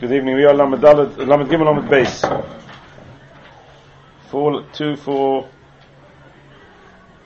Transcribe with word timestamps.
Good 0.00 0.12
evening. 0.12 0.36
We 0.36 0.44
are 0.46 0.54
Lamed 0.54 0.80
Gimel 0.80 1.66
Lamed 1.66 1.90
Beis. 1.90 2.24
Four, 4.30 4.64
two, 4.72 4.96
four, 4.96 5.46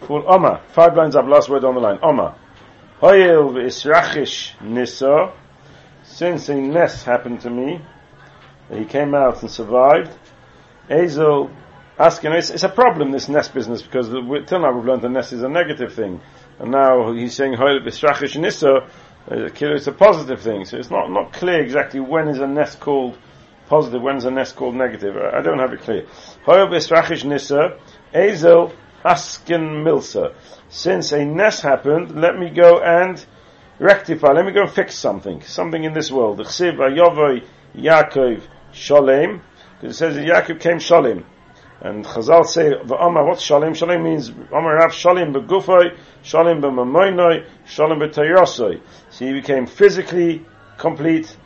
four. 0.00 0.28
Oma. 0.28 0.60
Five 0.72 0.96
lines 0.96 1.14
up. 1.14 1.24
Last 1.28 1.48
word 1.48 1.62
on 1.62 1.76
the 1.76 1.80
line. 1.80 2.00
Oma. 2.02 2.36
Hoyel 3.00 3.52
v'israchish 3.52 4.60
nisa. 4.60 5.32
Since 6.02 6.48
a 6.48 6.56
nest 6.56 7.04
happened 7.04 7.42
to 7.42 7.50
me, 7.50 7.80
he 8.68 8.84
came 8.86 9.14
out 9.14 9.40
and 9.42 9.50
survived. 9.52 10.10
Ezel 10.90 11.54
asking. 11.96 12.32
It's, 12.32 12.50
it's 12.50 12.64
a 12.64 12.68
problem 12.68 13.12
this 13.12 13.28
nest 13.28 13.54
business 13.54 13.82
because 13.82 14.08
till 14.08 14.58
now 14.58 14.72
we've 14.72 14.84
learned 14.84 15.02
the 15.02 15.08
nest 15.08 15.32
is 15.32 15.44
a 15.44 15.48
negative 15.48 15.94
thing, 15.94 16.20
and 16.58 16.72
now 16.72 17.12
he's 17.12 17.36
saying 17.36 17.52
Hoyel 17.52 17.86
v'israchish 17.86 18.34
nisa 18.36 18.90
it's 19.26 19.86
a 19.86 19.92
positive 19.92 20.40
thing, 20.40 20.64
so 20.64 20.76
it's 20.76 20.90
not, 20.90 21.10
not 21.10 21.32
clear 21.32 21.60
exactly 21.60 22.00
when 22.00 22.28
is 22.28 22.40
a 22.40 22.46
nest 22.46 22.80
called 22.80 23.16
positive, 23.66 24.02
when 24.02 24.16
is 24.16 24.24
a 24.24 24.30
nest 24.30 24.56
called 24.56 24.74
negative. 24.74 25.16
I 25.16 25.40
don't 25.40 25.58
have 25.58 25.72
it 25.72 25.80
clear. 25.80 26.06
ezel 26.46 28.72
milsa. 29.04 30.34
Since 30.68 31.12
a 31.12 31.24
nest 31.24 31.62
happened, 31.62 32.20
let 32.20 32.38
me 32.38 32.50
go 32.50 32.80
and 32.80 33.24
rectify, 33.78 34.32
let 34.32 34.44
me 34.44 34.52
go 34.52 34.62
and 34.62 34.70
fix 34.70 34.94
something, 34.94 35.42
something 35.42 35.84
in 35.84 35.94
this 35.94 36.10
world. 36.10 36.38
Yaakov 36.38 38.42
because 39.80 39.82
it 39.82 39.94
says 39.94 40.14
that 40.14 40.24
Yaakov 40.24 40.60
came 40.60 40.78
Shalem. 40.78 41.24
And 41.80 42.04
Chazal 42.04 42.46
say, 42.46 42.70
V'amar, 42.70 43.26
what's 43.26 43.42
Shalem? 43.42 43.74
Shalem 43.74 44.02
means, 44.02 44.28
Amar 44.28 44.76
Rav 44.76 44.94
Shalem 44.94 45.34
b'gufay, 45.34 45.96
Shalem 46.22 46.62
b'mamoinoi, 46.62 47.46
Shalem 47.66 47.98
b'tayrosoi. 47.98 48.80
So 49.10 49.24
he 49.26 49.32
became 49.32 49.66
physically 49.66 50.46
complete, 50.78 51.36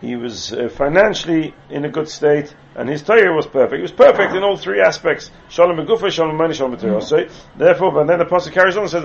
he 0.00 0.16
was 0.16 0.52
uh, 0.52 0.68
financially 0.68 1.54
in 1.68 1.84
a 1.84 1.90
good 1.90 2.08
state, 2.08 2.54
and 2.74 2.88
his 2.88 3.02
Torah 3.02 3.34
was 3.34 3.46
perfect. 3.46 3.76
He 3.76 3.82
was 3.82 3.92
perfect 3.92 4.34
in 4.34 4.42
all 4.42 4.56
three 4.56 4.80
aspects. 4.80 5.30
Shalom 5.48 5.76
b'gufay, 5.76 6.10
Shalom 6.10 6.36
b'mamoinoi, 6.36 6.54
Shalom 6.54 6.76
b'tayrosoi. 6.76 7.30
Therefore, 7.56 7.92
but 7.92 8.06
then 8.06 8.18
the 8.18 8.24
Pasuk 8.24 8.52
carries 8.52 8.76
on 8.76 8.84
and 8.84 8.90
says, 8.90 9.04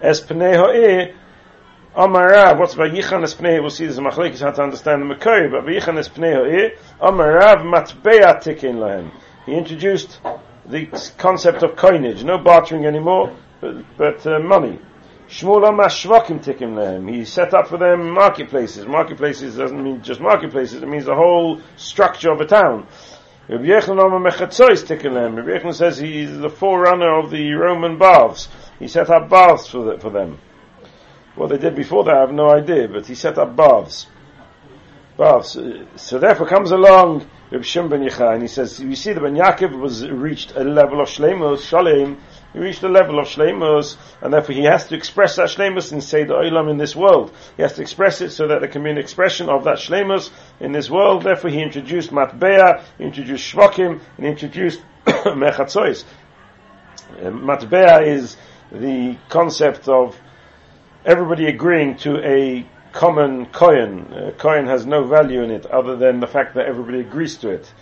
es 0.00 0.20
pnei 0.20 1.14
Amarav, 1.96 2.58
what's 2.58 2.74
Vayichan 2.74 3.24
Espnei? 3.24 3.60
We'll 3.60 3.70
see 3.70 3.86
this 3.86 3.96
in 3.96 4.04
Machlekes 4.04 4.40
how 4.40 4.50
to 4.50 4.62
understand 4.62 5.02
the 5.02 5.14
Makari, 5.14 5.50
but 5.50 5.64
Vayichan 5.64 5.98
Espnei 5.98 6.50
here. 6.50 6.72
Amarav 7.00 7.62
Matbeya 7.62 8.42
Tikin 8.42 8.76
Lahem. 8.76 9.10
He 9.46 9.54
introduced 9.54 10.20
the 10.66 10.86
concept 11.16 11.62
of 11.62 11.76
coinage, 11.76 12.22
no 12.24 12.36
bartering 12.36 12.84
anymore, 12.84 13.34
but, 13.62 13.96
but 13.96 14.26
uh, 14.26 14.38
money. 14.38 14.78
Shmuel 15.28 15.64
Amashvakim 15.64 16.44
Tikim 16.44 16.74
Lahem. 16.74 17.10
He 17.10 17.24
set 17.24 17.54
up 17.54 17.68
for 17.68 17.78
them 17.78 18.10
marketplaces. 18.10 18.86
Marketplaces 18.86 19.56
doesn't 19.56 19.82
mean 19.82 20.02
just 20.02 20.20
marketplaces, 20.20 20.82
it 20.82 20.88
means 20.88 21.06
the 21.06 21.14
whole 21.14 21.62
structure 21.76 22.30
of 22.30 22.42
a 22.42 22.46
town. 22.46 22.86
Rabbi 23.48 23.64
Yochanan 23.64 25.74
says 25.74 25.96
he's 25.96 26.36
the 26.36 26.50
forerunner 26.50 27.18
of 27.18 27.30
the 27.30 27.54
Roman 27.54 27.96
baths. 27.96 28.50
He 28.78 28.88
set 28.88 29.08
up 29.08 29.30
baths 29.30 29.68
for, 29.68 29.84
the, 29.84 29.98
for 29.98 30.10
them. 30.10 30.38
What 31.38 31.50
they 31.50 31.58
did 31.58 31.76
before 31.76 32.02
that, 32.02 32.16
I 32.16 32.20
have 32.20 32.32
no 32.32 32.50
idea, 32.50 32.88
but 32.88 33.06
he 33.06 33.14
set 33.14 33.38
up 33.38 33.54
baths. 33.54 34.08
Baths. 35.16 35.56
So 35.94 36.18
therefore 36.18 36.48
comes 36.48 36.72
along 36.72 37.30
Reb 37.52 37.64
Shimon 37.64 37.90
ben 37.90 38.00
Yochai, 38.00 38.32
and 38.34 38.42
he 38.42 38.48
says, 38.48 38.80
you 38.80 38.96
see 38.96 39.12
that 39.12 39.22
when 39.22 39.36
Yaakov 39.36 39.78
was 39.78 40.04
reached 40.08 40.56
a 40.56 40.64
level 40.64 41.00
of 41.00 41.06
Shleimus, 41.06 41.60
Shalem, 41.60 42.20
he 42.52 42.58
reached 42.58 42.82
a 42.82 42.88
level 42.88 43.20
of 43.20 43.28
Shleimus, 43.28 43.96
and 44.20 44.34
therefore 44.34 44.56
he 44.56 44.64
has 44.64 44.88
to 44.88 44.96
express 44.96 45.36
that 45.36 45.48
Shleimus 45.48 45.92
and 45.92 46.02
say 46.02 46.24
the 46.24 46.34
Olam 46.34 46.68
in 46.68 46.76
this 46.76 46.96
world. 46.96 47.32
He 47.56 47.62
has 47.62 47.74
to 47.74 47.82
express 47.82 48.20
it 48.20 48.30
so 48.30 48.48
that 48.48 48.60
there 48.60 48.68
can 48.68 48.82
be 48.82 48.90
an 48.90 48.98
expression 48.98 49.48
of 49.48 49.62
that 49.62 49.78
Shleimus 49.78 50.30
in 50.58 50.72
this 50.72 50.90
world. 50.90 51.22
Therefore 51.22 51.50
he 51.50 51.62
introduced 51.62 52.10
Matbeah, 52.10 52.82
he 52.98 53.04
introduced 53.04 53.54
Shvokim, 53.54 54.00
and 54.16 54.26
he 54.26 54.32
introduced 54.32 54.80
Mechatzois. 55.06 56.04
Uh, 57.22 58.02
is 58.02 58.36
the 58.72 59.16
concept 59.28 59.88
of 59.88 60.20
everybody 61.04 61.46
agreeing 61.46 61.96
to 61.98 62.18
a 62.26 62.66
common 62.92 63.46
coin. 63.46 64.12
A 64.12 64.32
coin 64.32 64.66
has 64.66 64.86
no 64.86 65.04
value 65.04 65.42
in 65.42 65.50
it 65.50 65.66
other 65.66 65.96
than 65.96 66.20
the 66.20 66.26
fact 66.26 66.54
that 66.54 66.66
everybody 66.66 67.00
agrees 67.00 67.36
to 67.38 67.50
it. 67.50 67.72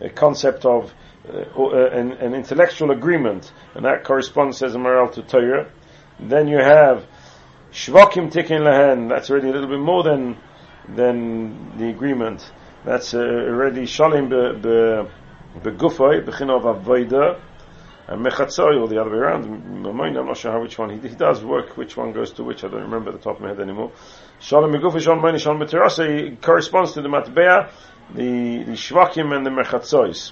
A 0.00 0.10
concept 0.10 0.64
of 0.64 0.92
uh, 1.28 1.38
uh, 1.58 1.88
an, 1.90 2.12
an, 2.12 2.34
intellectual 2.34 2.90
agreement, 2.90 3.52
and 3.74 3.84
that 3.84 4.04
corresponds, 4.04 4.58
says 4.58 4.74
Maharal, 4.74 5.12
to 5.14 5.22
Torah. 5.22 5.68
Then 6.20 6.46
you 6.46 6.58
have 6.58 7.04
Shvakim 7.72 8.30
Tikin 8.30 8.60
Lahen, 8.60 9.08
that's 9.08 9.30
already 9.30 9.48
a 9.48 9.52
little 9.52 9.68
bit 9.68 9.80
more 9.80 10.02
than 10.02 10.36
than 10.88 11.78
the 11.78 11.88
agreement. 11.88 12.48
That's 12.84 13.14
uh, 13.14 13.18
already 13.18 13.82
Shalim 13.82 14.28
Begufay, 15.62 16.24
Bechin 16.24 16.50
of 16.50 16.62
Avodah, 16.62 17.40
and 18.08 18.24
Mechatzoy, 18.24 18.80
or 18.80 18.86
the 18.86 19.00
other 19.00 19.10
way 19.10 19.18
around, 19.18 19.44
I'm 19.44 20.26
not 20.26 20.36
sure 20.36 20.52
how 20.52 20.60
which 20.60 20.78
one, 20.78 20.90
he, 20.90 21.08
he 21.08 21.14
does 21.16 21.42
work, 21.42 21.76
which 21.76 21.96
one 21.96 22.12
goes 22.12 22.32
to 22.34 22.44
which, 22.44 22.62
I 22.62 22.68
don't 22.68 22.82
remember 22.82 23.10
the 23.10 23.18
top 23.18 23.36
of 23.36 23.42
my 23.42 23.48
head 23.48 23.60
anymore. 23.60 23.92
Shalom 24.38 24.72
Megufa, 24.72 25.00
Shalom 25.00 25.20
Maini, 25.20 25.40
Shalom 25.40 25.58
Beterasa, 25.58 26.40
corresponds 26.40 26.92
to 26.92 27.02
the 27.02 27.08
Matbeah, 27.08 27.70
the, 28.14 28.62
the 28.62 28.72
Shvakim 28.72 29.34
and 29.36 29.44
the 29.44 29.50
Mechatzois. 29.50 30.30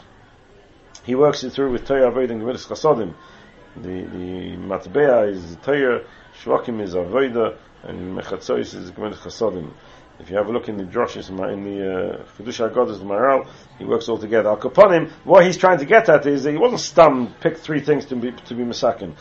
He 1.04 1.16
works 1.16 1.42
it 1.42 1.50
through 1.50 1.72
with 1.72 1.84
Torah 1.84 2.12
Avodah 2.12 2.30
and 2.30 2.42
Gemilas 2.42 2.66
Chasodim. 2.66 3.14
The, 3.76 3.82
the 3.82 4.56
Matbeah 4.56 5.32
is 5.32 5.56
Torah, 5.62 6.04
Shvakim 6.42 6.80
is 6.80 6.94
Avodah, 6.94 7.58
and 7.82 8.16
Mechatzois 8.16 8.72
is 8.74 8.92
Gemilas 8.92 9.16
Chasodim. 9.16 9.72
If 10.20 10.30
you 10.30 10.36
have 10.36 10.47
a 10.47 10.52
look 10.52 10.69
in 10.69 10.76
the 10.76 10.84
droshes 10.84 11.28
in 11.28 11.64
the 11.64 12.20
uh, 12.20 12.25
Kedusha 12.38 12.72
Agodas, 12.72 12.98
the 12.98 13.04
Maharal, 13.04 13.48
he 13.78 13.84
works 13.84 14.08
all 14.08 14.16
together. 14.16 14.48
Al 14.48 14.56
Kaponim, 14.56 15.10
what 15.25 15.44
he's 15.44 15.56
trying 15.56 15.78
to 15.78 15.84
get 15.84 16.08
at 16.08 16.25
is 16.26 16.44
that 16.44 16.52
he 16.52 16.56
wasn't 16.56 16.80
stunned, 16.80 17.41
picked 17.41 17.58
three 17.58 17.80
things 17.80 18.06
to 18.06 18.16
be 18.16 18.30
to 18.30 18.54
be 18.54 18.62
Masakin. 18.62 19.14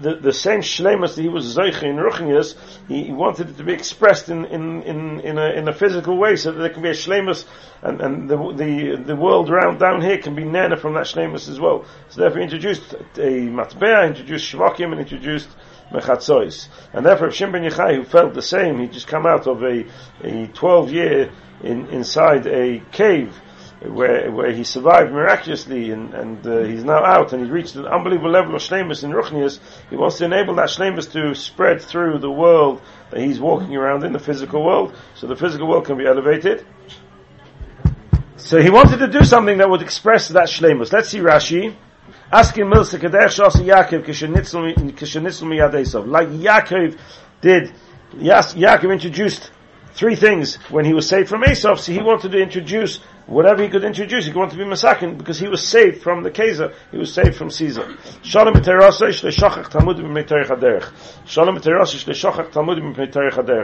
The, 0.00 0.16
the 0.16 0.32
same 0.32 0.60
shlemus 0.60 1.16
that 1.16 1.22
he 1.22 1.28
was 1.28 1.54
Zeiche 1.54 1.82
in 1.82 1.96
Ruchnius, 1.96 2.56
he, 2.88 3.04
he, 3.04 3.12
wanted 3.12 3.50
it 3.50 3.58
to 3.58 3.64
be 3.64 3.74
expressed 3.74 4.30
in, 4.30 4.46
in, 4.46 4.82
in, 4.84 5.20
in, 5.20 5.38
a, 5.38 5.50
in 5.50 5.68
a 5.68 5.74
physical 5.74 6.16
way 6.16 6.36
so 6.36 6.50
that 6.50 6.58
there 6.58 6.70
can 6.70 6.82
be 6.82 6.88
a 6.88 6.94
shlemus 6.94 7.44
and, 7.82 8.00
and 8.00 8.30
the, 8.30 8.36
the, 8.36 9.02
the 9.04 9.16
world 9.16 9.50
around 9.50 9.78
down 9.78 10.00
here 10.00 10.16
can 10.16 10.34
be 10.34 10.44
nana 10.44 10.78
from 10.78 10.94
that 10.94 11.04
shlemus 11.04 11.48
as 11.50 11.60
well. 11.60 11.84
So 12.08 12.22
therefore 12.22 12.38
he 12.38 12.44
introduced 12.44 12.94
a 12.94 13.48
Matbea, 13.50 14.08
introduced 14.08 14.50
shvakim, 14.50 14.92
and 14.92 15.00
introduced 15.00 15.48
mechatzois. 15.92 16.68
And 16.92 17.04
therefore, 17.04 17.30
Shimon 17.30 17.62
ben 17.62 17.70
Yochai, 17.70 17.96
who 17.96 18.04
felt 18.04 18.34
the 18.34 18.42
same, 18.42 18.80
he 18.80 18.86
just 18.88 19.06
come 19.06 19.26
out 19.26 19.46
of 19.46 19.62
a, 19.62 19.84
a 20.22 20.46
12 20.48 20.92
year 20.92 21.32
in, 21.62 21.88
inside 21.88 22.46
a 22.46 22.80
cave, 22.90 23.34
where, 23.88 24.30
where 24.30 24.52
he 24.52 24.64
survived 24.64 25.12
miraculously 25.12 25.90
and, 25.90 26.14
and 26.14 26.46
uh, 26.46 26.62
he's 26.62 26.84
now 26.84 27.04
out 27.04 27.32
and 27.32 27.42
he's 27.42 27.50
reached 27.50 27.74
an 27.74 27.86
unbelievable 27.86 28.30
level 28.30 28.54
of 28.54 28.62
shlemus 28.62 29.02
in 29.02 29.10
Ruchnius. 29.10 29.58
He 29.90 29.96
wants 29.96 30.18
to 30.18 30.24
enable 30.24 30.54
that 30.56 30.68
shlemus 30.68 31.10
to 31.12 31.34
spread 31.34 31.82
through 31.82 32.18
the 32.18 32.30
world 32.30 32.80
that 33.10 33.20
he's 33.20 33.40
walking 33.40 33.74
around 33.74 34.04
in, 34.04 34.12
the 34.12 34.18
physical 34.18 34.64
world, 34.64 34.94
so 35.14 35.26
the 35.26 35.36
physical 35.36 35.68
world 35.68 35.86
can 35.86 35.98
be 35.98 36.06
elevated. 36.06 36.64
So 38.36 38.60
he 38.60 38.70
wanted 38.70 38.98
to 38.98 39.08
do 39.08 39.24
something 39.24 39.58
that 39.58 39.68
would 39.68 39.82
express 39.82 40.28
that 40.28 40.48
shlemus. 40.48 40.92
Let's 40.92 41.08
see 41.08 41.18
Rashi. 41.18 41.74
Asking 42.32 42.64
Milsa 42.64 42.98
Kadech 42.98 43.28
Shas 43.28 43.56
Yaakov 43.56 44.06
Kishanitzl 44.06 45.44
Miyadesov. 45.44 46.06
Like 46.06 46.28
Yaakov 46.28 46.98
did, 47.42 47.74
Yaakov 48.16 48.90
introduced 48.90 49.50
three 49.92 50.16
things 50.16 50.56
when 50.70 50.86
he 50.86 50.94
was 50.94 51.06
saved 51.06 51.28
from 51.28 51.42
Esav, 51.42 51.78
so 51.78 51.92
he 51.92 52.00
wanted 52.00 52.32
to 52.32 52.40
introduce 52.40 53.00
whatever 53.26 53.62
he 53.62 53.68
could 53.68 53.84
introduce. 53.84 54.24
He 54.24 54.32
wanted 54.32 54.52
to 54.52 54.56
be 54.56 54.64
Masakin 54.64 55.18
because 55.18 55.38
he 55.38 55.46
was 55.46 55.62
saved 55.62 56.00
from 56.00 56.22
the 56.22 56.30
Kaiser. 56.30 56.72
He 56.90 56.96
was 56.96 57.12
saved 57.12 57.36
from 57.36 57.50
Caesar. 57.50 57.98
Shalom. 58.22 58.54
Shalom 58.62 58.94
B'mei 58.94 60.24
Terech 60.24 60.46
HaDerech. 60.46 60.88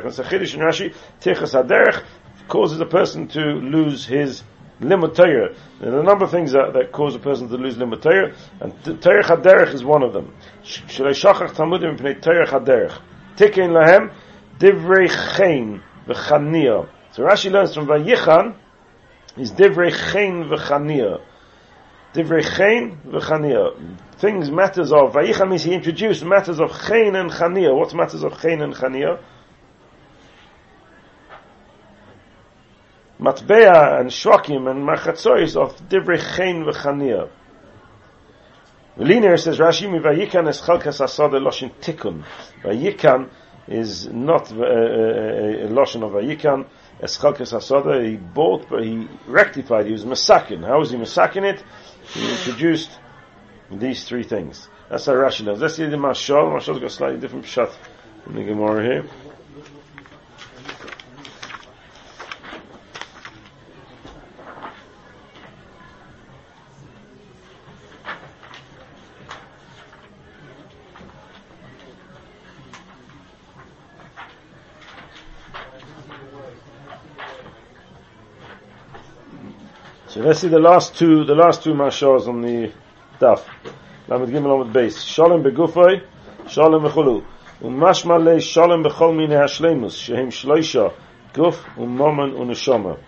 And 0.04 0.12
Rashi, 0.60 0.94
Tichas 1.22 1.54
HaDerech 1.54 2.04
causes 2.48 2.78
a 2.81 2.87
person 2.87 3.28
to 3.28 3.40
lose 3.40 4.04
his 4.04 4.43
limud. 4.80 5.14
There 5.16 5.94
are 5.94 6.00
a 6.00 6.02
number 6.02 6.25
of 6.25 6.30
things 6.30 6.52
that, 6.52 6.72
that 6.75 6.92
cause 6.92 7.14
a 7.14 7.19
person 7.19 7.48
to 7.48 7.56
lose 7.56 7.76
limud 7.76 8.34
and 8.60 9.02
Torah 9.02 9.25
Haderech 9.25 9.75
is 9.75 9.84
one 9.84 10.02
of 10.02 10.12
them. 10.12 10.34
Shalei 10.64 11.10
shachach 11.10 11.52
tamudim 11.52 11.98
pnei 11.98 12.20
Torah 12.20 12.46
Haderech. 12.46 13.00
Tikin 13.36 13.70
lahem 13.70 14.12
divrei 14.58 15.08
chen 15.36 15.82
v'chania. 16.06 16.88
So 17.12 17.22
Rashi 17.22 17.50
learns 17.50 17.75
from 17.75 17.86
Vayichan 17.86 18.56
is 19.36 19.52
divrei 19.52 19.90
chen 20.12 20.44
v'chania. 20.44 21.20
Divrei 22.14 22.56
chen 22.56 22.98
v'chania. 23.06 23.96
Things, 24.19 24.50
matters 24.50 24.92
of, 24.92 25.12
Vayichan 25.12 25.48
means 25.48 25.62
he 25.62 25.74
introduced 25.74 26.24
matters 26.24 26.58
of 26.58 26.70
chen 26.86 27.14
and 27.14 27.31
chania. 27.31 27.76
What's 27.76 27.94
matters 27.94 28.24
of 28.24 28.40
chen 28.40 28.62
and 28.62 28.74
chania? 28.74 29.22
Matbea 33.20 34.00
and 34.00 34.11
Shwakim 34.11 34.70
and 34.70 34.87
Machatzois 34.87 35.56
of 35.56 35.76
Divrei 35.88 36.19
Chen 36.37 36.65
v'Chania. 36.65 37.29
Liner 38.97 39.37
says 39.37 39.59
Rashi 39.59 39.91
mi 39.91 39.99
vayikan 39.99 40.49
es 40.49 40.61
chalkas 40.61 41.00
asad 41.00 41.32
loshin 41.32 41.73
tikkun. 41.81 42.25
Vayikan 42.62 43.29
is 43.67 44.09
not 44.09 44.50
uh, 44.53 44.56
uh, 44.56 44.62
uh, 44.62 44.65
a 44.65 45.69
loshin 45.69 46.03
of 46.03 46.12
vayikan. 46.12 46.67
Eschalkes 47.00 47.53
Hasoda, 47.53 48.05
he 48.05 48.17
bought, 48.17 48.69
but 48.69 48.82
he 48.82 49.06
rectified, 49.29 49.87
he 49.87 49.93
was 49.93 50.05
masakin. 50.05 50.67
How 50.67 50.81
was 50.81 50.91
he 50.91 50.97
masakin 50.97 51.44
it? 51.44 51.62
He 52.12 52.29
introduced 52.29 52.91
these 53.70 54.05
three 54.05 54.25
things. 54.25 54.69
That's 54.91 55.06
how 55.06 55.12
Rashi. 55.12 55.47
Let's 55.56 55.76
see 55.76 55.87
the 55.87 55.97
Mashal. 55.97 56.53
Mashal's 56.53 56.81
got 56.81 56.91
slightly 56.91 57.20
different 57.20 57.47
shot 57.47 57.70
in 58.26 58.35
the 58.35 58.43
Gemara 58.43 58.82
here. 58.82 59.05
let's 80.28 80.40
see 80.40 80.48
the 80.48 80.58
last 80.58 80.94
two 80.94 81.25
the 81.25 81.34
last 81.34 81.62
two 81.62 81.72
mashals 81.72 82.28
on 82.28 82.42
the 82.42 82.70
daf. 83.19 83.42
Let 84.08 84.20
me 84.20 84.26
give 84.26 84.34
them 84.42 84.52
on 84.52 84.66
the 84.66 84.70
base 84.70 85.00
shalom 85.02 85.42
begufoy 85.42 86.02
shalom 86.46 86.82
khulu 86.82 87.25
um 87.64 87.75
mashmal 87.78 88.38
shalom 88.38 88.84
bechol 88.84 89.16
mine 89.16 89.30
hashlemus 89.30 89.96
shehem 89.96 90.28
shloisha 90.28 90.92
guf 91.32 91.56
um 91.78 91.96
mamon 91.96 92.38
un 92.38 92.48
shomer 92.50 92.98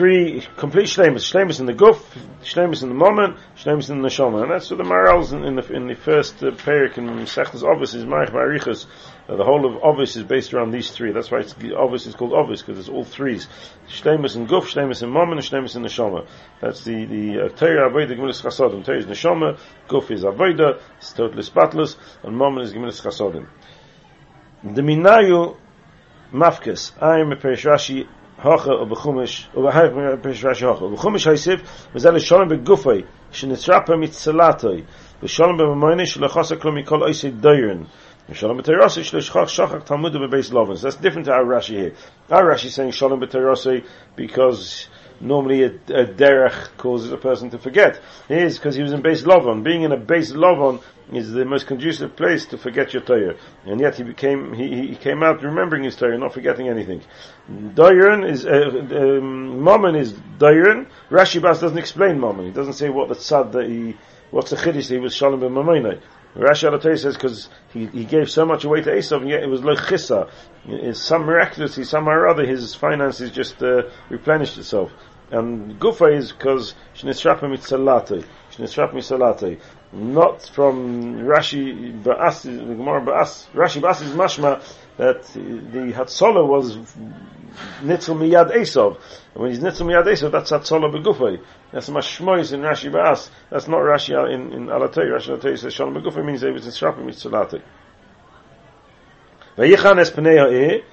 three 0.00 0.42
complete 0.56 0.86
shlemus. 0.86 1.30
Shlemus 1.30 1.60
in 1.60 1.66
the 1.66 1.74
guf, 1.74 2.00
shlemus 2.42 2.82
in 2.82 2.88
the 2.88 2.94
moment, 2.94 3.36
shlemus 3.54 3.90
in 3.90 4.00
the 4.00 4.08
neshama. 4.08 4.44
And 4.44 4.50
that's 4.50 4.70
what 4.70 4.78
the 4.78 4.84
morals 4.84 5.34
in, 5.34 5.44
in, 5.44 5.56
the 5.56 5.72
in 5.74 5.88
the 5.88 5.94
first 5.94 6.42
uh, 6.42 6.52
parak 6.52 6.96
in 6.96 7.04
Sechtas 7.26 7.62
Ovis 7.62 7.92
is 7.92 8.06
Marich 8.06 8.30
Marichas. 8.30 8.86
Uh, 9.28 9.36
the 9.36 9.44
whole 9.44 9.66
of 9.66 9.82
Ovis 9.82 10.16
is 10.16 10.22
based 10.22 10.54
around 10.54 10.70
these 10.70 10.90
three. 10.90 11.12
That's 11.12 11.30
why 11.30 11.40
it's, 11.40 11.52
is 11.52 12.14
called 12.14 12.32
Ovis 12.32 12.62
because 12.62 12.78
it's 12.78 12.88
all 12.88 13.04
threes. 13.04 13.46
Shlemus 13.88 14.36
in 14.36 14.46
guf, 14.46 14.62
shlemus 14.62 15.02
in 15.02 15.10
moment, 15.10 15.40
and 15.40 15.46
shlemus 15.46 15.76
in 15.76 15.82
neshama. 15.82 16.26
That's 16.62 16.82
the 16.82 17.04
the 17.04 17.44
uh, 17.44 17.48
Torah 17.50 17.90
Avodah 17.90 18.16
Gemilas 18.16 18.40
Chasodim. 18.40 18.82
Torah 18.82 19.00
is 19.00 19.04
neshama, 19.04 19.58
guf 19.86 20.10
is 20.10 20.24
Avodah, 20.24 20.80
it's 20.96 21.12
totally 21.12 21.42
spotless, 21.42 21.96
and 22.22 22.34
moment 22.34 22.66
is 22.66 22.72
Gemilas 22.72 23.02
Chasodim. 23.02 23.46
The 24.64 24.80
Minayu 24.80 25.58
Mafkes. 26.32 26.92
I 27.02 27.20
am 27.20 27.32
a 27.32 27.36
Perish 27.36 27.64
Rashi 27.64 28.08
Hacha 28.40 28.72
of 28.72 28.88
Chumash, 28.88 29.54
of 29.54 29.64
a 29.64 29.70
Hacha 29.70 29.88
of 29.88 30.22
Rashi 30.22 30.60
Hacha. 30.60 30.84
Of 30.84 30.98
Chumash 30.98 31.30
Haisiv, 31.30 31.92
was 31.92 32.04
that 32.04 32.14
a 32.14 32.20
Shalom 32.20 32.48
begufay, 32.48 33.06
shenitzrapa 33.30 33.88
mitzalatoi, 33.88 34.86
the 35.20 35.26
b'mamayne 35.26 36.06
shelachasa 36.06 36.56
klom 36.56 36.82
yikol 36.82 37.02
oisei 37.02 37.38
doyrin, 37.38 37.86
the 38.26 38.34
Shalom 38.34 38.58
b'teirasei 38.58 39.02
shelishchach 39.02 39.84
talmudu 39.84 40.26
b'beis 40.26 40.52
lovin. 40.54 40.78
So 40.78 40.86
that's 40.86 40.96
different 40.96 41.26
to 41.26 41.32
our 41.32 41.44
Rashi 41.44 41.76
here. 41.76 41.94
Our 42.30 42.54
Rashi 42.54 42.66
is 42.66 42.74
saying 42.74 42.92
Shalom 42.92 43.20
b'teirasei 43.20 43.86
because 44.16 44.88
normally 45.20 45.64
a, 45.64 45.66
a 45.66 46.06
derech 46.06 46.76
causes 46.78 47.12
a 47.12 47.18
person 47.18 47.50
to 47.50 47.58
forget. 47.58 48.00
It 48.30 48.38
is 48.38 48.56
because 48.58 48.74
he 48.74 48.82
was 48.82 48.92
in 48.92 49.02
base 49.02 49.26
lovon. 49.26 49.62
Being 49.62 49.82
in 49.82 49.92
a 49.92 49.98
base 49.98 50.32
lovon 50.32 50.80
is 51.12 51.32
the 51.32 51.44
most 51.44 51.66
conducive 51.66 52.16
place 52.16 52.46
to 52.46 52.58
forget 52.58 52.92
your 52.92 53.02
Torah. 53.02 53.36
And 53.64 53.80
yet 53.80 53.96
he 53.96 54.02
became, 54.02 54.52
he, 54.52 54.88
he 54.88 54.96
came 54.96 55.22
out 55.22 55.42
remembering 55.42 55.84
his 55.84 55.96
Torah, 55.96 56.16
not 56.18 56.34
forgetting 56.34 56.68
anything. 56.68 57.02
Dayron 57.50 58.28
is, 58.28 58.46
uh, 58.46 58.96
um, 58.96 59.62
Mammon 59.64 59.96
is 59.96 60.12
Dayron. 60.12 60.86
Rashi 61.10 61.42
Bas 61.42 61.60
doesn't 61.60 61.78
explain 61.78 62.20
Mammon. 62.20 62.46
He 62.46 62.52
doesn't 62.52 62.74
say 62.74 62.88
what 62.88 63.08
the 63.08 63.14
tzad 63.14 63.52
that 63.52 63.66
he, 63.66 63.96
what's 64.30 64.50
the 64.50 64.56
chiddush 64.56 64.88
that 64.88 64.94
he 64.94 64.98
was 64.98 65.14
shalom 65.14 65.40
b'mamonai. 65.40 66.00
Rashi 66.36 66.70
Alatei 66.70 66.96
says 66.96 67.14
because 67.14 67.48
he, 67.72 67.86
he 67.86 68.04
gave 68.04 68.30
so 68.30 68.44
much 68.46 68.62
away 68.64 68.82
to 68.82 68.90
Esav 68.90 69.22
and 69.22 69.30
yet 69.30 69.42
it 69.42 69.48
was 69.48 69.62
lechissa. 69.62 70.30
In 70.64 70.94
some 70.94 71.22
miraculously, 71.22 71.82
somehow 71.82 72.12
or 72.12 72.28
other, 72.28 72.46
his 72.46 72.74
finances 72.74 73.32
just 73.32 73.60
uh, 73.62 73.82
replenished 74.08 74.56
itself. 74.56 74.92
And 75.32 75.78
Gufa 75.80 76.16
is 76.16 76.32
because 76.32 76.74
Shnisrapa 76.94 77.42
Mitzalatei. 77.42 78.24
Shnisrapa 78.52 78.92
Mitzalatei. 78.92 79.60
Not 79.92 80.42
from 80.42 81.16
Rashi 81.16 82.00
Ba'as, 82.00 82.42
the 82.42 82.74
Gemara 82.74 83.00
Ba'as, 83.00 83.48
Rashi 83.50 83.80
Ba'as 83.80 84.02
is 84.02 84.10
mashma 84.10 84.62
that 84.96 85.24
the 85.24 85.92
Hatzola 85.92 86.46
was 86.46 86.76
Nitzel 87.82 88.16
Miyad 88.16 88.54
Esav. 88.54 89.00
And 89.34 89.42
when 89.42 89.50
he's 89.50 89.58
Nitzel 89.58 89.86
Miyad 89.86 90.04
Esav, 90.04 90.30
that's 90.30 90.52
Hatzola 90.52 90.94
Begufay. 90.94 91.42
That's 91.72 91.88
Mashmois 91.88 92.52
in 92.52 92.60
Rashi 92.60 92.92
Ba'as. 92.92 93.30
That's 93.50 93.66
not 93.66 93.80
Rashi 93.80 94.32
in, 94.32 94.52
in 94.52 94.66
Alatei. 94.66 95.10
Rashi 95.10 95.36
Alatei 95.36 95.58
says 95.58 95.74
Shalom 95.74 95.94
Begufay 95.94 96.24
means 96.24 96.42
David 96.42 96.62
Shnisrapa 96.62 96.98
Mitzalatei. 96.98 97.60
Vayichan 99.56 99.98
es 99.98 100.10
Pnei 100.12 100.38
Ha'eh, 100.38 100.84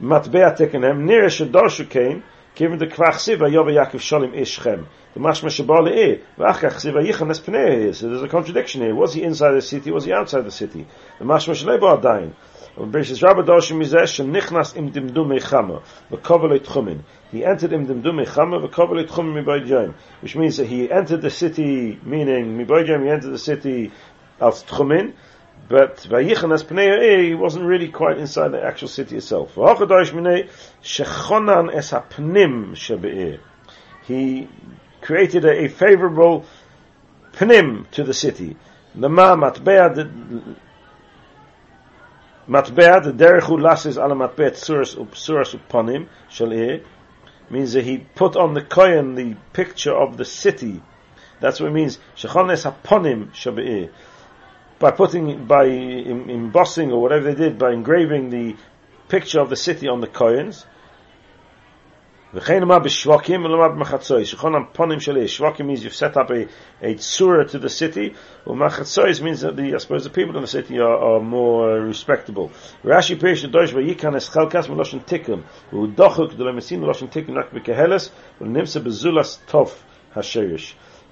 Matbea 0.00 0.56
Tekenem, 0.56 1.04
Nire 1.04 1.26
Shedorshu 1.26 1.90
came, 1.90 2.24
given 2.54 2.78
the 2.78 2.86
kvach 2.86 3.18
siva 3.18 3.44
yova 3.44 3.70
Yaakov 3.70 4.00
Shalim 4.00 4.34
ishchem. 4.34 4.86
The 5.14 5.20
mashma 5.20 5.48
shabal 5.48 5.90
e 5.90 6.22
v'achkach 6.38 6.80
siva 6.80 7.00
yichanes 7.00 7.40
pnei 7.40 7.82
here. 7.82 7.92
So 7.94 8.08
there's 8.08 8.22
a 8.22 8.28
contradiction 8.28 8.82
here. 8.82 8.94
Was 8.94 9.14
he 9.14 9.22
inside 9.22 9.52
the 9.52 9.62
city? 9.62 9.90
Was 9.90 10.04
he 10.04 10.12
outside 10.12 10.44
the 10.44 10.50
city? 10.50 10.86
The 11.18 11.24
mashma 11.24 11.54
shalebo 11.54 12.00
adayin. 12.00 12.34
Bereshis 12.76 13.22
Rabba 13.22 13.42
Doshim 13.42 13.78
Mizeh 13.78 14.02
Shenichnas 14.02 14.76
im 14.76 14.92
Dimdum 14.92 15.36
Mechama 15.36 15.82
v'kovel 16.10 16.58
Tchumin. 16.60 17.02
He 17.32 17.44
entered 17.44 17.72
im 17.72 17.86
Dimdum 17.86 18.24
Mechama 18.24 18.66
v'kovel 18.66 19.04
Tchumin 19.06 19.44
mibayjayim, 19.44 19.94
which 20.20 20.36
means 20.36 20.56
that 20.58 20.66
he 20.66 20.90
entered 20.90 21.20
the 21.20 21.30
city, 21.30 21.98
meaning 22.04 22.56
mibayjayim, 22.56 23.02
he 23.02 23.10
entered 23.10 23.32
the 23.32 23.38
city 23.38 23.90
of 24.38 24.54
Tchumin, 24.66 25.14
but 25.70 25.98
Vayichanas 25.98 26.64
Pnei 26.64 27.28
he 27.28 27.34
wasn't 27.36 27.64
really 27.64 27.90
quite 27.90 28.18
inside 28.18 28.48
the 28.48 28.60
actual 28.60 28.88
city 28.88 29.16
itself. 29.16 29.54
He 34.02 34.48
created 35.00 35.44
a, 35.44 35.64
a 35.64 35.68
favorable 35.68 36.44
pnim 37.34 37.88
to 37.92 38.02
the 38.02 38.12
city. 38.12 38.56
Lama 38.96 39.36
matbea 39.36 39.94
the 39.94 40.56
matbea 42.48 43.04
the 43.04 43.12
derechu 43.12 43.60
lasis 43.60 43.96
ala 43.96 44.16
matbea 44.16 44.50
tsuras 44.50 45.56
upanim 45.56 46.08
shal 46.28 46.80
means 47.48 47.74
that 47.74 47.84
he 47.84 47.98
put 47.98 48.34
on 48.34 48.54
the 48.54 48.62
kohen 48.62 49.14
the 49.14 49.36
picture 49.52 49.94
of 49.94 50.16
the 50.16 50.24
city. 50.24 50.82
That's 51.38 51.60
what 51.60 51.68
it 51.68 51.74
means. 51.74 52.00
Shechonan 52.16 52.54
es 52.54 52.64
haponim 52.64 53.30
shabe'eh 53.30 53.90
by 54.80 54.90
putting, 54.90 55.44
by 55.44 55.66
embossing 55.66 56.90
or 56.90 57.00
whatever 57.00 57.32
they 57.32 57.44
did, 57.44 57.58
by 57.58 57.72
engraving 57.72 58.30
the 58.30 58.56
picture 59.08 59.38
of 59.38 59.50
the 59.50 59.56
city 59.56 59.86
on 59.86 60.00
the 60.00 60.06
coins. 60.06 60.64
Shvakim 62.32 63.42
means 65.66 65.84
you've 65.84 65.94
set 65.94 66.16
up 66.16 66.30
a, 66.30 66.46
a 66.80 66.94
tsura 66.94 67.50
to 67.50 67.58
the 67.58 67.68
city. 67.68 68.14
Umachatzois 68.46 69.20
means 69.20 69.40
that 69.40 69.56
the, 69.56 69.74
I 69.74 69.78
suppose 69.78 70.04
the 70.04 70.10
people 70.10 70.36
in 70.36 70.42
the 70.42 70.48
city 70.48 70.78
are, 70.78 70.96
are 70.96 71.20
more 71.20 71.80
respectable. 71.80 72.52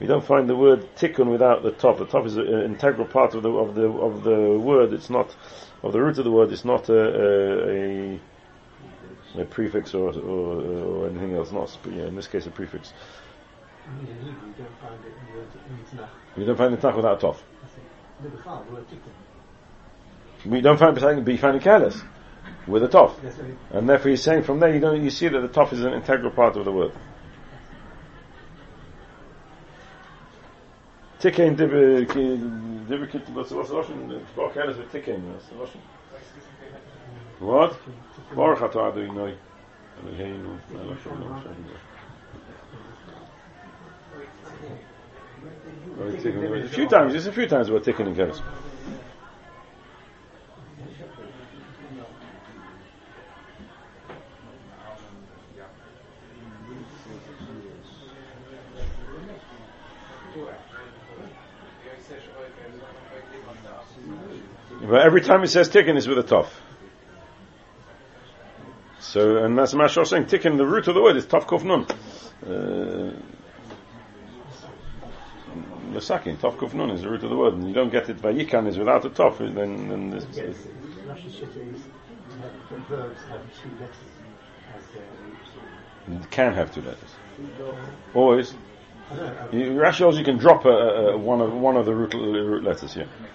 We 0.01 0.07
don't 0.07 0.25
find 0.25 0.49
the 0.49 0.55
word 0.57 0.89
tikkun 0.97 1.31
without 1.31 1.63
the 1.63 1.73
top. 1.73 1.99
The 1.99 2.07
top 2.07 2.25
is 2.27 2.37
an 2.37 2.47
integral 2.47 3.07
part 3.07 3.35
of 3.35 3.43
the 3.43 3.51
of 3.51 3.75
the 3.75 3.89
of 3.89 4.23
the 4.23 4.59
word. 4.59 4.93
It's 4.93 5.11
not 5.11 5.35
of 5.83 5.93
the 5.93 6.01
root 6.01 6.19
of 6.19 6.25
the 6.25 6.31
word. 6.31 6.53
It's 6.53 6.65
not 6.65 6.89
a, 6.89 8.19
a, 9.37 9.41
a 9.41 9.45
prefix 9.45 9.95
or, 9.95 10.11
or, 10.11 10.63
or 10.63 11.09
anything 11.09 11.35
else. 11.35 11.51
Not 11.51 11.77
yeah, 11.91 12.05
in 12.05 12.15
this 12.15 12.29
case 12.29 12.47
a 12.47 12.51
prefix. 12.51 12.93
You 16.37 16.45
don't 16.45 16.57
find 16.57 16.73
the 16.73 16.77
tach 16.77 16.95
without 16.95 17.21
top. 17.21 17.39
We 20.47 20.61
don't 20.61 20.79
find 20.79 20.97
it, 20.97 21.25
but 21.25 21.33
you 21.33 21.39
find 21.39 21.57
it 21.57 21.63
careless 21.63 22.01
with 22.69 22.85
a 22.85 22.89
top, 22.89 23.19
and 23.71 23.89
therefore 23.89 24.11
he's 24.11 24.23
saying 24.23 24.45
from 24.45 24.61
there 24.61 24.73
you 24.73 24.81
don't 24.81 25.03
you 25.03 25.11
see 25.11 25.27
that 25.29 25.41
the 25.41 25.49
top 25.49 25.73
is 25.73 25.81
an 25.81 25.93
integral 25.95 26.31
part 26.31 26.57
of 26.57 26.65
the 26.65 26.73
word. 26.73 26.93
Kit 31.21 31.37
was 33.35 33.51
was 33.51 33.71
Russian 33.71 34.09
mit 34.09 34.23
Tikken 34.93 35.35
was 35.35 35.43
Russian 35.59 35.81
What? 37.41 37.77
Baruch 38.37 38.61
A 46.01 46.69
few 46.69 46.89
times, 46.89 47.13
just 47.13 47.27
a 47.27 47.33
few 47.33 47.47
times 47.49 47.69
about 47.69 47.83
Tikken 47.83 48.07
and 48.07 48.17
Keres. 48.17 48.41
But 64.89 65.03
every 65.03 65.21
time 65.21 65.41
he 65.41 65.47
says 65.47 65.69
tikkun 65.69 65.97
is 65.97 66.09
with 66.09 66.19
a 66.19 66.23
tough. 66.23 66.61
So, 69.01 69.37
and 69.45 69.57
that's 69.57 69.75
Mashal 69.75 70.07
saying, 70.07 70.25
tikkun, 70.25 70.57
the 70.57 70.67
root 70.67 70.89
of 70.89 70.95
the 70.95 71.03
word 71.03 71.17
is 71.17 71.27
Tav 71.27 71.47
Kuf 71.47 71.63
Nun. 71.63 71.85
Uh, 72.43 73.13
the 75.93 76.01
sakin, 76.01 76.37
Tav 76.37 76.57
Kuf 76.57 76.75
Nun 76.75 76.91
is 76.91 77.03
the 77.03 77.11
root 77.11 77.23
of 77.23 77.31
the 77.31 77.37
word, 77.37 77.55
and 77.55 77.69
you 77.69 77.75
don't 77.75 77.91
get 77.91 78.09
it 78.09 78.21
by 78.21 78.33
Yikan 78.33 78.67
is 78.67 78.79
without 78.79 79.05
a 79.05 79.11
Tav, 79.11 79.39
then, 79.39 79.89
then 79.89 80.11
this, 80.11 80.27
Yes, 80.35 80.57
verbs 82.89 83.21
have 83.29 83.41
two 83.63 83.71
letters 83.81 83.97
as 84.75 84.83
their 84.95 86.23
it 86.23 86.31
can 86.31 86.55
have 86.55 86.75
two 86.75 86.83
letters. 86.83 87.15
Always. 88.15 88.55
Rashi 89.53 90.05
also 90.05 90.19
you 90.19 90.25
can 90.25 90.39
drop 90.39 90.65
a, 90.65 90.69
a, 90.69 91.19
one 91.19 91.41
of 91.41 91.53
one 91.53 91.77
of 91.77 91.87
the 91.87 91.95
root, 91.95 92.15
root 92.15 92.65
letters 92.65 92.95
here. 92.95 93.09
Okay, 93.23 93.31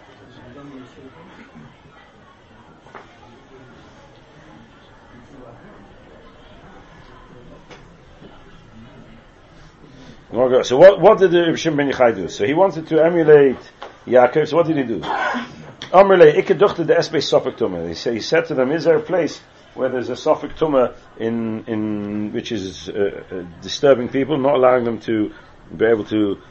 So 10.34 10.78
what, 10.78 11.00
what 11.00 11.20
did 11.20 11.30
the 11.30 11.42
Reb 11.46 11.58
Shimon 11.60 11.78
ben 11.78 11.92
Yochai 11.92 12.16
do? 12.16 12.28
So 12.28 12.44
he 12.44 12.56
wanted 12.56 12.88
to 12.88 13.00
emulate 13.00 13.60
Yaakov, 14.08 14.48
so 14.48 14.58
what 14.58 14.66
did 14.66 14.78
he 14.78 14.84
do? 14.84 15.00
Amrle, 15.94 16.34
ikke 16.34 16.58
duchte 16.58 16.88
de 16.88 16.96
esbe 16.96 17.22
Sophic 17.22 17.56
Tumah. 17.56 17.88
He 17.88 17.94
said, 17.94 18.16
he 18.16 18.20
said 18.20 18.46
to 18.48 18.56
them, 18.56 18.72
is 18.72 18.86
there 18.86 18.98
a 18.98 19.02
place 19.02 19.40
where 19.76 19.90
there's 19.90 20.10
a 20.10 20.16
Sophic 20.16 20.58
Tumah 20.58 20.96
in, 21.20 21.66
in, 21.66 22.34
which 22.34 22.52
is 22.52 22.90
uh, 22.90 23.24
uh, 23.32 23.62
disturbing 23.62 24.10
people, 24.10 24.40
not 24.40 24.56
allowing 24.56 24.86
them 24.86 25.00
to 25.02 25.32
be 25.78 25.86
able 25.86 26.06
to, 26.06 26.42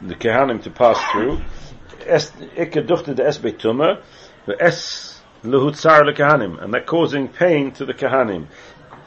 the 0.00 0.14
Kehanim 0.14 0.62
to 0.62 0.70
pass 0.70 0.98
through? 1.12 1.42
Es, 2.06 2.30
ikke 2.56 2.86
duchte 2.86 3.14
de 3.14 3.22
esbe 3.22 3.52
Tumah, 3.52 4.02
the 4.46 4.56
es 4.58 5.20
lehut 5.42 5.76
tsar 5.76 6.06
le 6.06 6.14
Kehanim, 6.14 6.62
and 6.62 6.72
that 6.72 6.86
causing 6.86 7.28
pain 7.28 7.70
to 7.72 7.84
the 7.84 7.92
Kehanim. 7.92 8.46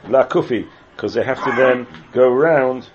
La 0.08 0.24
kufi, 0.24 0.68
because 0.94 1.14
they 1.14 1.24
have 1.24 1.42
to 1.42 1.52
then 1.56 1.86
go 2.12 2.28
around 2.28 2.88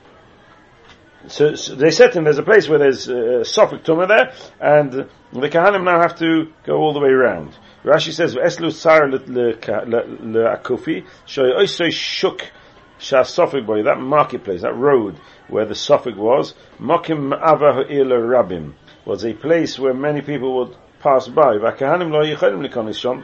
so, 1.28 1.56
so 1.56 1.76
they 1.76 1.92
said 1.92 2.12
to 2.12 2.18
him, 2.18 2.26
there's 2.26 2.38
a 2.38 2.44
place 2.44 2.68
where 2.68 2.80
there's 2.80 3.08
uh, 3.08 3.44
Sophic 3.44 3.84
Tumah 3.84 4.08
there, 4.08 4.34
and 4.60 4.92
the 4.92 5.50
Kahanim 5.50 5.86
now 5.86 6.02
have 6.02 6.18
to 6.20 6.52
go 6.66 6.78
all 6.78 6.94
the 6.94 7.00
way 7.00 7.10
around. 7.10 7.56
Rashi 7.84 8.12
says, 8.12 8.36
"Eslu 8.36 8.72
sar 8.74 9.08
le'akufi 9.10 11.06
shoy 11.26 11.58
oisoi 11.58 11.92
shuk 11.92 12.52
shas 13.00 13.28
Sophic 13.28 13.66
boy." 13.66 13.84
That 13.84 14.00
marketplace, 14.00 14.62
that 14.64 14.76
road 14.76 15.16
where 15.48 15.66
the 15.66 15.76
Sophic 15.76 16.18
was, 16.18 16.56
mokim 16.80 17.34
ava 17.34 17.74
ha'ila 17.74 18.16
rabim, 18.16 18.74
was 19.06 19.24
a 19.24 19.34
place 19.34 19.80
where 19.80 19.94
many 19.94 20.22
people 20.22 20.58
would 20.58 20.76
pass 21.00 21.28
by. 21.30 21.58
V'kahanim 21.58 22.12
lo. 22.12 23.24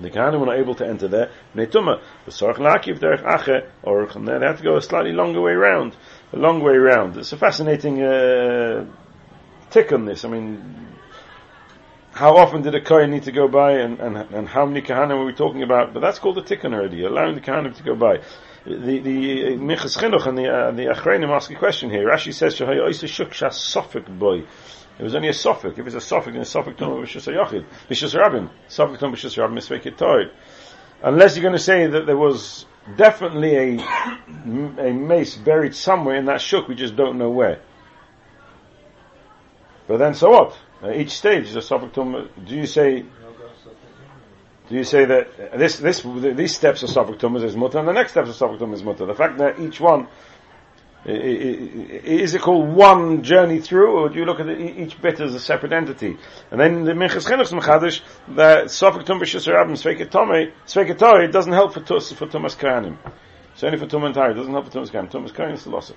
The 0.00 0.10
Kahanim 0.10 0.38
were 0.38 0.46
not 0.46 0.58
able 0.58 0.76
to 0.76 0.86
enter 0.86 1.08
there. 1.08 1.30
Netuma, 1.56 2.00
the 2.24 2.30
Sorach 2.30 2.58
Lakiv 2.58 3.00
derech 3.00 3.26
ache, 3.26 3.64
or 3.82 4.06
they 4.06 4.46
had 4.46 4.58
to 4.58 4.62
go 4.62 4.76
a 4.76 4.82
slightly 4.82 5.12
longer 5.12 5.40
way 5.40 5.54
round 5.54 5.96
a 6.32 6.36
long 6.36 6.62
way 6.62 6.76
round. 6.76 7.16
It's 7.16 7.32
a 7.32 7.36
fascinating 7.36 8.02
uh, 8.02 8.86
tick 9.70 9.92
on 9.92 10.04
this. 10.04 10.24
I 10.24 10.28
mean, 10.28 10.88
how 12.12 12.36
often 12.36 12.62
did 12.62 12.74
a 12.74 12.80
Kohen 12.80 13.10
need 13.10 13.24
to 13.24 13.32
go 13.32 13.48
by, 13.48 13.72
and, 13.78 14.00
and, 14.00 14.16
and 14.16 14.48
how 14.48 14.66
many 14.66 14.82
Kahanim 14.82 15.18
were 15.18 15.24
we 15.24 15.32
talking 15.32 15.62
about? 15.62 15.94
But 15.94 16.00
that's 16.00 16.18
called 16.18 16.38
a 16.38 16.42
tikkun 16.42 16.74
already, 16.74 17.04
allowing 17.04 17.34
the 17.34 17.40
Kahanim 17.40 17.76
to 17.76 17.82
go 17.82 17.94
by. 17.94 18.18
The 18.64 18.98
the 18.98 19.44
uh, 19.44 19.76
Chinuch 19.86 20.26
and 20.26 20.36
the 20.36 20.48
uh, 20.48 20.70
the 20.72 20.86
Achreinim 20.86 21.30
ask 21.34 21.50
a 21.50 21.54
question 21.54 21.90
here. 21.90 22.06
Rashi 22.06 22.34
says 22.34 22.54
Shahay 22.54 22.78
Oisa 22.78 23.08
Shuk 23.08 23.30
Shas 23.30 23.54
Sofik 23.54 24.18
boy. 24.18 24.44
It 24.98 25.04
was 25.04 25.14
only 25.14 25.28
a 25.28 25.32
Sofik. 25.32 25.78
If 25.78 25.86
it's 25.86 25.94
a 25.94 25.98
Sofik, 25.98 26.32
then 26.32 26.38
a 26.38 26.40
Sofik 26.40 26.76
Tum 26.76 26.90
B'Shus 26.90 27.32
Yachid. 27.32 27.64
B'Shus 27.88 28.18
Rabin. 28.18 28.50
Sofik 28.68 28.98
Tum 28.98 29.12
B'Shus 29.12 29.38
Rabin 29.38 29.56
Misvekit 29.56 29.96
Toid. 29.96 30.32
Unless 31.02 31.36
you're 31.36 31.42
going 31.42 31.52
to 31.54 31.58
say 31.58 31.86
that 31.86 32.06
there 32.06 32.16
was 32.16 32.66
definitely 32.96 33.56
a, 33.56 33.78
a 34.78 34.92
mace 34.92 35.36
buried 35.36 35.74
somewhere 35.74 36.16
in 36.16 36.24
that 36.26 36.40
shuk, 36.40 36.68
we 36.68 36.74
just 36.74 36.96
don't 36.96 37.18
know 37.18 37.30
where. 37.30 37.60
But 39.86 39.98
then 39.98 40.14
so 40.14 40.30
what? 40.30 40.58
Uh, 40.82 40.92
each 40.92 41.10
stage 41.10 41.46
is 41.46 41.56
a 41.56 41.60
Sofik 41.60 41.92
Tum. 41.92 42.28
Do 42.44 42.54
you 42.54 42.66
say, 42.66 43.02
do 44.68 44.74
you 44.74 44.84
say 44.84 45.04
that 45.06 45.58
this, 45.58 45.78
this, 45.78 46.02
these 46.02 46.54
steps 46.54 46.82
are 46.82 46.86
Sofik 46.86 47.18
Tum 47.18 47.36
is 47.36 47.56
mutter 47.56 47.78
and 47.78 47.88
the 47.88 47.92
next 47.92 48.12
steps 48.12 48.28
are 48.28 48.48
Sofik 48.48 48.58
Tum 48.58 48.74
is 48.74 48.82
mutter? 48.82 49.06
The 49.06 49.14
fact 49.14 49.38
that 49.38 49.60
each 49.60 49.80
one, 49.80 50.08
is 51.04 52.34
it 52.34 52.42
called 52.42 52.68
one 52.68 53.22
journey 53.22 53.60
through, 53.60 53.98
or 53.98 54.08
do 54.08 54.18
you 54.18 54.24
look 54.24 54.40
at 54.40 54.48
each 54.48 55.00
bit 55.00 55.20
as 55.20 55.34
a 55.34 55.40
separate 55.40 55.72
entity? 55.72 56.16
And 56.50 56.60
then 56.60 56.84
the 56.84 56.92
Minchas 56.92 57.26
Chinuch 57.26 57.58
Mechadish, 57.58 58.00
that 58.34 58.66
Sofik 58.66 59.04
Tum 59.06 59.20
B'Shus 59.20 59.46
Rabim 59.46 59.72
Sveikatoi, 60.66 61.32
doesn't 61.32 61.52
help 61.52 61.74
for, 61.74 61.80
for 61.80 62.26
Tumas 62.26 62.56
Kahanim. 62.56 62.98
It's 63.52 63.64
only 63.64 63.78
for 63.78 63.86
Tum 63.86 64.04
and 64.04 64.16
It 64.16 64.34
doesn't 64.34 64.52
help 64.52 64.64
for 64.66 64.72
Tumas 64.72 64.90
Kahanim. 64.90 65.10
Tumas 65.10 65.32
Kahanim 65.32 65.54
is 65.54 65.64
the 65.64 65.70
loss. 65.70 65.92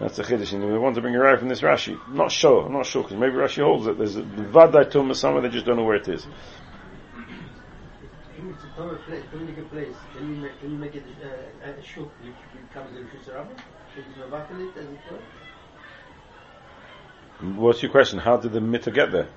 That's 0.00 0.16
the 0.16 0.22
Chiddush, 0.22 0.54
and 0.54 0.64
we 0.64 0.78
want 0.78 0.94
to 0.94 1.02
bring 1.02 1.12
it 1.12 1.18
right 1.18 1.38
from 1.38 1.50
this 1.50 1.60
Rashi. 1.60 2.00
I'm 2.06 2.16
not 2.16 2.32
sure, 2.32 2.64
I'm 2.64 2.72
not 2.72 2.86
sure, 2.86 3.02
because 3.02 3.18
maybe 3.18 3.34
Rashi 3.34 3.62
holds 3.62 3.86
it. 3.86 3.98
There's 3.98 4.16
a 4.16 4.22
Vadai 4.22 4.90
Tum 4.90 5.12
somewhere, 5.12 5.42
they 5.42 5.50
just 5.50 5.66
don't 5.66 5.76
know 5.76 5.84
where 5.84 5.96
it 5.96 6.08
is. 6.08 6.26
It's 8.62 8.76
a 8.76 8.80
Torah 8.80 8.96
place, 8.96 9.22
Dominica 9.32 9.62
place, 9.62 9.96
can 10.12 10.28
you 10.28 10.36
make, 10.36 10.60
can 10.60 10.70
you 10.70 10.76
make 10.76 10.94
it 10.94 11.02
uh, 11.24 11.70
a 11.70 11.82
shuk 11.82 12.08
which 12.22 12.34
becomes 12.68 12.94
a 12.94 13.00
Rishus 13.00 13.34
Rabbin? 13.34 13.56
Should 13.94 14.04
you 14.04 14.22
mavakel 14.22 14.60
it 14.60 14.76
as 14.76 14.84
it 14.84 14.98
were? 17.50 17.62
What's 17.62 17.82
your 17.82 17.90
question? 17.90 18.18
How 18.18 18.36
did 18.36 18.52
the 18.52 18.60
mitzvah 18.60 18.90
get 18.90 19.12
there? 19.12 19.28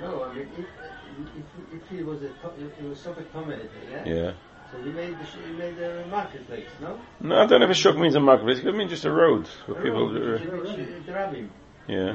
No, 0.00 0.24
I 0.24 0.32
mean, 0.32 0.48
if, 0.56 0.64
if, 0.64 1.82
if 1.82 1.90
he 1.90 2.02
was 2.02 2.22
a, 2.22 2.26
if 2.26 2.78
he 2.80 2.86
was 2.86 2.98
Sophic 3.00 3.26
Tomer, 3.32 3.58
yeah? 3.92 4.04
Yeah. 4.06 4.32
So 4.72 4.78
he 4.82 4.90
made 4.90 5.18
the, 5.18 5.26
sh- 5.26 5.44
he 5.46 5.52
made 5.52 5.76
the 5.76 6.04
marketplace, 6.10 6.68
no? 6.80 6.98
No, 7.20 7.36
I 7.42 7.46
don't 7.46 7.60
know 7.60 7.66
if 7.66 7.72
a 7.72 7.74
shuk 7.74 7.96
means 7.98 8.14
a 8.14 8.20
marketplace. 8.20 8.60
It 8.60 8.62
could 8.62 8.76
mean 8.76 8.88
just 8.88 9.04
a 9.04 9.10
road 9.12 9.46
where 9.66 9.78
A 9.78 9.82
people. 9.82 10.08
road, 10.10 10.16
uh, 10.16 10.44
which- 10.44 10.76
which- 10.78 11.06
the 11.06 11.12
Rabbim. 11.12 11.48
yeah. 11.86 12.14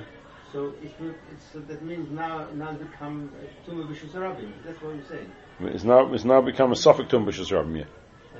So 0.51 0.74
it 0.83 0.91
it's, 1.01 1.45
so 1.51 1.60
that 1.62 1.81
means 1.81 2.12
now, 2.12 2.48
now 2.53 2.69
it's 2.69 2.83
become 2.83 3.31
Tumah 3.67 3.88
B'Shus 3.88 4.13
Rabbim. 4.13 4.51
That's 4.63 4.79
what 4.83 4.93
I'm 4.93 5.03
saying. 5.07 5.31
It's 5.60 5.83
now 5.83 6.13
it's 6.13 6.24
now 6.25 6.41
become 6.41 6.72
a 6.72 6.75
Sofik 6.75 7.10
Tum 7.10 7.25
B'Shus 7.25 7.51
Rabbim. 7.51 7.79
Yeah. 7.79 7.86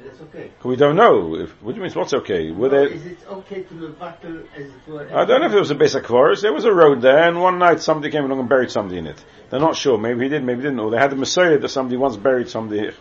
That's 0.04 0.20
okay. 0.22 0.52
We 0.64 0.76
don't 0.76 0.96
know. 0.96 1.36
If, 1.36 1.62
what 1.62 1.72
do 1.72 1.78
you 1.78 1.84
mean? 1.84 1.94
What's 1.94 2.14
okay? 2.14 2.52
Were 2.52 2.70
there? 2.70 2.88
is 2.88 3.06
it 3.06 3.20
okay 3.28 3.64
to 3.64 3.74
mavakel 3.74 4.46
as 4.56 4.66
it 4.66 4.88
were? 4.88 5.08
I 5.16 5.26
don't 5.26 5.40
know 5.40 5.46
if 5.46 5.52
there 5.52 5.62
was 5.62 5.72
a 5.72 5.76
beis 5.76 6.00
hakvaros. 6.00 6.42
There 6.42 6.52
was 6.52 6.66
a 6.66 6.74
road 6.74 7.02
there, 7.02 7.20
and 7.28 7.42
one 7.42 7.58
night 7.58 7.82
somebody 7.82 8.12
came 8.12 8.26
along 8.26 8.40
and 8.40 8.50
buried 8.50 8.70
somebody 8.70 9.00
in 9.00 9.08
it. 9.08 9.24
They're 9.50 9.62
not 9.62 9.76
sure. 9.78 9.98
Maybe 9.98 10.24
he 10.24 10.30
did. 10.30 10.44
Maybe 10.44 10.62
he 10.62 10.64
didn't. 10.64 10.80
Or 10.80 10.92
they 10.92 10.98
had 10.98 11.14
a 11.14 11.16
Messiah 11.16 11.58
that 11.58 11.70
somebody 11.70 11.98
once 11.98 12.18
buried 12.18 12.50
somebody 12.50 12.82
here. 12.82 12.94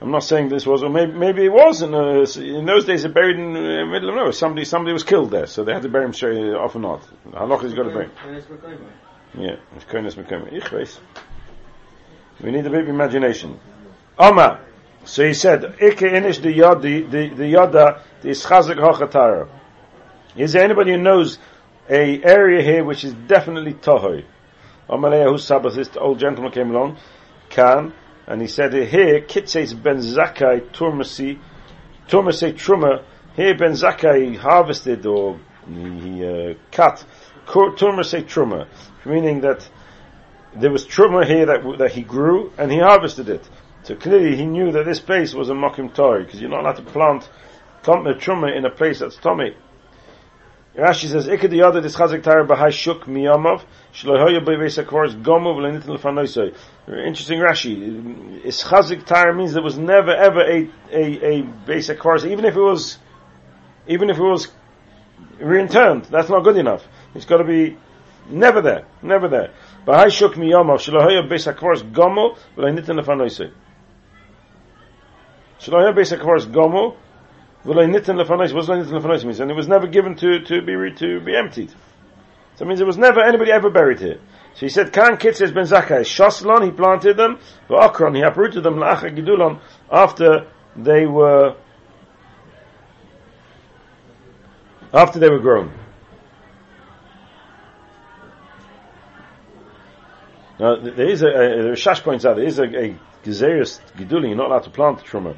I'm 0.00 0.10
not 0.10 0.24
saying 0.24 0.50
this 0.50 0.66
was, 0.66 0.82
or 0.82 0.90
maybe, 0.90 1.12
maybe 1.12 1.44
it 1.46 1.52
was. 1.52 1.80
In, 1.80 1.94
uh, 1.94 2.26
in 2.36 2.66
those 2.66 2.84
days, 2.84 3.04
they 3.04 3.08
buried 3.08 3.38
in 3.38 3.54
the 3.54 3.86
middle 3.86 4.10
of 4.10 4.16
nowhere. 4.16 4.32
Somebody, 4.32 4.66
somebody 4.66 4.92
was 4.92 5.02
killed 5.02 5.30
there, 5.30 5.46
so 5.46 5.64
they 5.64 5.72
had 5.72 5.82
to 5.82 5.88
bury 5.88 6.04
him 6.04 6.12
straight 6.12 6.52
off 6.52 6.74
or 6.76 6.80
not. 6.80 7.08
Halach 7.30 7.64
is 7.64 7.72
got 7.72 7.84
to 7.84 7.90
bury. 7.90 8.08
Mekoyma. 8.08 8.78
Yeah. 9.38 9.56
We 12.42 12.50
need 12.50 12.66
a 12.66 12.70
bit 12.70 12.80
of 12.82 12.88
imagination. 12.88 13.58
Oma. 14.18 14.60
So 15.04 15.26
he 15.26 15.34
said, 15.34 15.64
Ike 15.64 15.98
inish 15.98 16.40
the 16.40 16.52
yod, 16.52 16.80
the, 16.80 17.02
the, 17.02 17.28
yoda, 17.28 18.00
the 18.22 18.30
ischazik 18.30 18.76
hochatara. 18.76 19.48
Is 20.36 20.54
there 20.54 20.64
anybody 20.64 20.92
who 20.92 20.98
knows 20.98 21.38
a 21.88 22.22
area 22.22 22.62
here 22.62 22.84
which 22.84 23.04
is 23.04 23.12
definitely 23.12 23.74
tohoy? 23.74 24.24
Omalei 24.88 25.28
whose 25.28 25.44
Saba 25.44 25.70
this 25.70 25.90
old 25.96 26.18
gentleman 26.18 26.52
came 26.52 26.70
along, 26.70 26.98
can, 27.50 27.92
and 28.26 28.40
he 28.40 28.48
said 28.48 28.72
here, 28.72 29.20
kitzeis 29.20 29.80
ben 29.80 29.98
zakai 29.98 30.70
turmasi, 30.70 31.38
turmasi 32.08 32.52
truma, 32.54 33.02
here 33.36 33.56
ben 33.56 33.72
zakai 33.72 34.36
harvested 34.36 35.04
or 35.06 35.38
he, 35.68 36.00
he 36.00 36.26
uh, 36.26 36.54
cut, 36.72 37.04
turmasi 37.46 38.24
truma, 38.24 38.66
meaning 39.04 39.40
that 39.42 39.68
there 40.54 40.70
was 40.70 40.86
truma 40.86 41.26
here 41.26 41.46
that 41.46 41.78
that 41.78 41.92
he 41.92 42.02
grew 42.02 42.52
and 42.58 42.70
he 42.70 42.78
harvested 42.78 43.28
it. 43.28 43.48
So 43.84 43.94
clearly 43.96 44.36
he 44.36 44.46
knew 44.46 44.72
that 44.72 44.84
this 44.84 45.00
place 45.00 45.34
was 45.34 45.50
a 45.50 45.52
mokim 45.52 45.94
Torah 45.94 46.24
because 46.24 46.40
you're 46.40 46.50
not 46.50 46.60
allowed 46.60 46.76
to 46.76 46.82
plant 46.82 47.28
tom- 47.82 48.04
truma 48.04 48.56
in 48.56 48.64
a 48.64 48.70
place 48.70 49.00
that's 49.00 49.16
tommy. 49.16 49.54
Rashi 50.76 51.06
says, 51.06 51.28
"Ikad 51.28 51.50
the 51.50 51.62
other 51.62 51.80
this 51.80 51.94
chazik 51.94 52.24
tara 52.24 52.44
b'hai 52.44 52.72
shuk 52.72 53.04
miyamav 53.04 53.62
shlohoya 53.92 54.44
b'veis 54.44 54.82
hakvaros 54.82 55.22
gomu 55.22 55.54
v'lenitin 55.54 55.88
l'fanoisoi." 55.88 56.52
Interesting 56.88 57.38
Rashi. 57.38 58.44
Is 58.44 58.62
chazik 58.64 59.04
tara 59.04 59.32
means 59.32 59.52
there 59.52 59.62
was 59.62 59.78
never 59.78 60.10
ever 60.12 60.40
a 60.40 60.68
a 60.90 61.02
a 61.28 61.42
hakvaros, 61.42 62.28
even 62.28 62.44
if 62.44 62.56
it 62.56 62.60
was 62.60 62.98
even 63.86 64.10
if 64.10 64.18
it 64.18 64.22
was 64.22 64.50
reinterned. 65.38 66.08
That's 66.08 66.28
not 66.28 66.42
good 66.42 66.56
enough. 66.56 66.84
It's 67.14 67.24
got 67.24 67.38
to 67.38 67.44
be 67.44 67.76
never 68.28 68.60
there, 68.60 68.86
never 69.02 69.28
there. 69.28 69.52
B'hai 69.86 70.10
shuk 70.10 70.34
miyamav 70.34 70.78
shlohoya 70.78 71.28
beis 71.28 71.52
hakvaros 71.52 71.82
gomu 71.92 72.36
v'lenitin 72.56 72.98
l'fanoisoi. 72.98 73.52
Shlohoya 75.60 75.94
beis 75.94 76.16
hakvaros 76.16 76.50
gomu 76.50 76.96
V'lo 77.64 77.88
nitten 77.88 78.22
lefanos, 78.22 78.52
what 78.52 78.66
does 78.66 78.68
lo 78.68 78.76
nitten 78.76 79.00
lefanos 79.00 79.24
mean? 79.24 79.40
And 79.40 79.50
it 79.50 79.54
was 79.54 79.68
never 79.68 79.86
given 79.86 80.16
to, 80.16 80.40
to 80.40 80.60
be, 80.60 80.94
to 80.96 81.20
be 81.20 81.34
emptied. 81.34 81.70
So 82.56 82.64
it 82.64 82.68
means 82.68 82.80
it 82.80 82.86
was 82.86 82.98
never, 82.98 83.20
anybody 83.20 83.50
ever 83.52 83.70
buried 83.70 84.00
here. 84.00 84.20
So 84.54 84.60
he 84.60 84.68
said, 84.68 84.92
Kan 84.92 85.16
Kitzes 85.16 85.52
ben 85.52 85.64
Zakai, 85.64 86.02
Shoslon, 86.02 86.64
he 86.64 86.70
planted 86.70 87.16
them, 87.16 87.38
Akron, 87.70 88.14
he 88.14 88.20
uprooted 88.20 88.62
them, 88.62 88.74
La'acha 88.76 89.16
Gidulon, 89.16 89.60
after 89.90 90.46
they 90.76 91.06
were, 91.06 91.56
after 94.92 95.18
they 95.18 95.30
were 95.30 95.40
grown. 95.40 95.72
Now, 100.58 100.76
there 100.76 101.08
is 101.08 101.22
a, 101.22 101.26
a 101.26 101.62
the 101.62 101.70
Shash 101.70 102.02
points 102.02 102.24
out, 102.24 102.36
there 102.36 102.44
is 102.44 102.58
a, 102.58 102.64
a 102.64 102.98
Gezerus 103.24 103.80
Gidulin, 103.96 104.28
you're 104.28 104.36
not 104.36 104.46
allowed 104.46 104.64
to 104.64 104.70
plant 104.70 105.00
Truma. 105.00 105.36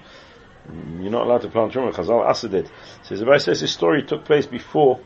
You're 1.00 1.10
not 1.10 1.26
allowed 1.26 1.42
to 1.42 1.48
plant 1.48 1.72
Truma, 1.72 1.92
Chazal 1.92 2.26
Asa 2.26 2.48
did. 2.48 2.70
Says, 3.02 3.20
the 3.20 3.38
says 3.38 3.60
this 3.60 3.72
story 3.72 4.02
took 4.02 4.24
place 4.24 4.46
before, 4.46 5.00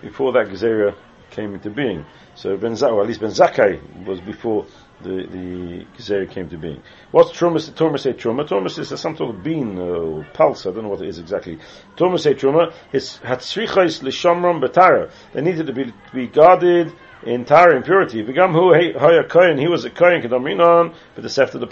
before 0.00 0.32
that 0.32 0.46
Gezerah 0.46 0.94
came 1.30 1.54
into 1.54 1.70
being. 1.70 2.06
So 2.34 2.56
Ben 2.56 2.72
Zakai, 2.72 3.00
at 3.00 3.06
least 3.06 3.20
Ben 3.20 3.30
Zakai 3.30 4.06
was 4.06 4.20
before 4.20 4.66
the, 5.02 5.86
the 6.04 6.26
came 6.26 6.48
to 6.48 6.58
being. 6.58 6.82
What's 7.10 7.30
Trumas? 7.30 7.70
Trumas 7.70 8.00
say 8.00 8.12
Truma. 8.12 8.46
Trumas 8.46 8.78
is 8.78 8.88
some 9.00 9.16
sort 9.16 9.34
of 9.34 9.42
bean 9.42 9.78
or 9.78 10.26
pulse. 10.34 10.66
I 10.66 10.72
don't 10.72 10.84
know 10.84 10.90
what 10.90 11.02
it 11.02 11.08
is 11.08 11.18
exactly. 11.18 11.58
Trumas 11.96 12.20
say 12.20 12.34
Truma. 12.34 12.72
His 12.92 13.18
Hatzrichais 13.18 14.02
Lishamram 14.02 14.62
Betara. 14.62 15.10
They 15.32 15.40
needed 15.40 15.66
to 15.66 15.72
be, 15.72 15.84
to 15.84 15.94
be 16.12 16.26
guarded 16.26 16.92
in 17.24 17.44
Tara 17.44 17.76
impurity. 17.76 18.22
Begam 18.22 18.52
hu 18.52 18.72
haya 18.98 19.24
kohen, 19.24 19.58
he 19.58 19.68
was 19.68 19.84
a 19.84 19.90
kohen 19.90 20.22
kedaminon, 20.22 20.94
but 21.14 21.22
the 21.22 21.28
seft 21.28 21.54
of 21.54 21.60
the 21.60 21.66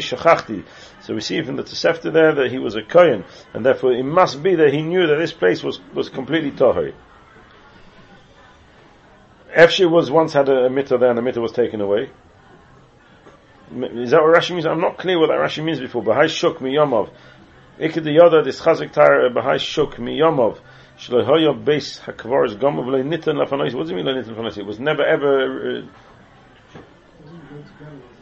shachachti. 0.00 0.64
So 1.02 1.14
we 1.14 1.20
see 1.20 1.42
from 1.42 1.56
the 1.56 1.62
Tosefta 1.62 2.12
there 2.12 2.34
that 2.34 2.50
he 2.50 2.58
was 2.58 2.74
a 2.74 2.82
kohen, 2.82 3.24
and 3.52 3.64
therefore 3.64 3.92
it 3.92 4.04
must 4.04 4.42
be 4.42 4.54
that 4.56 4.72
he 4.72 4.82
knew 4.82 5.06
that 5.06 5.16
this 5.16 5.32
place 5.32 5.62
was, 5.62 5.80
was 5.92 6.08
completely 6.08 6.50
tahir. 6.50 6.94
Efshi 9.54 9.88
was 9.88 10.10
once 10.10 10.32
had 10.32 10.48
a, 10.48 10.64
a 10.64 10.70
mitzvah 10.70 10.98
there 10.98 11.10
and 11.10 11.18
the 11.18 11.22
mitzvah 11.22 11.40
was 11.40 11.52
taken 11.52 11.80
away. 11.80 12.10
Is 13.72 14.10
that 14.10 14.20
what 14.22 14.36
Rashi 14.36 14.50
means? 14.50 14.66
I'm 14.66 14.80
not 14.80 14.98
clear 14.98 15.18
what 15.18 15.28
that 15.28 15.38
Rashi 15.38 15.62
means 15.62 15.80
before. 15.80 16.02
Bahai 16.02 16.28
shuk 16.28 16.58
miyomov. 16.58 17.10
Ikid 17.78 18.04
yoda 18.04 18.44
this 18.44 18.60
chazik 18.60 18.92
tar 18.92 19.30
bahai 19.30 19.58
shuk 19.58 19.96
miyomov. 19.96 20.58
Shlohoyo 20.98 21.64
base 21.64 22.00
hakvaris 22.00 22.56
lafanois. 22.56 23.74
What 23.74 23.82
does 23.82 23.90
it 23.90 23.94
mean 23.94 24.06
le 24.06 24.22
lafanois? 24.22 24.58
It 24.58 24.66
was 24.66 24.78
never 24.78 25.04
ever. 25.04 25.78
Uh, 25.78 25.82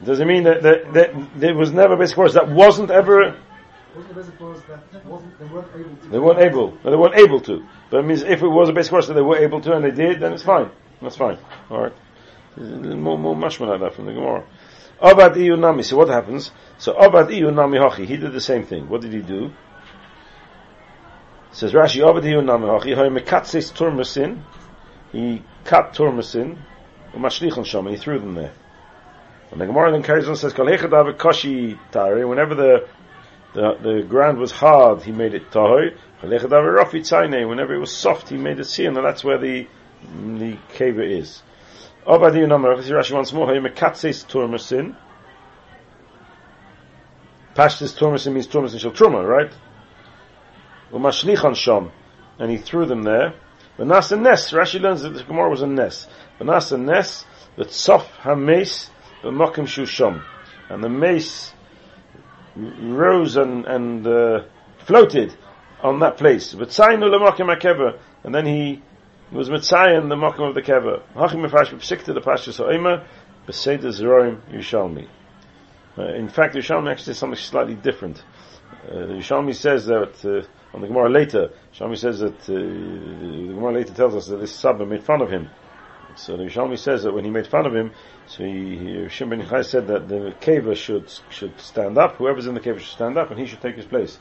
does 0.04 0.18
it 0.20 0.26
mean 0.26 0.44
that, 0.44 0.62
that, 0.62 0.92
that 0.94 1.10
there 1.36 1.54
was 1.54 1.72
never 1.72 1.94
a 1.94 1.96
beis 1.96 2.14
hakvaros 2.14 2.34
that 2.34 2.48
wasn't 2.48 2.90
ever? 2.90 3.36
They 6.10 6.18
weren't 6.18 6.40
able. 6.40 6.78
No, 6.82 6.90
they 6.90 6.96
weren't 6.96 7.14
able 7.16 7.40
to. 7.42 7.66
But 7.90 7.98
it 7.98 8.06
means 8.06 8.22
if 8.22 8.42
it 8.42 8.48
was 8.48 8.68
a 8.68 8.72
beis 8.72 8.90
hakvaros 8.90 9.08
that 9.08 9.14
they 9.14 9.22
were 9.22 9.38
able 9.38 9.60
to 9.60 9.72
and 9.74 9.84
they 9.84 9.90
did, 9.90 10.20
then 10.20 10.32
it's 10.32 10.42
fine. 10.42 10.70
That's 11.00 11.16
fine. 11.16 11.38
All 11.70 11.82
right. 11.82 11.92
More 12.56 13.18
more 13.18 13.34
mashma 13.34 13.68
like 13.68 13.80
that 13.80 13.94
from 13.94 14.06
the 14.06 14.12
Gemara. 14.12 14.44
Abad 15.00 15.34
iyu 15.34 15.58
nami. 15.58 15.82
So 15.82 15.96
what 15.96 16.08
happens? 16.08 16.50
So 16.78 16.92
Abad 16.92 17.28
iyu 17.28 17.52
nami 17.54 17.78
hachi. 17.78 18.06
He 18.06 18.16
did 18.16 18.32
the 18.32 18.40
same 18.40 18.64
thing. 18.64 18.88
What 18.88 19.02
did 19.02 19.12
he 19.12 19.20
do? 19.20 19.52
Says 21.52 21.72
Rashi, 21.72 22.02
hachi. 22.02 22.96
Hay 22.96 23.08
mekatsis 23.08 23.72
turmasin. 23.72 24.42
He 25.12 25.42
cut 25.64 25.94
turmasin. 25.94 26.58
Umashlichon. 27.12 27.78
And 27.78 27.90
he 27.90 27.96
threw 27.96 28.18
them 28.18 28.34
there. 28.34 28.52
And 29.50 29.60
the 29.60 29.66
Gemara 29.66 29.92
then 29.92 30.02
carries 30.02 30.28
on 30.28 30.36
says, 30.36 30.54
tari. 30.54 32.24
Whenever 32.24 32.54
the 32.54 32.88
the, 33.54 33.74
the 33.82 34.02
ground 34.08 34.38
was 34.38 34.50
hard, 34.50 35.02
he 35.02 35.12
made 35.12 35.34
it 35.34 35.50
tahoy. 35.50 35.94
Whenever 36.22 37.74
it 37.74 37.78
was 37.78 37.94
soft, 37.94 38.28
he 38.28 38.36
made 38.36 38.58
it 38.58 38.64
sin, 38.64 38.96
and 38.96 39.04
that's 39.04 39.22
where 39.22 39.38
the 39.38 39.66
the 40.02 40.56
keva 40.74 41.04
is. 41.04 41.42
Number, 42.06 42.76
Rashi 42.76 43.12
once 43.12 43.32
more, 43.32 43.46
Mekatses 43.48 44.24
turmasin. 44.26 44.96
Pashtis 47.54 47.94
turmasin 47.98 48.32
means 48.32 48.46
turmasin 48.46 48.80
shel 48.80 48.92
truma, 48.92 49.26
right? 49.28 49.52
Sham, 51.54 51.92
and 52.38 52.50
he 52.50 52.58
threw 52.58 52.86
them 52.86 53.02
there. 53.02 53.34
Vanas 53.78 54.12
a 54.12 54.16
nes, 54.16 54.50
Rashi 54.52 54.80
learns 54.80 55.02
that 55.02 55.10
the 55.10 55.24
Gemara 55.24 55.50
was 55.50 55.62
a 55.62 55.66
nes. 55.66 56.06
Vanas 56.38 56.72
a 56.72 56.78
nes, 56.78 57.24
the 57.56 57.64
tzof 57.64 58.04
ha-mace, 58.20 58.90
the 59.22 59.30
mokim 59.30 59.66
shusham. 59.66 60.22
And 60.68 60.82
the 60.82 60.88
mace 60.88 61.52
rose 62.56 63.36
and, 63.36 63.64
and 63.66 64.06
uh, 64.06 64.44
floated 64.78 65.34
on 65.82 66.00
that 66.00 66.16
place. 66.16 66.52
And 66.52 68.34
then 68.34 68.46
he 68.46 68.82
was 69.32 69.48
Mitzayin, 69.48 70.08
the 70.08 70.16
Mokim 70.16 70.48
of 70.48 70.54
the 70.54 70.62
Keva. 70.62 71.02
Hachim 71.14 71.46
Mefash 71.46 71.70
B'Psikta, 71.70 72.14
the 72.14 72.20
Pashas 72.20 72.58
Ha'ima, 72.58 73.04
B'Seder 73.46 73.92
Zeroim 73.92 74.40
Yushalmi. 74.52 75.08
Uh, 75.98 76.14
in 76.14 76.28
fact, 76.28 76.54
Yushalmi 76.54 76.90
actually 76.90 77.04
says 77.04 77.18
something 77.18 77.38
slightly 77.38 77.74
different. 77.74 78.22
Uh, 78.88 78.94
Yushalmi 78.94 79.54
says 79.54 79.86
that, 79.86 80.24
uh, 80.24 80.46
on 80.74 80.80
the 80.80 80.86
Gemara 80.86 81.10
later, 81.10 81.50
Yushalmi 81.74 81.98
says 81.98 82.20
that, 82.20 82.34
uh, 82.42 82.52
the 82.52 83.52
Gemara 83.54 83.72
later 83.74 83.94
tells 83.94 84.14
us 84.14 84.26
that 84.28 84.38
this 84.38 84.54
Saba 84.54 84.86
made 84.86 85.04
fun 85.04 85.20
of 85.20 85.30
him. 85.30 85.50
So 86.16 86.36
the 86.36 86.44
Yishalmi 86.44 86.78
says 86.78 87.02
that 87.02 87.12
when 87.12 87.24
he 87.24 87.30
made 87.30 87.46
fun 87.46 87.66
of 87.66 87.74
him, 87.74 87.92
so 88.26 88.44
he, 88.44 88.76
ben 88.76 89.42
Yochai 89.42 89.64
said 89.64 89.86
that 89.88 90.08
the 90.08 90.34
keva 90.40 90.76
should 90.76 91.10
should 91.30 91.58
stand 91.60 91.98
up. 91.98 92.16
Whoever's 92.16 92.46
in 92.46 92.54
the 92.54 92.60
keva 92.60 92.78
should 92.78 92.88
stand 92.92 93.16
up, 93.16 93.30
and 93.30 93.38
he 93.38 93.46
should 93.46 93.60
take 93.60 93.76
his 93.76 93.86
place. 93.86 94.18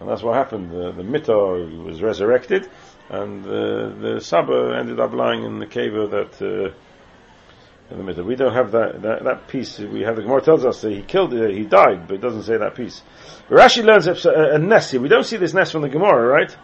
And 0.00 0.08
that's 0.08 0.22
what 0.22 0.36
happened. 0.36 0.70
The, 0.70 0.92
the 0.92 1.04
mitzvah 1.04 1.66
was 1.84 2.02
resurrected, 2.02 2.68
and 3.08 3.44
the, 3.44 3.94
the 4.00 4.20
Saba 4.20 4.76
ended 4.78 5.00
up 5.00 5.12
lying 5.12 5.44
in 5.44 5.58
the 5.58 5.66
keva 5.66 6.10
that. 6.10 6.42
Uh, 6.42 6.74
in 7.94 7.98
the 7.98 8.04
middle. 8.04 8.24
We 8.24 8.34
don't 8.34 8.52
have 8.52 8.72
that, 8.72 9.02
that, 9.02 9.24
that 9.24 9.48
piece. 9.48 9.78
We 9.78 10.02
have 10.02 10.16
the 10.16 10.22
Gemara 10.22 10.42
tells 10.42 10.64
us 10.64 10.80
that 10.82 10.92
he 10.92 11.02
killed, 11.02 11.32
uh, 11.32 11.46
he 11.46 11.64
died, 11.64 12.08
but 12.08 12.14
it 12.14 12.20
doesn't 12.20 12.42
say 12.42 12.56
that 12.56 12.74
piece. 12.74 13.02
Rashi 13.48 13.84
learns 13.84 14.06
a, 14.06 14.54
a, 14.54 14.58
nest 14.58 14.92
We 14.94 15.08
don't 15.08 15.24
see 15.24 15.36
this 15.36 15.54
nest 15.54 15.72
from 15.72 15.82
the 15.82 15.88
Gemara, 15.88 16.26
right? 16.26 16.54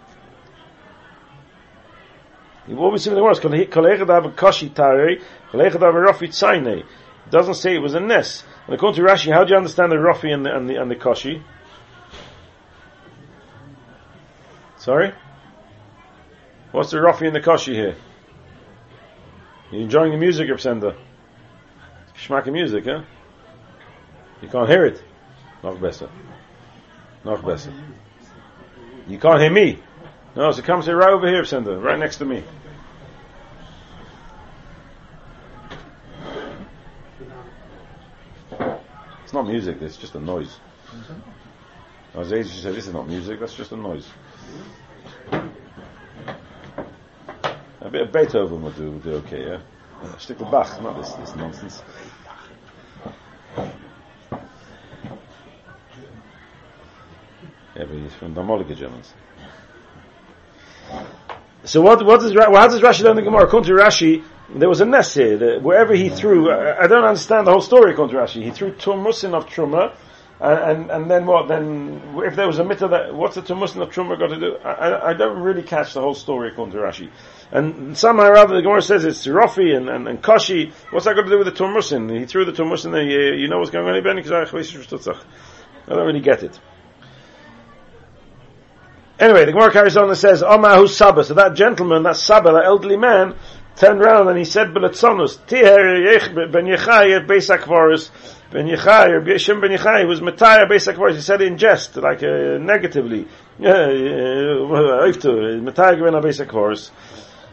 What 2.67 2.93
we 2.93 2.99
see 2.99 3.11
in 3.11 3.17
the 3.17 3.23
words, 3.23 3.41
Kalechad 3.41 4.37
Kashi 4.37 4.69
doesn't 7.31 7.55
say 7.55 7.75
it 7.75 7.79
was 7.81 7.95
a 7.95 8.01
nest. 8.01 8.45
And 8.67 8.75
according 8.75 9.05
to 9.05 9.11
Rashi, 9.11 9.33
how 9.33 9.45
do 9.45 9.51
you 9.51 9.57
understand 9.57 9.93
the 9.93 9.97
Rafi 9.97 10.33
and 10.33 10.45
the, 10.45 10.55
and 10.55 10.69
the, 10.69 10.81
and 10.81 10.91
the 10.91 10.97
Kashi? 10.97 11.43
Sorry? 14.79 15.13
What's 16.73 16.91
the 16.91 16.99
Rafi 16.99 17.27
and 17.27 17.37
the 17.37 17.41
Kashi 17.41 17.75
here? 17.75 17.97
You 19.71 19.81
enjoying 19.81 20.13
the 20.13 20.19
music, 20.19 20.49
Sender? 20.59 20.97
Schmack 22.21 22.53
music, 22.53 22.85
huh? 22.85 23.03
You 24.43 24.49
can't 24.49 24.69
hear 24.69 24.85
it. 24.85 25.03
Noch 25.63 25.81
besser. 25.81 26.11
Noch 27.25 27.45
besser. 27.45 27.73
You 29.09 29.19
can't 29.19 29.41
hear 29.41 29.51
me. 29.51 29.79
No, 30.37 30.53
so 30.53 30.63
come 30.63 30.83
sit 30.83 30.93
right 30.93 31.11
over 31.11 31.27
here, 31.27 31.45
Sender, 31.45 31.79
right 31.79 31.99
next 31.99 32.17
to 32.19 32.25
me. 32.25 32.45
It's 39.25 39.33
not 39.33 39.47
music, 39.47 39.81
it's 39.81 39.97
just 39.97 40.15
a 40.15 40.21
noise. 40.21 40.59
As 42.15 42.33
Asia 42.33 42.49
said, 42.49 42.75
this 42.75 42.87
is 42.87 42.93
not 42.93 43.09
music, 43.09 43.41
that's 43.41 43.55
just 43.55 43.73
a 43.73 43.77
noise. 43.77 44.07
A 47.81 47.89
bit 47.91 48.03
of 48.03 48.13
Beethoven 48.13 48.63
would 48.63 48.77
do, 48.77 48.91
would 48.91 49.03
do 49.03 49.13
okay, 49.15 49.47
yeah? 49.47 49.61
Stick 50.19 50.39
with 50.39 50.51
Bach, 50.51 50.83
not 50.83 50.97
this, 51.01 51.13
this 51.13 51.35
nonsense. 51.35 51.83
But 57.87 57.99
he's 57.99 58.15
from 58.15 58.35
Damolika 58.35 58.77
Germans. 58.77 59.15
So 61.65 61.83
what, 61.83 62.05
what 62.05 62.21
does, 62.21 62.35
how 62.35 62.69
does 62.69 62.81
Rashi 62.81 63.03
learn 63.03 63.17
the 63.17 63.23
Gemara? 63.23 63.45
According 63.45 63.69
to 63.69 63.83
Rashi, 63.83 64.25
there 64.55 64.69
was 64.69 64.81
a 64.81 64.87
nest 64.87 65.15
here. 65.15 65.37
The, 65.37 65.59
wherever 65.61 65.95
he 65.95 66.09
threw, 66.09 66.51
I, 66.51 66.85
I, 66.85 66.87
don't 66.87 67.05
understand 67.05 67.47
the 67.47 67.53
whole 67.53 67.61
story 67.61 67.93
according 67.93 68.17
to 68.17 68.23
Rashi. 68.23 68.43
He 68.43 68.51
threw 68.51 68.73
Turmusin 68.73 69.35
of 69.35 69.47
Truma, 69.47 69.95
and, 70.41 70.59
and, 70.59 70.91
and, 70.91 71.11
then 71.11 71.27
what? 71.27 71.49
Then 71.49 72.01
if 72.25 72.35
there 72.35 72.47
was 72.47 72.59
a 72.59 72.65
mitzvah 72.65 72.89
that 72.89 73.15
what's 73.15 73.35
the 73.35 73.43
Turmusin 73.43 73.83
of 73.83 73.91
Truma 73.91 74.19
got 74.19 74.29
to 74.29 74.41
do? 74.41 74.57
I, 74.57 75.11
I, 75.11 75.13
don't 75.13 75.43
really 75.43 75.63
catch 75.63 75.93
the 75.93 76.01
whole 76.01 76.15
story 76.15 76.49
according 76.49 76.73
to 76.73 76.79
Rashi. 76.79 77.11
And 77.53 77.97
somehow 77.97 78.25
or 78.25 78.39
other 78.39 78.55
the 78.55 78.63
Gemara 78.63 78.81
says 78.81 79.05
it's 79.05 79.27
Rafi 79.27 79.77
and, 79.77 79.91
and, 79.91 80.09
and 80.09 80.23
Kashi. 80.23 80.73
What's 80.91 81.05
that 81.05 81.15
got 81.15 81.25
to 81.25 81.29
do 81.29 81.39
with 81.39 81.47
the 81.47 81.53
Turmusin? 81.53 82.19
He 82.19 82.25
threw 82.25 82.47
the 82.47 82.53
Turmusin 82.53 82.93
there. 82.93 83.03
You, 83.03 83.43
you 83.43 83.49
know 83.49 83.59
what's 83.59 83.71
going 83.71 83.87
on? 83.87 83.95
I 83.95 84.01
don't 85.95 86.07
really 86.07 86.21
get 86.21 86.43
it. 86.43 86.59
Anyway, 89.21 89.45
the 89.45 89.53
Gemara 89.53 89.71
carries 89.71 89.97
on 89.99 90.09
and 90.09 90.17
says, 90.17 90.43
Omahu 90.43 90.89
Saba. 90.89 91.23
So 91.25 91.35
that 91.35 91.55
gentleman, 91.55 92.03
that 92.05 92.17
Saba, 92.17 92.53
that 92.53 92.65
elderly 92.65 92.97
man, 92.97 93.35
turned 93.77 94.01
around 94.01 94.29
and 94.29 94.39
he 94.39 94.47
said, 94.47 94.69
Beletzonus, 94.69 95.37
Tiher 95.47 96.49
ben 96.49 96.65
Yechai 96.65 97.27
Beis 97.27 97.55
Akvaris, 97.55 98.11
ben 98.51 98.67
Yechai, 98.67 99.11
or 99.11 99.39
Shem 99.39 99.61
ben 99.61 99.73
Yechai, 99.73 100.09
was 100.09 100.21
Mataya 100.21 100.67
Beis 100.67 100.91
Akvaris. 100.93 101.17
He 101.17 101.21
said 101.21 101.43
in 101.43 101.59
jest, 101.59 101.97
like 101.97 102.23
uh, 102.23 102.57
negatively. 102.59 103.29
Mataya 103.61 104.33
ben 106.03 106.23
Beis 106.23 106.41
Akvaris. 106.45 106.91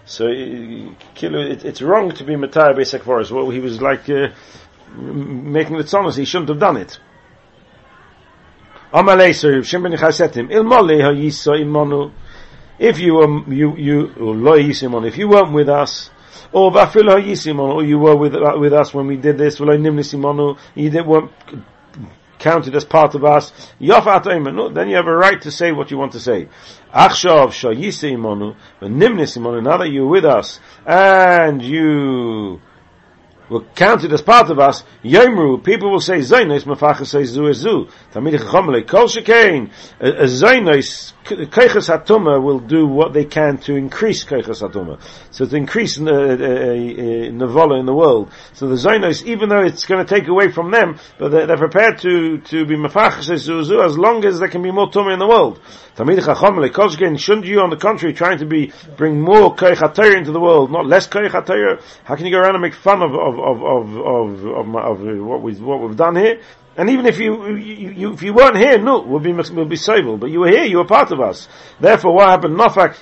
So 0.07 0.27
it, 0.27 1.65
it's 1.65 1.81
wrong 1.81 2.11
to 2.13 2.23
be 2.23 2.37
Matai 2.37 2.71
Besek 2.71 3.01
Forest. 3.01 3.29
Well, 3.29 3.49
he 3.49 3.59
was 3.59 3.81
like 3.81 4.09
uh, 4.09 4.29
making 4.95 5.77
the 5.77 5.83
tzonos. 5.83 6.17
He 6.17 6.23
shouldn't 6.23 6.47
have 6.47 6.59
done 6.59 6.77
it. 6.77 6.97
Amalei, 8.75 8.76
so 8.76 8.76
Shem 8.76 8.76
ben 8.76 8.76
Yochai 8.76 8.76
said 8.76 8.76
to 8.76 8.76
him, 8.76 8.76
Ilmole 8.76 8.76
ha 8.76 8.76
imonu, 8.76 8.76
if 12.79 12.99
you 12.99 13.15
were, 13.15 13.43
you, 13.51 13.75
you, 13.75 14.13
uh, 14.19 14.23
lo 14.23 14.57
yisimon, 14.57 15.07
if 15.07 15.17
you 15.17 15.27
weren't 15.27 15.51
with 15.51 15.67
us, 15.67 16.09
or 16.53 16.71
or 16.71 17.83
you 17.83 17.99
were 17.99 18.15
with, 18.15 18.35
uh, 18.35 18.55
with 18.57 18.71
us 18.73 18.93
when 18.93 19.07
we 19.07 19.17
did 19.17 19.37
this, 19.37 19.59
you 19.59 19.67
didn't, 19.75 21.07
weren't 21.07 21.31
counted 22.39 22.75
as 22.75 22.85
part 22.85 23.15
of 23.15 23.25
us, 23.25 23.51
then 23.79 23.87
you 23.87 24.95
have 24.95 25.07
a 25.07 25.15
right 25.15 25.41
to 25.41 25.51
say 25.51 25.71
what 25.71 25.91
you 25.91 25.97
want 25.97 26.11
to 26.13 26.19
say. 26.19 26.47
Now 26.93 27.07
that 29.77 29.89
you're 29.91 30.07
with 30.07 30.25
us, 30.25 30.59
and 30.85 31.61
you 31.61 32.61
were 33.49 33.61
counted 33.75 34.13
as 34.13 34.21
part 34.21 34.49
of 34.49 34.59
us, 34.59 34.83
Yomru, 35.03 35.63
people 35.63 35.91
will 35.91 35.99
say 35.99 36.19
Zainos, 36.19 36.63
Mafacha 36.63 37.05
says 37.05 37.29
Zu 37.29 37.53
Zu. 37.53 37.87
Tamid 38.11 38.37
Chachomele, 38.37 38.87
Kol 38.87 39.07
Shekain, 39.07 39.71
Zainos, 40.01 41.13
Keichas 41.23 41.89
Hatuma 41.89 42.41
will 42.41 42.59
do 42.59 42.87
what 42.87 43.13
they 43.13 43.25
can 43.25 43.57
to 43.59 43.75
increase 43.75 44.23
Keichas 44.23 44.61
Hatuma. 44.61 45.01
So 45.31 45.45
to 45.45 45.55
increase 45.55 45.99
uh, 45.99 46.03
uh, 46.03 46.07
uh, 46.07 46.37
Navola 47.31 47.79
in 47.79 47.85
the 47.85 47.93
world. 47.93 48.31
So 48.53 48.67
the 48.67 48.75
Zainos, 48.75 49.23
even 49.25 49.49
though 49.49 49.61
it's 49.61 49.85
going 49.85 50.05
to 50.05 50.15
take 50.15 50.27
away 50.27 50.51
from 50.51 50.71
them, 50.71 50.99
but 51.17 51.29
they're, 51.29 51.47
they're 51.47 51.57
prepared 51.57 51.99
to, 51.99 52.39
to 52.39 52.65
be 52.65 52.75
Mafacha 52.75 53.23
says 53.23 53.41
Zu 53.41 53.63
Zu 53.63 53.81
as 53.81 53.97
long 53.97 54.23
as 54.25 54.39
there 54.39 54.49
can 54.49 54.61
be 54.61 54.71
more 54.71 54.89
Tumah 54.89 55.13
in 55.13 55.19
the 55.19 55.27
world. 55.27 55.59
Tamid 55.95 56.19
Chachomele, 56.19 56.71
Kol 56.73 56.89
Shekain, 56.89 57.19
shouldn't 57.19 57.45
you 57.45 57.61
on 57.61 57.69
the 57.69 57.77
contrary 57.77 58.13
trying 58.13 58.37
to 58.39 58.45
be, 58.45 58.71
bring 58.95 59.19
more 59.19 59.55
Keich 59.55 60.15
into 60.15 60.31
the 60.31 60.39
world, 60.39 60.71
not 60.71 60.85
less 60.85 61.07
Keich 61.07 61.31
How 62.03 62.15
can 62.15 62.25
you 62.25 62.31
go 62.31 62.39
around 62.39 62.55
and 62.55 62.61
make 62.61 62.73
fun 62.73 63.01
of, 63.01 63.13
of 63.13 63.36
of 63.37 63.63
of 63.63 63.97
of 63.97 64.45
of, 64.45 64.75
of, 64.75 65.01
of 65.01 65.25
what 65.25 65.41
we 65.41 65.53
what 65.55 65.81
we've 65.81 65.97
done 65.97 66.15
here. 66.15 66.41
And 66.77 66.91
even 66.91 67.07
if 67.07 67.17
you, 67.17 67.55
you, 67.55 67.89
you 67.89 68.13
if 68.13 68.21
you 68.21 68.35
weren't 68.35 68.55
here, 68.55 68.77
no, 68.77 69.01
we'll 69.01 69.19
be 69.19 69.33
we'll 69.33 69.65
be 69.65 69.75
civil. 69.77 70.17
But 70.17 70.29
you 70.29 70.41
were 70.41 70.49
here, 70.49 70.63
you 70.63 70.77
were 70.77 70.85
part 70.85 71.11
of 71.11 71.19
us. 71.19 71.47
Therefore, 71.79 72.13
what 72.13 72.29
happened? 72.29 72.55
Nafak. 72.55 72.95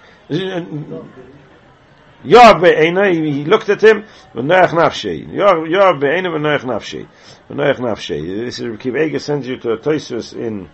Yoav 2.25 2.61
be'ena, 2.61 3.11
he 3.11 3.45
looked 3.45 3.69
at 3.69 3.83
him, 3.83 4.05
v'noach 4.33 4.69
nafshei. 4.69 5.27
Yoav 5.27 5.99
be'ena 5.99 6.29
v'noach 6.29 6.61
nafshei. 6.61 7.07
V'noach 7.49 7.77
nafshei. 7.77 8.45
This 8.45 8.59
is, 8.59 8.65
Akiva 8.65 9.01
Eiger 9.01 9.19
sends 9.19 9.47
you 9.47 9.57
to 9.57 9.73
a 9.73 9.77
Toisus 9.77 10.33
in, 10.33 10.69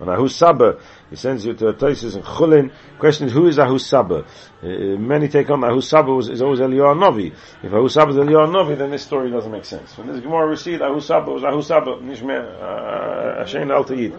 on 0.00 0.06
Ahus 0.06 0.32
Sabah, 0.32 0.80
he 1.10 1.16
sends 1.16 1.44
you 1.44 1.54
to 1.54 1.68
a 1.68 1.74
Toisus 1.74 2.16
in 2.16 2.22
Chulin. 2.22 2.72
Question 2.98 3.28
is, 3.28 3.32
who 3.32 3.46
is 3.46 3.56
Ahus 3.56 3.84
Sabah? 3.88 4.26
Uh, 4.62 4.98
many 4.98 5.28
take 5.28 5.48
on 5.50 5.60
Ahus 5.60 5.88
Sabah 5.90 6.30
is 6.30 6.42
always 6.42 6.60
Eliyahu 6.60 6.98
Novi. 6.98 7.28
If 7.62 7.72
Ahus 7.72 7.96
Sabah 7.96 8.10
is 8.10 8.16
Eliyahu 8.16 8.52
Novi, 8.52 8.74
then 8.74 8.90
this 8.90 9.02
story 9.02 9.30
doesn't 9.30 9.50
make 9.50 9.64
sense. 9.64 9.96
When 9.96 10.08
this 10.08 10.20
Gemara 10.20 10.46
received 10.46 10.82
Ahus 10.82 11.08
Sabah 11.08 11.32
was 11.32 11.42
Ahus 11.42 11.68
Sabah, 11.68 12.02
Nishme, 12.02 12.38
uh, 12.38 13.38
Hashem 13.40 13.70
Al 13.70 13.84
Ta'id. 13.84 14.14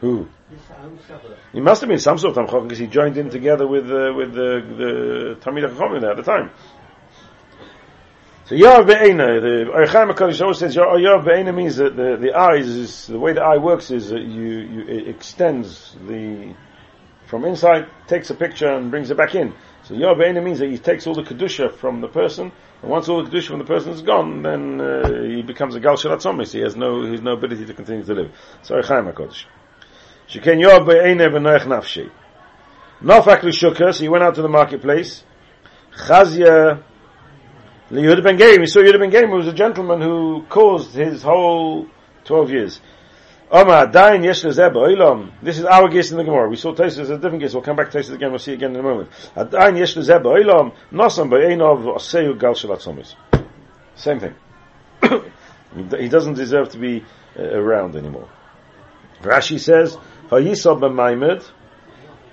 Who? 0.00 0.28
He 1.52 1.60
must 1.60 1.82
have 1.82 1.88
been 1.88 1.98
some 1.98 2.16
sort 2.18 2.36
of 2.36 2.46
Tamchok 2.46 2.62
because 2.62 2.78
he 2.78 2.86
joined 2.86 3.18
in 3.18 3.28
together 3.28 3.66
with 3.66 3.84
uh, 3.84 4.12
with 4.16 4.32
the 4.32 4.64
the 4.78 5.36
Chacham 5.42 6.04
at 6.04 6.16
the 6.16 6.22
time. 6.22 6.50
So 8.50 8.56
Yav 8.56 8.84
Be'ena, 8.84 9.40
the 9.40 9.70
Archaim 9.72 10.12
HaKadosh 10.12 10.40
always 10.40 10.58
says 10.58 10.74
Yav 10.74 11.24
Be'ena 11.24 11.52
means 11.52 11.76
that 11.76 11.94
the, 11.94 12.16
the 12.16 12.34
eyes 12.34 12.66
is, 12.66 13.06
the 13.06 13.16
way 13.16 13.32
the 13.32 13.42
eye 13.42 13.58
works 13.58 13.92
is 13.92 14.08
that 14.08 14.22
you, 14.22 14.42
you, 14.42 14.88
it 14.88 15.06
extends 15.06 15.96
the, 16.08 16.56
from 17.26 17.44
inside, 17.44 17.86
takes 18.08 18.28
a 18.30 18.34
picture 18.34 18.66
and 18.66 18.90
brings 18.90 19.08
it 19.12 19.16
back 19.16 19.36
in. 19.36 19.54
So 19.84 19.94
Yav 19.94 20.18
Be'ena 20.18 20.42
means 20.42 20.58
that 20.58 20.68
he 20.68 20.78
takes 20.78 21.06
all 21.06 21.14
the 21.14 21.22
Kedusha 21.22 21.76
from 21.76 22.00
the 22.00 22.08
person, 22.08 22.50
and 22.82 22.90
once 22.90 23.08
all 23.08 23.22
the 23.22 23.30
Kedusha 23.30 23.50
from 23.50 23.60
the 23.60 23.64
person 23.66 23.92
is 23.92 24.02
gone, 24.02 24.42
then 24.42 24.80
uh, 24.80 25.22
he 25.22 25.42
becomes 25.42 25.76
a 25.76 25.80
Gal 25.80 25.94
Shalat 25.94 26.52
He 26.52 26.58
has 26.58 26.74
no, 26.74 27.04
he 27.04 27.12
has 27.12 27.22
no 27.22 27.34
ability 27.34 27.66
to 27.66 27.72
continue 27.72 28.02
to 28.02 28.14
live. 28.14 28.32
So 28.62 28.74
Archaim 28.74 29.12
HaKadosh. 29.12 29.44
Sheken 30.28 30.60
Yav 30.60 30.88
Be'ena 30.88 31.28
V'noech 31.28 31.66
Nafshi. 31.66 32.10
Nofak 33.00 33.44
L'shukas, 33.44 34.00
he 34.00 34.08
went 34.08 34.24
out 34.24 34.34
to 34.34 34.42
the 34.42 34.48
marketplace. 34.48 35.22
Chazia 35.96 36.82
Yehuda 37.90 38.22
ben 38.22 38.38
Gerim, 38.38 38.60
we 38.60 38.66
saw 38.66 38.80
Yehuda 38.80 39.00
ben 39.00 39.10
Gerim 39.10 39.36
was 39.36 39.48
a 39.48 39.52
gentleman 39.52 40.00
who 40.00 40.44
caused 40.48 40.94
his 40.94 41.22
whole 41.22 41.86
12 42.24 42.50
years. 42.50 42.80
Omar. 43.50 43.88
This 43.88 44.44
is 44.44 45.64
our 45.64 45.88
guess 45.88 46.12
in 46.12 46.18
the 46.18 46.24
Gemara. 46.24 46.48
We 46.48 46.54
saw 46.54 46.72
Tosis 46.72 47.00
as 47.00 47.10
a 47.10 47.16
different 47.16 47.40
guess. 47.40 47.52
We'll 47.52 47.64
come 47.64 47.74
back 47.74 47.90
to 47.90 47.98
Tosis 47.98 48.14
again. 48.14 48.30
We'll 48.30 48.38
see 48.38 48.52
again 48.52 48.70
in 48.74 48.80
a 48.80 48.82
moment. 48.82 49.10
Shalat 52.54 53.16
Same 53.96 54.20
thing. 54.20 54.34
he 55.98 56.08
doesn't 56.08 56.34
deserve 56.34 56.68
to 56.70 56.78
be 56.78 57.04
uh, 57.36 57.42
around 57.42 57.96
anymore. 57.96 58.28
Rashi 59.22 59.58
says, 59.58 59.98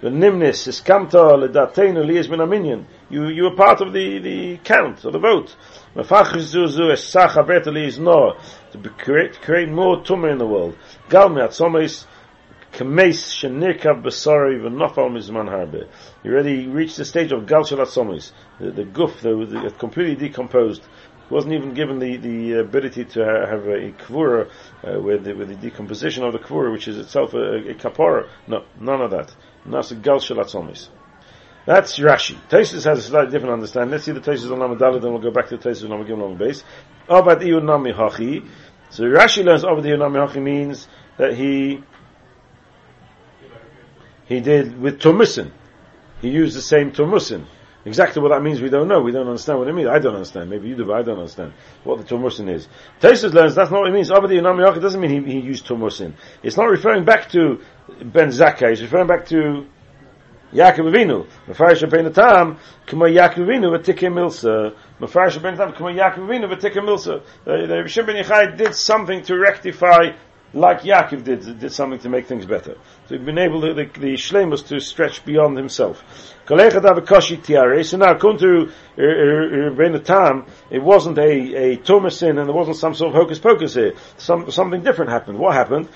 the 0.02 0.10
nimnis 0.10 0.68
is 0.68 0.82
kamta 0.82 1.16
ledatenu 1.16 2.06
liyes 2.06 2.30
min 2.30 2.40
aminyan. 2.40 2.86
You 3.10 3.28
you 3.30 3.44
were 3.44 3.56
part 3.56 3.82
of 3.82 3.94
the 3.94 4.20
the 4.20 4.58
count 4.58 5.04
or 5.06 5.12
the 5.12 5.20
vote. 5.20 5.56
Mafachzuzu 5.96 6.92
es 6.92 7.04
sacha 7.04 7.44
betali 7.44 7.88
is 7.88 7.98
no 7.98 8.38
to 8.72 8.90
create 8.90 9.42
create 9.42 9.70
more 9.70 10.04
tumor 10.04 10.30
in 10.30 10.38
the 10.38 10.46
world. 10.46 10.78
Gal 11.10 11.30
me 11.30 11.42
atzomis 11.42 12.06
kemes 12.74 13.42
shenikav 13.42 14.04
besari 14.04 14.62
v'nofal 14.62 15.10
mizman 15.10 15.50
harbe. 15.50 15.88
You 16.24 16.34
already 16.34 16.68
reached 16.68 16.98
the 16.98 17.06
stage 17.06 17.32
of 17.32 17.48
gal 17.48 17.64
shel. 17.64 17.78
The, 17.78 18.32
the 18.60 18.84
guf, 18.84 19.22
the, 19.22 19.46
the 19.46 19.72
completely 19.72 20.16
decomposed. 20.16 20.84
Wasn't 21.30 21.54
even 21.54 21.74
given 21.74 22.00
the, 22.00 22.16
the 22.16 22.60
ability 22.60 23.04
to 23.04 23.20
have 23.20 23.68
a, 23.68 23.88
a 23.88 23.92
kvura 23.92 24.50
uh, 24.82 24.98
with, 25.02 25.26
the, 25.26 25.34
with 25.34 25.50
the 25.50 25.56
decomposition 25.56 26.24
of 26.24 26.32
the 26.32 26.40
kvura, 26.40 26.72
which 26.72 26.88
is 26.88 26.98
itself 26.98 27.34
a, 27.34 27.70
a 27.70 27.74
kapara. 27.74 28.30
No, 28.48 28.64
none 28.80 29.02
of 29.02 29.12
that. 29.12 29.36
A 29.68 29.96
gal 29.96 30.20
shalatzomis. 30.20 30.90
That's 31.68 32.00
Rashi. 32.00 32.38
Taisus 32.48 32.86
has 32.86 33.00
a 33.00 33.02
slightly 33.02 33.32
different 33.32 33.54
understanding. 33.54 33.92
Let's 33.92 34.06
see 34.06 34.14
the 34.14 34.22
Taisus 34.22 34.50
on 34.52 34.60
Lamadala, 34.60 35.02
then 35.02 35.12
we'll 35.12 35.22
go 35.22 35.32
back 35.32 35.50
to 35.50 35.58
the 35.58 35.70
Taisus 35.70 35.84
on 35.84 36.00
Lamagim 36.00 36.22
Lam 36.22 36.38
base. 36.38 36.64
Abad 37.10 37.40
Iyu 37.40 37.62
Nami 37.62 37.92
Hachi. 37.92 38.48
So 38.90 39.04
Rashi 39.04 39.44
learns 39.44 39.66
Abad 39.66 39.84
Iyu 39.84 40.00
Nami 40.00 40.18
Hachi 40.18 40.42
means 40.42 40.88
that 41.18 41.34
he 41.34 41.84
he 44.28 44.40
did 44.40 44.80
with 44.80 45.02
Turmusin. 45.02 45.52
He 46.22 46.30
used 46.30 46.56
the 46.56 46.62
same 46.62 46.94
Turmusin. 46.94 47.46
Exactly 47.84 48.22
what 48.22 48.30
that 48.30 48.42
means 48.42 48.62
we 48.62 48.70
don't 48.70 48.88
know. 48.88 49.02
We 49.02 49.12
don't 49.12 49.28
understand 49.28 49.60
what 49.60 49.68
it 49.68 49.74
means. 49.74 49.90
I 49.90 50.00
don't 50.00 50.16
understand. 50.16 50.50
Maybe 50.50 50.70
you 50.70 50.76
do, 50.76 50.86
but 50.86 50.94
I 50.94 51.02
don't 51.02 51.20
understand 51.20 51.54
what 51.84 51.98
the 51.98 52.06
Turmusin 52.06 52.50
is. 52.50 52.70
Taisus 53.02 53.34
learns 53.34 53.56
that's 53.56 53.72
not 53.72 53.82
what 53.82 53.90
it 53.90 53.94
means. 53.94 54.10
Abad 54.10 54.30
Iyu 54.30 54.42
Nami 54.42 54.64
Hachi 54.64 54.82
doesn't 54.82 55.02
mean 55.02 55.26
he, 55.26 55.34
he 55.34 55.40
used 55.42 55.66
Turmusin. 55.66 56.14
It's 56.44 56.56
not 56.56 56.70
referring 56.70 57.04
back 57.04 57.30
to 57.32 57.62
Ben 57.88 58.30
Zakkai. 58.30 58.72
He's 58.72 58.82
referring 58.82 59.08
back 59.08 59.26
to 59.28 59.66
Yaakov 60.54 60.92
Avinu. 60.92 61.28
Mefarish 61.48 61.90
Ben 61.90 62.12
Tam, 62.14 62.58
Kama 62.86 63.06
Yaakov 63.06 63.46
Avinu, 63.46 63.78
Vatikim 63.78 64.14
Milsa. 64.14 64.76
Mefarish 65.00 65.42
Ben 65.42 65.58
Tam, 65.58 65.74
Kama 65.74 65.92
Yaakov 65.92 66.28
Avinu, 66.28 66.54
Vatikim 66.54 66.84
Milsa. 66.84 67.22
Uh, 67.46 67.68
the 67.68 67.84
Rishon 67.84 68.06
Ben 68.06 68.24
Yochai 68.24 68.58
did 68.58 68.74
something 68.76 69.22
to 69.24 69.38
rectify 69.38 70.12
like 70.54 70.82
Yaakov 70.82 71.24
did, 71.24 71.60
did 71.60 71.72
something 71.72 72.00
to 72.00 72.10
make 72.10 72.28
things 72.28 72.46
better. 72.46 72.78
So 73.08 73.16
he'd 73.16 73.26
been 73.26 73.38
able 73.38 73.62
to, 73.62 73.74
the, 73.74 73.86
the 73.86 74.14
Shlemus 74.16 74.68
to 74.68 74.80
stretch 74.80 75.26
beyond 75.26 75.58
himself. 75.58 76.04
So 76.48 76.56
now, 76.56 78.12
according 78.12 78.40
to 78.40 78.72
Rebbeinu 78.98 80.04
Tam, 80.04 80.46
it 80.70 80.82
wasn't 80.82 81.18
a, 81.18 81.24
a 81.24 81.78
Turmusin 81.78 82.40
and 82.40 82.48
there 82.48 82.54
wasn't 82.54 82.78
some 82.78 82.96
sort 82.96 83.14
of 83.14 83.16
hocus 83.22 83.40
pocus 83.40 83.74
here. 83.74 83.94
Some, 84.18 84.50
something 84.50 84.82
different 84.82 85.12
happened. 85.12 85.40
What 85.40 85.54
happened? 85.54 85.90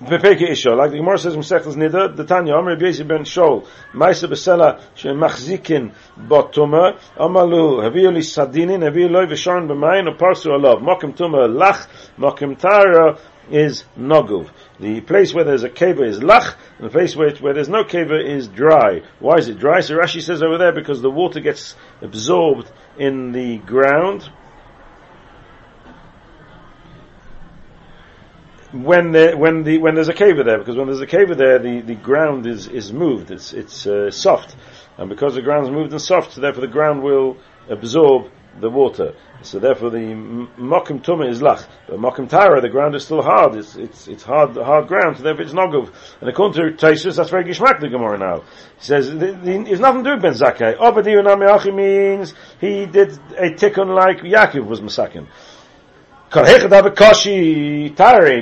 Bame 0.00 0.40
Isha. 0.40 0.74
Like 0.74 0.92
the 0.92 0.98
Gemara 0.98 1.18
says 1.18 1.34
in 1.34 1.40
Nida, 1.40 2.14
the 2.14 2.24
Tanya, 2.24 2.54
Amr 2.54 2.76
Bezi 2.76 3.06
ben 3.06 3.24
Shol, 3.24 3.66
Maisa 3.92 4.28
Besela, 4.28 4.80
She 4.94 5.08
Machzikin 5.08 5.92
Botuma, 6.16 7.00
Amalu, 7.16 7.82
Haviyu 7.82 8.12
Li 8.12 8.20
Sadinin, 8.20 8.88
Haviyu 8.88 9.10
Loi 9.10 9.26
Visharon 9.26 9.66
B'mayin, 9.66 10.16
Parsu 10.16 10.50
Alav, 10.50 10.80
Mokim 10.82 11.16
Tuma 11.16 11.48
Lach, 11.48 11.88
Mokim 12.16 12.56
Tara 12.56 13.18
is 13.50 13.84
Noguv. 13.98 14.50
The 14.78 15.00
place 15.00 15.34
where 15.34 15.44
there's 15.44 15.64
a 15.64 15.70
keva 15.70 16.06
is 16.06 16.20
lach, 16.20 16.54
and 16.78 16.86
the 16.86 16.90
place 16.90 17.16
where, 17.16 17.30
where 17.36 17.54
there's 17.54 17.68
no 17.68 17.82
keva 17.82 18.24
is 18.24 18.46
dry. 18.46 19.02
Why 19.18 19.38
is 19.38 19.48
it 19.48 19.58
dry? 19.58 19.80
So 19.80 19.96
Rashi 19.96 20.22
says 20.22 20.42
over 20.42 20.58
there 20.58 20.72
because 20.72 21.00
the 21.00 21.10
water 21.10 21.40
gets 21.40 21.74
absorbed 22.02 22.70
in 22.98 23.32
the 23.32 23.58
ground, 23.58 24.30
when 28.72 29.12
the, 29.12 29.34
when 29.34 29.62
the 29.62 29.78
when 29.78 29.94
there's 29.94 30.08
a 30.08 30.14
cave 30.14 30.36
there, 30.44 30.58
because 30.58 30.76
when 30.76 30.86
there's 30.86 31.00
a 31.00 31.06
cave 31.06 31.36
there, 31.36 31.58
the, 31.58 31.80
the 31.80 31.94
ground 31.94 32.46
is, 32.46 32.66
is 32.66 32.92
moved. 32.92 33.30
It's 33.30 33.52
it's 33.52 33.86
uh, 33.86 34.10
soft, 34.10 34.56
and 34.98 35.08
because 35.08 35.34
the 35.34 35.42
ground's 35.42 35.70
moved 35.70 35.92
and 35.92 36.02
soft, 36.02 36.32
so 36.32 36.40
therefore 36.40 36.62
the 36.62 36.72
ground 36.72 37.02
will 37.02 37.38
absorb 37.70 38.30
the 38.60 38.70
water. 38.70 39.14
So 39.42 39.58
therefore 39.60 39.90
the 39.90 39.98
mokim 39.98 41.02
tuma 41.02 41.30
is 41.30 41.40
lach. 41.40 41.66
But 41.86 41.98
mokim 41.98 42.28
tara, 42.28 42.60
the 42.60 42.68
ground 42.68 42.94
is 42.96 43.04
still 43.04 43.22
hard. 43.22 43.54
It's, 43.54 43.76
it's, 43.76 44.08
it's 44.08 44.24
hard, 44.24 44.56
hard 44.56 44.88
ground, 44.88 45.16
so 45.16 45.22
therefore 45.22 45.44
it's 45.44 45.52
nogov. 45.52 45.92
And 46.20 46.28
according 46.28 46.76
to 46.76 46.86
Taisus, 46.86 47.16
that's 47.16 47.30
very 47.30 47.44
gishmak 47.44 47.80
the 47.80 47.88
Gemara 47.88 48.18
now. 48.18 48.40
He 48.78 48.84
says, 48.84 49.10
it's 49.10 49.80
nothing 49.80 50.02
to 50.02 50.10
do 50.10 50.14
with 50.14 50.22
Ben 50.22 50.32
Zakkai. 50.32 50.74
Abad 50.80 51.04
Iyu 51.04 51.22
Nami 51.22 51.70
means 51.70 52.34
he 52.60 52.86
did 52.86 53.12
a 53.36 53.50
tikkun 53.50 53.94
like 53.94 54.18
Yaakov 54.18 54.66
was 54.66 54.80
masakin. 54.80 55.28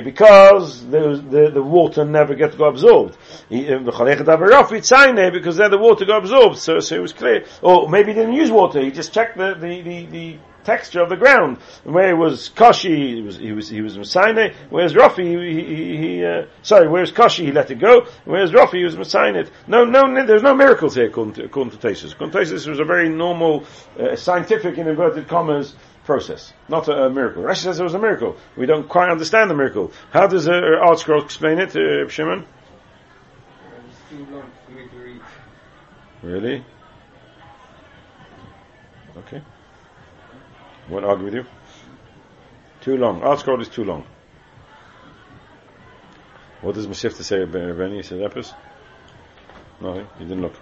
Because 0.01 0.85
the, 0.87 1.23
the, 1.29 1.51
the 1.53 1.63
water 1.63 2.03
never 2.03 2.35
gets 2.35 2.55
go 2.55 2.65
absorbed. 2.65 3.15
Uh, 3.49 3.79
because 3.79 5.57
then 5.57 5.71
the 5.71 5.77
water 5.79 6.05
got 6.05 6.17
absorbed, 6.17 6.57
so, 6.57 6.79
so 6.79 6.95
it 6.95 7.01
was 7.01 7.13
clear. 7.13 7.45
Or 7.61 7.87
maybe 7.87 8.11
he 8.11 8.19
didn't 8.19 8.33
use 8.33 8.51
water, 8.51 8.81
he 8.81 8.91
just 8.91 9.13
checked 9.13 9.37
the, 9.37 9.53
the, 9.53 9.81
the, 9.81 10.05
the 10.07 10.37
texture 10.65 11.01
of 11.01 11.07
the 11.07 11.15
ground. 11.15 11.59
Where 11.85 12.09
it 12.09 12.17
was 12.17 12.49
Kashi, 12.49 13.15
he 13.15 13.21
was, 13.21 13.37
he 13.37 13.53
was, 13.53 13.69
he 13.69 13.81
was 13.81 13.95
whereas 13.95 14.93
Rafi, 14.93 15.23
he, 15.23 15.63
he, 15.63 15.97
he 15.97 16.25
uh, 16.25 16.47
sorry, 16.63 16.89
whereas 16.89 17.11
Kashi, 17.13 17.45
he 17.45 17.53
let 17.53 17.71
it 17.71 17.79
go, 17.79 18.05
whereas 18.25 18.51
Rafi, 18.51 18.79
he 18.79 18.83
was 18.83 18.97
Messiah. 18.97 19.45
No, 19.65 19.85
no, 19.85 20.25
there's 20.25 20.43
no 20.43 20.53
miracles 20.53 20.95
here 20.95 21.05
according 21.05 21.35
to, 21.35 21.45
according 21.45 21.77
to 21.77 21.87
Tesis. 21.87 22.11
According 22.11 22.33
to 22.33 22.39
Tesis, 22.39 22.67
was 22.67 22.79
a 22.79 22.83
very 22.83 23.07
normal, 23.07 23.63
uh, 23.97 24.17
scientific, 24.17 24.77
in 24.77 24.89
inverted 24.89 25.29
commas, 25.29 25.73
process, 26.07 26.53
not 26.69 26.87
a, 26.87 27.05
a, 27.05 27.09
miracle. 27.11 27.43
Rashi 27.43 27.63
says 27.63 27.79
it 27.79 27.83
was 27.83 27.93
a 27.93 27.99
miracle. 27.99 28.37
We 28.55 28.65
don't 28.65 28.87
quite 28.87 29.09
understand 29.09 29.51
the 29.51 29.53
miracle. 29.53 29.91
How 30.11 30.25
does 30.25 30.47
uh, 30.47 30.53
ArtScroll 30.53 31.23
explain 31.23 31.59
it, 31.59 31.75
uh, 31.75 32.07
Shimon? 32.07 32.47
Really? 36.23 36.65
Okay. 39.17 39.41
Won't 40.89 41.05
argue 41.05 41.25
with 41.25 41.33
you. 41.35 41.45
Too 42.81 42.97
long. 42.97 43.19
ArtScroll 43.21 43.61
is 43.61 43.67
too 43.67 43.83
long. 43.83 44.05
What 46.61 46.75
does 46.75 46.87
Mashifta 46.87 47.23
say 47.23 47.43
about 47.43 47.77
Benny? 47.77 47.97
He 47.97 48.03
said 48.03 48.19
Epis? 48.19 48.53
Nothing. 49.81 50.07
He 50.17 50.23
didn't 50.23 50.41
look. 50.41 50.55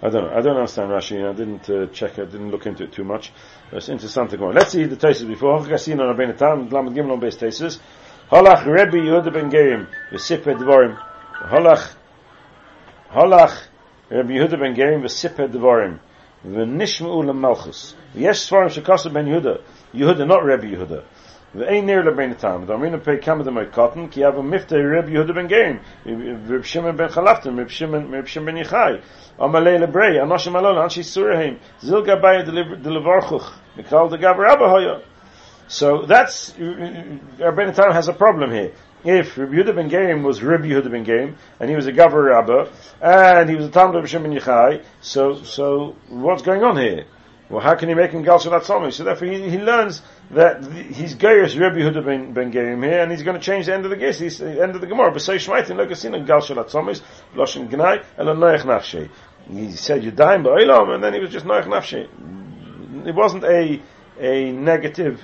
I 0.00 0.10
don't 0.10 0.24
know. 0.24 0.30
I 0.30 0.40
don't 0.40 0.56
understand 0.56 0.90
Rashi. 0.90 1.28
I 1.28 1.32
didn't 1.32 1.68
uh, 1.68 1.86
check. 1.86 2.18
I 2.20 2.24
didn't 2.24 2.52
look 2.52 2.66
into 2.66 2.84
it 2.84 2.92
too 2.92 3.02
much. 3.02 3.32
It's 3.72 3.88
interesting 3.88 4.28
to 4.28 4.36
go. 4.36 4.46
Let's 4.46 4.70
see 4.70 4.84
the 4.84 4.96
tesis 4.96 5.26
before. 5.26 5.58
Chasin 5.66 6.00
on 6.00 6.14
Rabbeinu 6.16 6.36
Tam. 6.36 6.68
Lamed 6.68 6.96
Gimel 6.96 7.12
on 7.12 7.20
base 7.20 7.36
tesis. 7.36 7.80
Halach 8.30 8.64
Rebbe 8.64 8.96
Yehuda 8.96 9.32
ben 9.32 9.50
Gerim. 9.50 9.88
V'sipeh 10.12 10.56
Dvorim. 10.56 10.96
Halach. 11.50 11.94
Halach 13.10 13.64
Rebbe 14.08 14.34
Yehuda 14.34 14.60
ben 14.60 14.74
Gerim. 14.76 15.02
V'sipeh 15.02 15.50
Dvorim. 15.50 15.98
V'nishma'u 16.46 17.24
l'malchus. 17.24 17.94
Yesh 18.14 18.48
Svarim 18.48 18.68
shekasa 18.68 19.12
ben 19.12 19.26
Yehuda. 19.26 19.60
Yehuda, 19.92 20.28
not 20.28 20.44
Rebbe 20.44 20.66
Yehuda. 20.66 21.02
ואין 21.55 21.85
נר 21.85 22.01
לבין 22.01 22.31
הטעם, 22.31 22.65
דאמרינו 22.65 23.03
פי 23.03 23.17
כמה 23.21 23.43
דמי 23.43 23.65
קוטן, 23.73 24.07
כי 24.07 24.27
אבו 24.27 24.43
מבטא 24.43 24.75
רב 24.75 25.09
יהודה 25.09 25.33
בן 25.33 25.47
גאים, 25.47 25.77
רב 26.49 26.63
שמעון 26.63 26.97
בן 26.97 27.07
חלפתם, 27.07 27.59
רב 27.59 27.67
שמעון 27.67 28.45
בן 28.45 28.57
יחי, 28.57 28.93
אמלי 29.43 29.77
לברי, 29.77 30.21
אנשי 30.21 30.49
מלון, 30.49 30.77
אנשי 30.77 31.03
סוריהם, 31.03 31.53
זיל 31.79 32.01
גבאי 32.01 32.37
דלברכוך, 32.81 33.57
מקרל 33.77 34.09
דגב 34.09 34.35
רבא 34.39 34.77
היה. 34.77 34.93
So 35.67 36.01
that's, 36.01 36.51
Rabbeinu 37.39 37.73
Tam 37.73 37.91
has 37.93 38.07
a 38.07 38.13
problem 38.13 38.51
here. 38.51 38.73
If 39.05 39.37
Rabbi 39.37 39.53
Yehuda 39.53 39.75
ben 39.75 39.89
Gerim 39.89 40.23
was 40.23 40.43
Rabbi 40.43 40.65
Yehuda 40.65 40.91
ben 40.91 41.05
Gerim, 41.05 41.35
and 41.59 41.69
he 41.69 41.75
was 41.75 41.87
a 41.87 41.91
Gavar 41.91 42.29
Rabba, 42.29 42.69
and 43.01 43.49
he 43.49 43.55
was 43.55 43.65
a 43.65 43.71
Talmud 43.71 43.95
of 43.95 44.09
Shem 44.09 44.23
ben 44.23 44.33
Yechai, 44.33 44.83
so, 45.01 45.35
so, 45.43 45.95
what's 46.09 46.41
going 46.41 46.63
on 46.63 46.77
here? 46.77 47.05
Well, 47.50 47.62
how 47.62 47.76
can 47.76 47.88
he 47.88 47.94
make 47.94 48.10
him 48.10 48.22
Gal 48.22 48.38
Shalat 48.38 48.92
So 48.92 49.04
therefore 49.04 49.28
he, 49.28 49.48
he 49.48 49.58
learns 49.58 50.02
that 50.32 50.62
he's 50.64 51.14
Gaius 51.14 51.54
Rebbe 51.54 51.76
Huda 51.76 52.04
ben, 52.04 52.32
ben 52.34 52.52
Gerim 52.52 52.84
here, 52.84 53.00
and 53.00 53.10
he's 53.10 53.22
going 53.22 53.38
to 53.38 53.42
change 53.42 53.66
the 53.66 53.74
end 53.74 53.84
of 53.84 53.90
the 53.90 53.96
Gis, 53.96 54.18
the 54.38 54.62
end 54.62 54.74
of 54.74 54.82
the 54.82 54.86
Gemara. 54.86 55.18
Say 55.18 55.36
Shmaitin 55.36 55.76
Lokasin 55.76 56.26
Gal 56.26 56.40
Shalat 56.40 56.68
Somis, 56.68 57.00
Loshin 57.34 57.70
Gnai, 57.70 58.04
and 58.18 58.28
Noach 58.28 58.64
Nafshe. 58.64 59.08
He 59.50 59.72
said 59.72 60.02
you're 60.02 60.12
dying 60.12 60.42
Yudayim 60.42 60.66
Ba'ilam, 60.66 60.94
and 60.94 61.02
then 61.02 61.14
he 61.14 61.20
was 61.20 61.30
just 61.30 61.46
Noach 61.46 61.64
Nafshe. 61.64 63.06
It 63.06 63.14
wasn't 63.14 63.44
a, 63.44 63.80
a 64.20 64.52
negative 64.52 65.22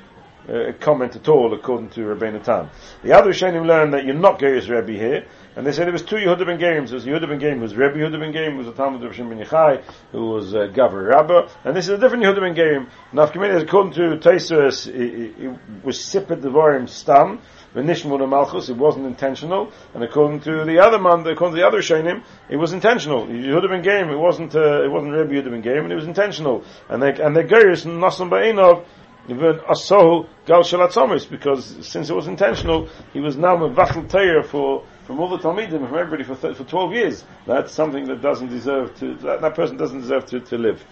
uh, 0.49 0.73
comment 0.81 1.17
at 1.17 1.29
all, 1.29 1.53
according 1.53 1.91
to 1.91 2.01
Rabbeinu 2.01 2.43
Tam. 2.43 2.71
The 3.03 3.13
other 3.13 3.33
Rishonim 3.33 3.67
learned 3.67 3.93
that 3.93 4.07
you're 4.07 4.15
not 4.15 4.39
Gaius 4.39 4.69
Rebbe 4.69 4.93
here, 4.93 5.27
and 5.57 5.67
they 5.67 5.73
said 5.73 5.89
it 5.89 5.93
was 5.93 6.03
two 6.03 6.17
Yehuda 6.17 6.47
ben 6.47 6.59
Gerim. 6.59 6.89
So 6.89 6.97
Yehuda 6.97 7.29
ben 7.29 7.41
Gerim 7.41 7.61
was 7.61 7.75
Rebbe 7.77 7.97
Yehuda 7.97 8.19
ben 8.19 8.33
Gerim, 8.33 8.53
who 8.53 8.59
was 8.59 8.69
a 8.69 8.73
Talmud 8.73 9.05
of 9.05 9.15
Shimon 9.15 9.39
ben 9.39 9.47
Yechai, 9.47 9.83
who 10.13 10.31
was 10.31 10.55
uh, 10.55 10.69
Gavar 10.75 11.09
Rabba, 11.09 11.49
and 11.65 11.77
this 11.77 11.85
is 11.85 11.91
a 11.91 11.99
different 11.99 12.25
Yehuda 12.25 12.41
ben 12.41 12.55
Gerim. 12.55 12.89
Nafkamini, 13.13 13.63
according 13.63 13.93
to 13.93 14.29
Taisus, 14.29 14.89
it, 14.89 15.45
it 15.45 15.59
was 15.85 15.99
Sipet 15.99 16.41
Devarim 16.41 16.89
Stam, 16.89 17.41
V'nishmul 17.75 18.29
Malchus, 18.29 18.69
it 18.69 18.77
wasn't 18.77 19.07
intentional, 19.07 19.71
and 19.95 20.03
according 20.03 20.41
to 20.41 20.65
the 20.65 20.79
other 20.81 20.99
man, 20.99 21.27
according 21.27 21.57
to 21.57 21.61
the 21.61 21.67
other 21.67 21.79
Shainim, 21.79 22.25
it 22.49 22.57
was 22.57 22.73
intentional. 22.73 23.27
Yehuda 23.27 23.69
ben 23.69 23.83
Gerim, 23.83 24.13
it 24.13 24.19
wasn't, 24.19 24.55
uh, 24.55 24.85
it 24.85 24.91
wasn't 24.91 25.13
Rebbe 25.13 25.33
Yehuda 25.33 25.51
ben 25.51 25.63
Gerim, 25.63 25.85
and 25.85 25.93
it 25.93 25.97
was 25.97 26.07
intentional. 26.07 26.65
And 26.89 27.03
they, 27.03 27.13
and 27.13 27.37
the 27.37 27.45
Geris, 27.45 27.85
Nasam 27.85 28.31
Ba'inov, 28.31 28.85
even 29.29 29.59
Asohu 29.61 30.29
Gal 30.47 30.63
Shalatzomis, 30.63 31.29
because 31.29 31.65
since 31.87 32.11
it 32.11 32.15
was 32.15 32.27
intentional, 32.27 32.89
he 33.13 33.21
was 33.21 33.37
now 33.37 33.57
a 33.65 33.71
Vatal 33.71 34.07
Tayer 34.09 34.43
for 34.43 34.85
from 35.07 35.21
all 35.21 35.29
the 35.29 35.39
Talmidim, 35.39 35.89
from 35.89 35.99
everybody 35.99 36.25
for, 36.25 36.35
th- 36.35 36.57
for 36.57 36.65
12 36.65 36.93
years. 36.93 37.25
That's 37.47 37.73
something 37.73 38.07
that 38.07 38.23
doesn't 38.23 38.49
deserve 38.49 38.97
to, 39.01 39.15
that, 39.17 39.41
that 39.43 39.55
person 39.55 39.77
doesn't 39.77 40.01
deserve 40.01 40.27
to, 40.27 40.41
to 40.41 40.59
live. 40.59 40.85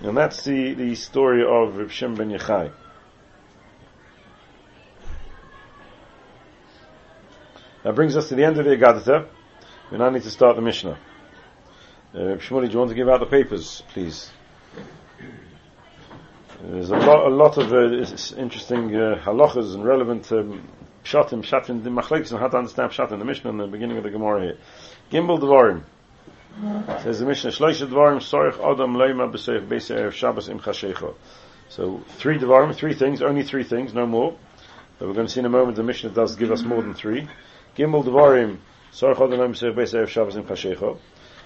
And 0.00 0.16
that's 0.16 0.44
the, 0.44 0.74
the 0.74 0.94
story 0.94 1.42
of 1.42 1.76
Reb 1.76 1.90
Shem 1.90 2.14
ben 2.14 2.30
Yechai. 2.30 2.72
That 7.82 7.94
brings 7.94 8.16
us 8.16 8.28
to 8.28 8.34
the 8.34 8.44
end 8.44 8.58
of 8.58 8.64
the 8.64 8.76
Agadata. 8.76 9.28
We 9.90 9.98
now 9.98 10.10
need 10.10 10.22
to 10.22 10.30
start 10.30 10.56
the 10.56 10.62
Mishnah. 10.62 10.98
Uh, 12.12 12.18
Shmuley, 12.18 12.66
do 12.66 12.72
you 12.72 12.78
want 12.78 12.90
to 12.90 12.96
give 12.96 13.08
out 13.08 13.20
the 13.20 13.26
papers, 13.26 13.82
please? 13.88 14.30
There's 16.62 16.90
a 16.90 16.96
lot, 16.96 17.26
a 17.26 17.34
lot 17.34 17.58
of 17.58 17.72
uh, 17.72 18.40
interesting 18.40 18.96
uh, 18.96 19.20
halachas 19.22 19.74
and 19.74 19.84
relevant 19.84 20.30
um, 20.32 20.66
Pshatim, 21.06 21.42
Pshatim, 21.42 21.84
the 21.84 21.90
Machlekes 21.90 22.32
on 22.32 22.40
how 22.40 22.48
to 22.48 22.56
understand 22.56 22.90
Pshatim, 22.90 23.20
the 23.20 23.24
Mishnah 23.24 23.50
in 23.50 23.58
the 23.58 23.68
beginning 23.68 23.96
of 23.96 24.02
the 24.02 24.10
Gemara 24.10 24.40
here. 24.40 24.58
Gimel 25.12 25.38
Dvarim. 25.38 25.84
Says 27.04 27.20
the 27.20 27.26
Mishnah, 27.26 27.50
Shloisha 27.50 27.86
Dvarim, 27.86 28.16
Sorich 28.16 28.54
Adam 28.54 28.94
Leima 28.94 29.30
B'Seich 29.32 29.68
B'Seich 29.68 30.10
Shabbos 30.10 30.48
Im 30.48 30.58
Chashecha. 30.58 31.14
So, 31.68 32.02
three 32.18 32.38
Dvarim, 32.38 32.74
three 32.74 32.94
things, 32.94 33.22
only 33.22 33.44
three 33.44 33.62
things, 33.62 33.94
no 33.94 34.04
more. 34.04 34.36
But 34.98 35.06
we're 35.06 35.14
going 35.14 35.28
to 35.28 35.32
see 35.32 35.38
in 35.38 35.46
a 35.46 35.48
moment 35.48 35.76
the 35.76 35.84
Mishnah 35.84 36.10
does 36.10 36.34
give 36.34 36.50
us 36.50 36.64
more 36.64 36.82
than 36.82 36.94
three. 36.94 37.28
Gimel 37.76 38.04
Dvarim, 38.04 38.58
Sorich 38.92 39.14
Adam 39.14 39.38
Leima 39.38 39.54
B'Seich 39.54 39.76
B'Seich 39.76 40.08
Shabbos 40.08 40.34
Im 40.34 40.42
Chashecha. 40.42 40.98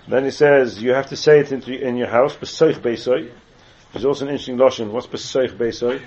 Then 0.08 0.24
he 0.24 0.30
says, 0.30 0.82
you 0.82 0.94
have 0.94 1.08
to 1.08 1.16
say 1.16 1.40
it 1.40 1.52
into, 1.52 1.78
in 1.78 1.98
your 1.98 2.08
house, 2.08 2.34
B'Seich 2.34 2.78
B'Seich. 2.78 3.30
There's 3.92 4.06
also 4.06 4.24
an 4.24 4.30
interesting 4.30 4.56
Lashon, 4.56 4.90
what's 4.90 5.06
B'Seich 5.06 5.54
B'Seich? 5.54 6.00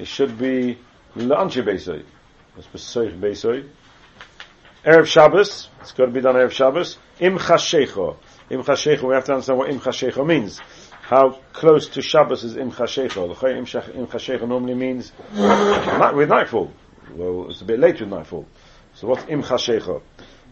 It 0.00 0.08
should 0.08 0.36
be 0.36 0.76
L'Anche 1.14 1.58
B'Seich. 1.58 2.04
Erev 4.84 5.06
Shabbos, 5.06 5.68
it's 5.80 5.92
got 5.92 6.06
to 6.06 6.10
be 6.10 6.20
done 6.20 6.36
Erev 6.36 6.52
Shabbos. 6.52 6.96
Im 7.20 7.38
Chashecho. 7.38 8.16
Im 8.48 8.62
Chashecho, 8.62 9.02
we 9.02 9.14
have 9.14 9.24
to 9.24 9.32
understand 9.32 9.58
what 9.58 9.68
Im 9.68 9.80
Chashecho 9.80 10.24
means. 10.26 10.60
How 11.02 11.38
close 11.52 11.88
to 11.90 12.02
Shabbos 12.02 12.44
is 12.44 12.56
Im 12.56 12.70
Chashecho? 12.72 13.28
Im 13.94 14.06
Chashecho 14.06 14.48
normally 14.48 14.74
means 14.74 15.12
with 15.32 16.28
nightfall. 16.28 16.72
Well, 17.14 17.50
it's 17.50 17.60
a 17.60 17.64
bit 17.64 17.78
late 17.78 18.00
with 18.00 18.08
nightfall. 18.08 18.46
So 18.94 19.08
what's 19.08 19.24
Im 19.28 19.42
Chashecho? 19.42 20.02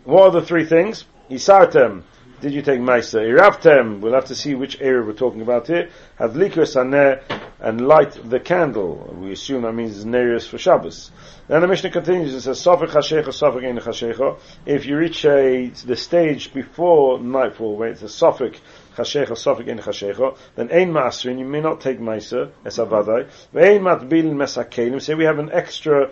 What 0.04 0.22
are 0.22 0.40
the 0.40 0.42
three 0.46 0.66
things? 0.66 1.04
Isartem, 1.30 2.02
did 2.44 2.52
you 2.52 2.60
take 2.60 2.78
Maisa? 2.78 3.20
Iravtem, 3.20 4.00
we'll 4.00 4.12
have 4.12 4.26
to 4.26 4.34
see 4.34 4.54
which 4.54 4.78
area 4.78 5.02
we're 5.02 5.14
talking 5.14 5.40
about 5.40 5.66
here. 5.66 5.88
Hadlikus 6.20 6.76
Aneh, 6.76 7.22
and 7.58 7.88
light 7.88 8.18
the 8.28 8.38
candle. 8.38 9.16
We 9.18 9.32
assume 9.32 9.62
that 9.62 9.72
means 9.72 10.04
Neiros 10.04 10.46
for 10.46 10.58
Shabbos. 10.58 11.10
Then 11.48 11.62
the 11.62 11.68
Mishnah 11.68 11.90
continues, 11.90 12.34
and 12.34 12.42
says, 12.42 12.62
Sofik 12.62 12.90
Hashecha, 12.90 13.28
Sofik 13.28 13.66
Ein 13.66 13.78
Hashecha. 13.78 14.38
If 14.66 14.84
you 14.84 14.98
reach 14.98 15.24
a, 15.24 15.68
the 15.86 15.96
stage 15.96 16.52
before 16.52 17.18
nightfall, 17.18 17.76
where 17.76 17.88
it's 17.88 18.02
a 18.02 18.06
Sofik 18.06 18.58
Hashecha, 18.94 19.30
Sofik 19.30 19.70
Ein 19.70 19.78
Hashecha, 19.78 20.36
then 20.56 20.70
Ein 20.70 20.92
Masrin, 20.92 21.38
you 21.38 21.46
may 21.46 21.62
not 21.62 21.80
take 21.80 21.98
Maisa, 21.98 22.50
Es 22.66 22.76
Avadai. 22.76 23.26
Ein 23.54 23.80
Matbil 23.80 24.34
Mesakelim, 24.34 25.00
say 25.00 25.14
we 25.14 25.24
have 25.24 25.38
an 25.38 25.50
extra 25.50 26.10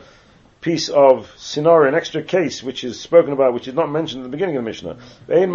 piece 0.62 0.88
of 0.88 1.30
scenario, 1.36 1.88
an 1.88 1.94
extra 1.94 2.22
case 2.22 2.62
which 2.62 2.84
is 2.84 2.98
spoken 2.98 3.32
about, 3.34 3.52
which 3.52 3.68
is 3.68 3.74
not 3.74 3.90
mentioned 3.90 4.24
at 4.24 4.30
the 4.30 4.30
beginning 4.30 4.56
of 4.56 4.64
the 4.64 4.70
Mishnah. 4.70 4.96
Ve'ein 5.28 5.52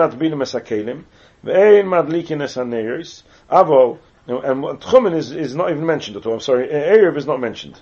and 4.27 4.81
Tchumen 4.81 5.15
is, 5.15 5.31
is 5.31 5.55
not 5.55 5.71
even 5.71 5.85
mentioned 5.85 6.17
at 6.17 6.25
all. 6.25 6.33
I'm 6.33 6.39
sorry, 6.41 6.67
Erev 6.67 7.17
is 7.17 7.25
not 7.25 7.39
mentioned. 7.39 7.81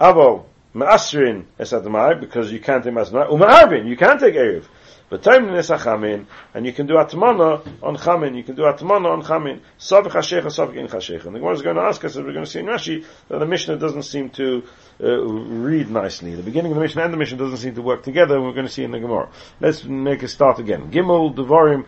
Avo, 0.00 0.44
Ma'asrin 0.74 1.44
esadmai, 1.58 2.20
because 2.20 2.50
you 2.50 2.58
can't 2.58 2.82
take 2.82 2.92
Ma'asrin, 2.92 3.30
Uma'arvin, 3.30 3.86
you 3.88 3.96
can't 3.96 4.18
take 4.18 4.34
Erev. 4.34 4.64
But 5.08 5.22
Taimnis 5.22 5.70
Achamin, 5.76 6.26
and 6.54 6.66
you 6.66 6.72
can 6.72 6.86
do 6.86 6.94
Atmana 6.94 7.64
on 7.82 7.96
Chamin, 7.96 8.34
you 8.36 8.42
can 8.42 8.56
do 8.56 8.62
Atmana 8.62 9.12
on 9.12 9.22
Chamin. 9.22 9.60
Savik 9.78 10.10
Hashecha, 10.10 10.46
Savik 10.46 10.76
in 10.76 10.88
Hashecha. 10.88 11.26
And 11.26 11.34
the 11.34 11.38
Gemara 11.38 11.54
is 11.54 11.62
going 11.62 11.76
to 11.76 11.82
ask 11.82 12.02
us, 12.04 12.16
as 12.16 12.22
we're 12.24 12.32
going 12.32 12.44
to 12.44 12.50
see 12.50 12.58
in 12.60 12.66
Rashi, 12.66 13.04
that 13.28 13.38
the 13.38 13.46
Mishnah 13.46 13.76
doesn't 13.76 14.04
seem 14.04 14.30
to 14.30 14.64
uh, 15.02 15.22
read 15.22 15.90
nicely. 15.90 16.34
The 16.34 16.42
beginning 16.42 16.72
of 16.72 16.76
the 16.76 16.82
Mishnah 16.82 17.04
and 17.04 17.12
the 17.12 17.16
Mishnah 17.16 17.38
doesn't 17.38 17.58
seem 17.58 17.74
to 17.74 17.82
work 17.82 18.02
together, 18.02 18.40
we're 18.40 18.52
going 18.52 18.66
to 18.66 18.72
see 18.72 18.84
in 18.84 18.90
the 18.90 19.00
Gemara. 19.00 19.28
Let's 19.60 19.84
make 19.84 20.22
a 20.22 20.28
start 20.28 20.58
again. 20.58 20.90
Gimel 20.90 21.34
Devarim, 21.34 21.86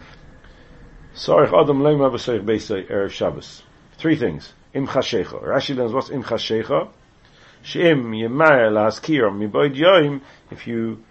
Sarich 1.14 1.48
Adam 1.48 1.80
Lema 1.80 2.10
B'Seich 2.10 2.44
Beisei 2.44 2.90
Erev 2.90 3.10
Shabbos. 3.10 3.62
Three 3.98 4.16
things. 4.16 4.52
Im 4.74 4.86
Chashecha. 4.86 5.42
Rashi 5.42 5.74
learns 5.74 5.92
what's 5.92 6.10
Im 6.10 6.22
Chashecha. 6.22 6.88
Sheim 7.64 8.10
Yemaya 8.10 8.70
Lahaskir 8.70 9.30
Miboid 9.30 9.74
Yoim, 9.74 10.20
if 10.50 10.66
you 10.66 11.02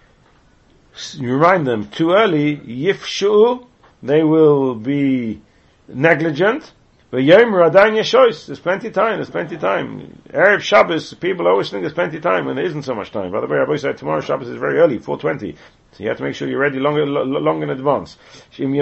you 1.16 1.34
remind 1.34 1.68
them 1.68 1.90
too 1.90 2.14
early, 2.14 2.58
yifshu, 2.58 3.66
they 4.02 4.24
will 4.24 4.76
be 4.76 5.42
negligent. 5.88 6.72
There's 7.12 8.60
plenty 8.60 8.88
of 8.88 8.94
time, 8.94 9.18
there's 9.18 9.30
plenty 9.30 9.56
of 9.56 9.62
time. 9.62 10.22
Erev 10.30 10.60
Shabbos, 10.62 11.14
people 11.14 11.48
always 11.48 11.70
think 11.70 11.84
there's 11.84 11.94
plenty 11.94 12.18
of 12.18 12.24
time 12.24 12.46
when 12.46 12.56
there 12.56 12.66
isn't 12.66 12.84
so 12.84 12.96
much 12.96 13.12
time. 13.12 13.32
By 13.32 13.42
the 13.42 13.48
way, 13.48 13.58
Rabbi 13.58 13.76
said 13.78 13.98
tomorrow 13.98 14.22
Shabbos 14.22 14.50
is 14.50 14.58
very 14.58 14.80
early, 14.80 14.98
4.20. 15.00 15.56
So 15.92 16.04
you 16.04 16.10
have 16.10 16.18
to 16.18 16.24
make 16.24 16.36
sure 16.36 16.50
you're 16.50 16.60
ready 16.60 16.80
long, 16.80 16.98
long 16.98 17.64
in 17.64 17.70
advance. 17.70 18.18
So 18.52 18.66
what's 18.66 18.82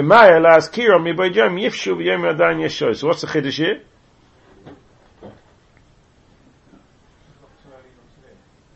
the 3.20 3.28
Chiddush 3.28 3.56
here? 3.56 3.82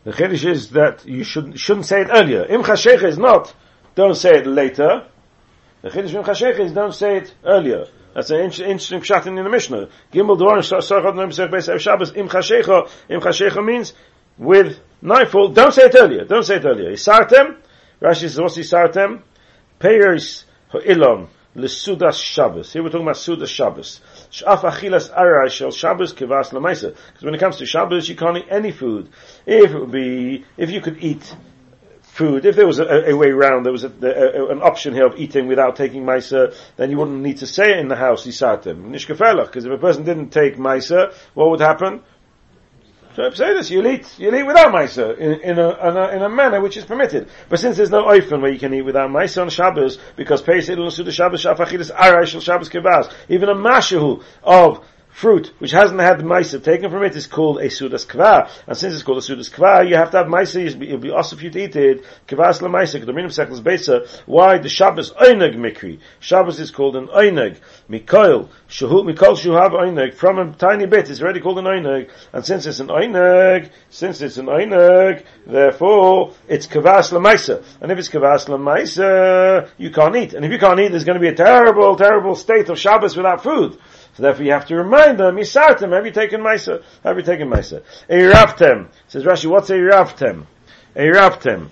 The 0.05 0.11
Chiddush 0.11 0.45
is 0.49 0.69
that 0.69 1.05
you 1.05 1.23
should, 1.25 1.59
shouldn't 1.59 1.87
say 1.87 2.01
it 2.01 2.07
earlier. 2.11 2.45
Im 2.45 2.63
Chashecha 2.63 3.03
is 3.03 3.17
not, 3.17 3.53
don't 3.95 4.15
say 4.15 4.37
it 4.37 4.47
later. 4.47 5.07
The 5.81 5.89
Chiddush 5.89 6.13
Im 6.13 6.23
Chashecha 6.23 6.59
is 6.59 6.71
don't 6.71 6.93
say 6.93 7.17
it 7.17 7.33
earlier. 7.43 7.87
That's 8.19 8.31
an 8.31 8.41
interesting 8.41 8.99
pshat 8.99 9.27
in 9.27 9.35
the 9.35 9.49
Mishnah. 9.49 9.87
Gimel 10.11 10.37
Dvorim 10.37 10.59
Sarchot 10.59 11.13
Noim 11.13 11.49
Beis 11.49 11.79
Shabbos 11.79 12.13
Im 12.13 12.27
Chashecha. 12.27 12.89
Im 13.07 13.21
Chashecha 13.21 13.65
means 13.65 13.93
with 14.37 14.77
nightfall. 15.01 15.47
Don't 15.53 15.73
say 15.73 15.83
it 15.83 15.95
earlier. 15.97 16.25
Don't 16.25 16.43
say 16.43 16.57
it 16.57 16.65
earlier. 16.65 16.91
Isartem. 16.91 17.55
Rashi 18.01 18.23
says, 18.23 18.37
what's 18.41 18.57
Isartem? 18.57 19.21
Peiris 19.79 20.43
Ha'ilon. 20.73 21.29
Lesudas 21.55 22.21
Shabbos. 22.21 22.73
Here 22.73 22.83
we're 22.83 22.89
talking 22.89 23.05
about 23.05 23.15
Sudas 23.15 23.47
Shabbos. 23.47 24.01
Sh'af 24.29 24.69
achilas 24.69 25.09
arai 25.15 25.49
shel 25.49 25.71
Shabbos 25.71 26.13
kivas 26.13 26.49
lemaisa. 26.49 26.93
Because 27.07 27.23
when 27.23 27.35
it 27.35 27.39
comes 27.39 27.55
to 27.59 27.65
Shabbos, 27.65 28.09
you 28.09 28.17
can't 28.17 28.35
eat 28.35 28.47
any 28.49 28.73
food. 28.73 29.07
If 29.45 29.71
it 29.71 29.79
would 29.79 29.91
be, 29.91 30.43
if 30.57 30.69
you 30.71 30.81
could 30.81 31.01
eat 31.01 31.33
food, 32.19 32.45
if 32.45 32.55
there 32.55 32.67
was 32.67 32.79
a, 32.79 33.11
a 33.11 33.15
way 33.15 33.29
around, 33.29 33.63
there 33.63 33.71
was 33.71 33.85
a, 33.85 33.91
a, 34.01 34.51
an 34.51 34.61
option 34.61 34.93
here 34.93 35.07
of 35.07 35.17
eating 35.17 35.47
without 35.47 35.77
taking 35.77 36.03
maisa, 36.03 36.53
then 36.75 36.91
you 36.91 36.97
wouldn't 36.97 37.21
need 37.21 37.37
to 37.37 37.47
say 37.47 37.71
it 37.71 37.79
in 37.79 37.87
the 37.87 37.95
house, 37.95 38.27
Yisatim. 38.27 38.77
Nishkafelach, 38.91 39.47
because 39.47 39.65
if 39.65 39.71
a 39.71 39.77
person 39.77 40.03
didn't 40.03 40.29
take 40.29 40.57
maisa, 40.57 41.13
what 41.33 41.49
would 41.49 41.61
happen? 41.61 42.01
So 43.15 43.29
say 43.31 43.53
this, 43.53 43.71
you'll 43.71 43.87
eat, 43.87 44.07
you'll 44.17 44.35
eat 44.35 44.43
without 44.43 44.71
Maisa, 44.71 45.17
in, 45.17 45.41
in, 45.41 45.59
a, 45.59 45.69
in, 45.89 45.97
a, 45.97 46.07
in 46.15 46.21
a 46.21 46.29
manner 46.29 46.61
which 46.61 46.77
is 46.77 46.85
permitted. 46.85 47.27
But 47.49 47.59
since 47.59 47.75
there's 47.75 47.89
no 47.89 48.03
oifen 48.03 48.41
where 48.41 48.51
you 48.51 48.59
can 48.59 48.73
eat 48.73 48.83
without 48.83 49.09
Maisa 49.09 49.41
on 49.41 49.49
Shabbos, 49.49 49.97
because 50.15 50.41
Pesach 50.41 50.77
Shabbos 50.77 51.43
Shafachidus 51.43 51.91
Arai 51.93 52.41
Shabbos 52.41 52.69
Kibas, 52.69 53.11
even 53.27 53.49
a 53.49 53.55
mashahu 53.55 54.23
of 54.43 54.85
fruit 55.19 55.51
which 55.59 55.71
hasn't 55.71 55.99
had 55.99 56.19
maisa 56.19 56.63
taken 56.63 56.89
from 56.89 57.03
it 57.03 57.15
is 57.15 57.27
called 57.27 57.57
a 57.57 57.65
sudas 57.65 58.07
kva. 58.07 58.49
And 58.65 58.77
since 58.77 58.93
it's 58.93 59.03
called 59.03 59.17
a 59.17 59.21
sudas 59.21 59.51
kva, 59.51 59.87
you 59.87 59.95
have 59.95 60.11
to 60.11 60.17
have 60.17 60.27
maisa. 60.27 60.65
It'll 60.65 60.97
be 60.97 61.11
also 61.11 61.35
if 61.35 61.43
you 61.43 61.49
eat 61.49 61.75
it. 61.75 62.05
Kvas 62.27 62.61
la 62.61 62.69
maisa. 62.69 62.95
Of 62.99 63.31
seklas 63.31 63.61
beisa. 63.61 64.07
Why 64.25 64.59
the 64.59 64.69
Shabbos 64.69 65.11
oineg 65.11 65.55
mikri? 65.55 65.99
Shabbos 66.21 66.59
is 66.59 66.71
called 66.71 66.95
an 66.95 67.07
oineg. 67.07 67.57
Mikoil 67.89 68.47
shuhu 68.69 69.03
mikol 69.03 69.35
shuhav 69.35 69.71
oineg. 69.71 70.13
From 70.13 70.39
a 70.39 70.53
tiny 70.53 70.85
bit, 70.85 71.09
it's 71.09 71.21
already 71.21 71.41
called 71.41 71.59
an 71.59 71.65
oineg. 71.65 72.09
And 72.31 72.45
since 72.45 72.65
it's 72.65 72.79
an 72.79 72.87
oineg, 72.87 73.71
since 73.89 74.21
it's 74.21 74.37
an 74.37 74.45
oineg, 74.45 75.25
therefore 75.45 76.33
it's 76.47 76.65
kvas 76.67 77.11
la. 77.11 77.19
And 77.81 77.91
if 77.91 77.99
it's 77.99 78.09
kvas 78.09 78.47
la 78.47 79.67
you 79.77 79.91
can't 79.91 80.15
eat. 80.15 80.33
And 80.33 80.45
if 80.45 80.51
you 80.51 80.59
can't 80.59 80.79
eat, 80.79 80.91
there's 80.91 81.03
going 81.03 81.19
to 81.19 81.21
be 81.21 81.27
a 81.27 81.35
terrible, 81.35 81.97
terrible 81.97 82.35
state 82.35 82.69
of 82.69 82.79
Shabbos 82.79 83.17
without 83.17 83.43
food. 83.43 83.77
So 84.19 84.23
therefore 84.23 84.43
you 84.43 84.51
have 84.51 84.65
to 84.65 84.75
remind 84.75 85.17
them, 85.17 85.37
Yisartem, 85.37 85.93
have 85.93 86.05
you 86.05 86.11
taken 86.11 86.41
Maisa? 86.41 86.83
Have 87.05 87.15
you 87.15 87.23
taken 87.23 87.47
Maisa? 87.47 87.83
Eiraftem. 88.09 88.89
Says 89.07 89.23
Rashi, 89.23 89.49
what's 89.49 89.69
Eiraftem? 89.69 90.45
Eiraftem. 90.93 91.69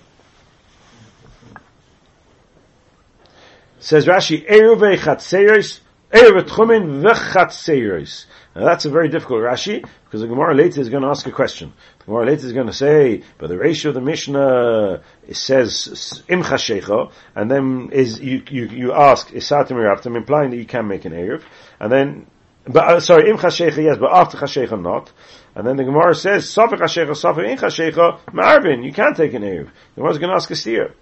Says 3.80 4.06
Rashi, 4.06 4.48
Eruve 4.48 4.96
Chatseris, 4.96 5.80
Eruve 6.10 6.48
Tchumin 6.48 7.02
V'Chatseris. 7.02 8.24
Now 8.56 8.64
that's 8.64 8.86
a 8.86 8.90
very 8.90 9.10
difficult 9.10 9.40
Rashi, 9.40 9.86
because 10.04 10.22
the 10.22 10.26
Gemara 10.26 10.54
later 10.54 10.80
is 10.80 10.88
going 10.88 11.02
to 11.02 11.10
ask 11.10 11.26
a 11.26 11.30
question. 11.30 11.74
The 11.98 12.06
Gemara 12.06 12.24
later 12.28 12.46
is 12.46 12.54
going 12.54 12.68
to 12.68 12.72
say, 12.72 13.24
but 13.36 13.48
the 13.48 13.58
ratio 13.58 13.90
of 13.90 13.94
the 13.94 14.00
Mishnah, 14.00 15.02
says, 15.32 16.22
Im 16.28 16.42
Chashecha, 16.42 17.12
and 17.34 17.50
then 17.50 17.90
is, 17.92 18.18
you, 18.20 18.42
you, 18.48 18.68
you 18.68 18.92
ask, 18.94 19.28
Isatim 19.32 19.72
Eiraftem, 19.72 20.16
implying 20.16 20.48
that 20.52 20.56
you 20.56 20.64
can 20.64 20.88
make 20.88 21.04
an 21.04 21.12
Eruv, 21.12 21.42
and 21.78 21.92
then 21.92 22.26
but 22.68 22.84
uh, 22.84 23.00
sorry, 23.00 23.30
im 23.30 23.38
chashecha 23.38 23.82
yes, 23.82 23.96
but 23.98 24.12
after 24.12 24.36
chashecha 24.38 24.80
not. 24.80 25.10
And 25.54 25.66
then 25.66 25.76
the 25.76 25.84
Gemara 25.84 26.14
says, 26.14 26.44
safek 26.44 26.78
chashecha, 26.78 27.10
safek 27.10 27.50
in 27.50 27.58
chashecha, 27.58 28.20
ma'arvin, 28.26 28.84
you 28.84 28.92
can't 28.92 29.16
take 29.16 29.34
an 29.34 29.42
eruv. 29.42 29.70
The 29.94 30.00
Gemara's 30.00 30.18
going 30.18 30.30
to 30.30 30.36
ask 30.36 30.50
a 30.50 30.56
steer. 30.56 30.94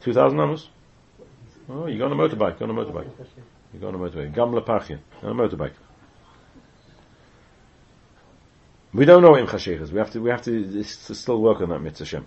Two 0.00 0.12
thousand 0.14 0.40
amos. 0.40 0.68
Oh, 1.68 1.86
you 1.86 1.98
go 1.98 2.06
on 2.06 2.12
a 2.12 2.16
motorbike. 2.16 2.58
Go 2.58 2.64
on 2.64 2.70
a 2.70 2.74
motorbike. 2.74 3.10
You 3.72 3.80
go 3.80 3.88
on 3.88 3.94
a 3.94 3.98
motorbike. 3.98 4.34
Gamla 4.34 4.64
pachia 4.64 4.98
on 5.22 5.38
a 5.38 5.48
motorbike. 5.48 5.74
We 8.92 9.04
don't 9.04 9.22
know 9.22 9.36
im 9.36 9.46
chashechas. 9.46 9.92
We 9.92 9.98
have 9.98 10.10
to. 10.12 10.20
We 10.20 10.30
have 10.30 10.42
to 10.42 10.82
still 10.82 11.40
work 11.40 11.60
on 11.60 11.68
that 11.68 11.80
mitzvah. 11.80 12.24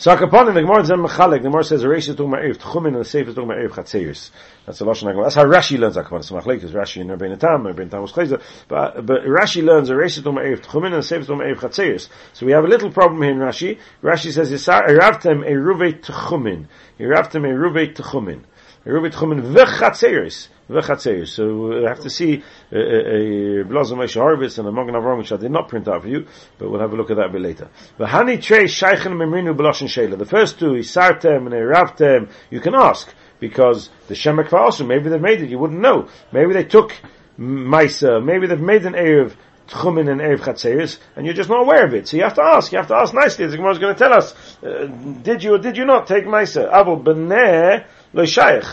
So 0.00 0.16
Akaponim, 0.16 0.54
the 0.54 0.62
Gemara 0.62 0.80
is 0.80 0.88
Mechalik, 0.88 1.42
the 1.42 1.50
Gemara 1.50 1.62
says, 1.62 1.84
Reish 1.84 2.16
Tung 2.16 2.28
Ma'ir, 2.28 2.56
Tchumin, 2.56 2.86
and 2.86 3.00
the 3.00 3.04
Sefer 3.04 3.34
Tung 3.34 3.48
Ma'ir, 3.48 3.68
Chatzeiris. 3.68 4.30
That's 4.64 4.78
the 4.78 4.86
Lashon 4.86 5.12
HaGemara. 5.12 5.24
That's 5.24 5.34
how 5.34 5.44
Rashi 5.44 5.78
learns 5.78 5.96
Akaponim. 5.96 6.24
So 6.24 6.36
Machalik 6.36 6.64
is 6.64 6.72
Rashi 6.72 7.02
and 7.02 7.10
Rabbein 7.10 7.38
Tam, 7.38 7.66
Rabbein 7.66 7.90
Tam 7.90 8.00
was 8.00 8.12
Chayzer. 8.12 8.40
But, 8.66 9.04
but 9.04 9.24
Rashi 9.24 9.62
learns, 9.62 9.90
Reish 9.90 10.24
Tung 10.24 10.36
Ma'ir, 10.36 10.58
Tchumin, 10.58 10.86
and 10.86 10.94
the 10.94 11.02
Sefer 11.02 11.26
Tung 11.26 11.40
Ma'ir, 11.40 11.54
Chatzeiris. 11.54 12.08
So 12.32 12.46
we 12.46 12.52
have 12.52 12.64
a 12.64 12.66
little 12.66 12.90
problem 12.90 13.20
here 13.20 13.32
in 13.32 13.40
Rashi. 13.40 13.78
Rashi 14.02 14.32
says, 14.32 14.50
Eravtem 14.50 15.46
Eruve 15.46 16.00
Tchumin. 16.00 16.68
Eravtem 16.98 17.42
Eruve 17.42 17.94
Tchumin. 17.94 18.44
Eruve 18.86 19.12
Tchumin 19.12 19.42
v'chatzeiris. 19.52 20.48
So 20.70 21.44
uh, 21.44 21.80
we 21.80 21.84
have 21.84 21.98
to 22.00 22.10
see 22.10 22.44
uh, 22.72 22.76
uh, 22.76 22.78
a, 22.78 22.84
a, 22.84 23.60
a 23.60 23.64
Blazon 23.64 23.98
Moshe 23.98 24.14
Horowitz 24.14 24.56
and 24.56 24.68
a 24.68 24.72
Magen 24.72 24.94
Avram, 24.94 25.18
which 25.18 25.32
I 25.32 25.36
did 25.36 25.50
not 25.50 25.68
print 25.68 25.88
out 25.88 26.02
for 26.02 26.08
you, 26.08 26.28
but 26.58 26.70
we'll 26.70 26.80
have 26.80 26.92
a 26.92 26.96
look 26.96 27.10
at 27.10 27.16
that 27.16 27.26
a 27.26 27.28
bit 27.28 27.40
later. 27.40 27.68
The 27.98 28.04
Hani 28.06 28.40
Trey 28.40 28.64
Sheichen 28.64 29.14
Memrinu 29.14 29.58
Shela. 29.58 30.16
The 30.16 30.24
first 30.24 30.60
two, 30.60 30.74
Isartem 30.74 31.46
and 31.46 31.54
Eravtem, 31.54 32.30
you 32.50 32.60
can 32.60 32.76
ask, 32.76 33.12
because 33.40 33.90
the 34.06 34.14
Shemek 34.14 34.52
also, 34.52 34.86
maybe 34.86 35.08
they've 35.08 35.20
made 35.20 35.42
it, 35.42 35.50
you 35.50 35.58
wouldn't 35.58 35.80
know. 35.80 36.08
Maybe 36.30 36.52
they 36.52 36.64
took 36.64 36.94
Maisa, 37.36 38.24
maybe 38.24 38.46
they've 38.46 38.60
made 38.60 38.86
an 38.86 38.92
Erev, 38.92 39.34
Tchumin 39.68 40.10
and 40.10 40.20
Erev 40.20 40.38
Chatzeris, 40.38 40.98
and 41.16 41.26
you're 41.26 41.34
just 41.34 41.48
not 41.48 41.62
aware 41.62 41.84
of 41.84 41.94
it. 41.94 42.06
So 42.06 42.16
you 42.16 42.22
have 42.22 42.34
to 42.34 42.42
ask, 42.42 42.70
you 42.70 42.78
have 42.78 42.88
to 42.88 42.96
ask 42.96 43.12
nicely. 43.12 43.46
The 43.46 43.56
Gemara 43.56 43.72
is 43.72 43.78
going 43.78 43.94
to 43.94 43.98
tell 43.98 44.12
us, 44.12 44.34
uh, 44.62 44.86
did 45.22 45.42
you 45.42 45.54
or 45.54 45.58
did 45.58 45.76
you 45.76 45.84
not 45.84 46.06
take 46.06 46.24
Maisa? 46.24 46.72
Avol 46.72 47.02
Beneh 47.02 47.86
Lo 48.12 48.24
Shaykh. 48.24 48.64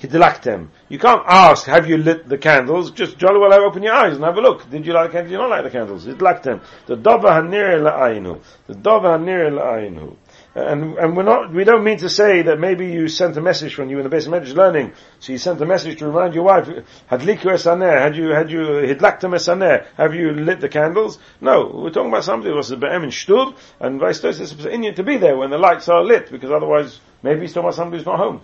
Hidlaktem. 0.00 0.68
You 0.88 0.98
can't 0.98 1.22
ask, 1.24 1.66
have 1.66 1.88
you 1.88 1.96
lit 1.96 2.28
the 2.28 2.36
candles? 2.36 2.90
Just 2.90 3.18
jolly 3.18 3.38
well 3.38 3.52
open 3.52 3.84
your 3.84 3.94
eyes 3.94 4.14
and 4.14 4.24
have 4.24 4.36
a 4.36 4.40
look. 4.40 4.68
Did 4.68 4.84
you 4.84 4.92
light 4.92 5.06
the 5.06 5.12
candles? 5.12 5.30
Did 5.30 5.32
you 5.32 5.38
not 5.38 5.50
light 5.50 5.62
the 5.62 5.70
candles? 5.70 6.06
Hidlaktem. 6.06 6.60
The 6.86 6.96
dova 6.96 7.30
hanir 7.30 7.78
la'ayinu. 7.80 8.42
The 8.66 8.74
dova 8.74 9.16
hanir 9.16 9.52
la'ayinu. 9.52 10.16
And, 10.56 10.98
and 10.98 11.16
we're 11.16 11.22
not, 11.22 11.52
we 11.52 11.62
don't 11.62 11.84
mean 11.84 11.98
to 11.98 12.10
say 12.10 12.42
that 12.42 12.58
maybe 12.58 12.90
you 12.90 13.06
sent 13.06 13.36
a 13.36 13.40
message 13.40 13.78
when 13.78 13.88
you 13.88 13.96
were 13.96 14.00
in 14.00 14.04
the 14.04 14.10
basic 14.10 14.30
message 14.30 14.54
learning, 14.54 14.92
so 15.18 15.32
you 15.32 15.38
sent 15.38 15.58
a 15.62 15.64
message 15.64 16.00
to 16.00 16.06
remind 16.06 16.34
your 16.34 16.44
wife, 16.44 16.66
hadliku 17.10 17.44
esaner, 17.44 17.98
had 17.98 18.14
you, 18.16 18.28
had 18.28 18.50
you, 18.50 18.60
hidlaktem 18.60 19.30
esaner, 19.30 19.86
have 19.96 20.14
you 20.14 20.32
lit 20.32 20.60
the 20.60 20.68
candles? 20.68 21.18
No, 21.40 21.70
we're 21.72 21.88
talking 21.88 22.10
about 22.10 22.24
somebody 22.24 22.50
who 22.50 22.56
was 22.56 22.70
a 22.70 22.76
be'em 22.76 23.02
in 23.02 23.08
shtud, 23.08 23.56
and 23.80 23.98
vice 23.98 24.20
versa, 24.20 24.42
it's 24.42 24.52
an 24.52 24.94
to 24.94 25.02
be 25.02 25.16
there 25.16 25.38
when 25.38 25.48
the 25.48 25.56
lights 25.56 25.88
are 25.88 26.04
lit, 26.04 26.30
because 26.30 26.50
otherwise, 26.50 27.00
maybe 27.22 27.40
he's 27.40 27.54
talking 27.54 27.68
about 27.68 27.76
somebody 27.76 27.96
who's 27.96 28.06
not 28.06 28.18
home. 28.18 28.42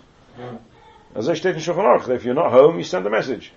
As 1.15 1.27
I 1.27 1.33
state 1.33 1.55
in 1.55 1.61
Shulchan 1.61 1.83
Aruch, 1.83 2.09
if 2.09 2.23
you're 2.23 2.35
not 2.35 2.51
home, 2.51 2.77
you 2.77 2.83
send 2.83 3.05
a 3.05 3.09
message. 3.09 3.51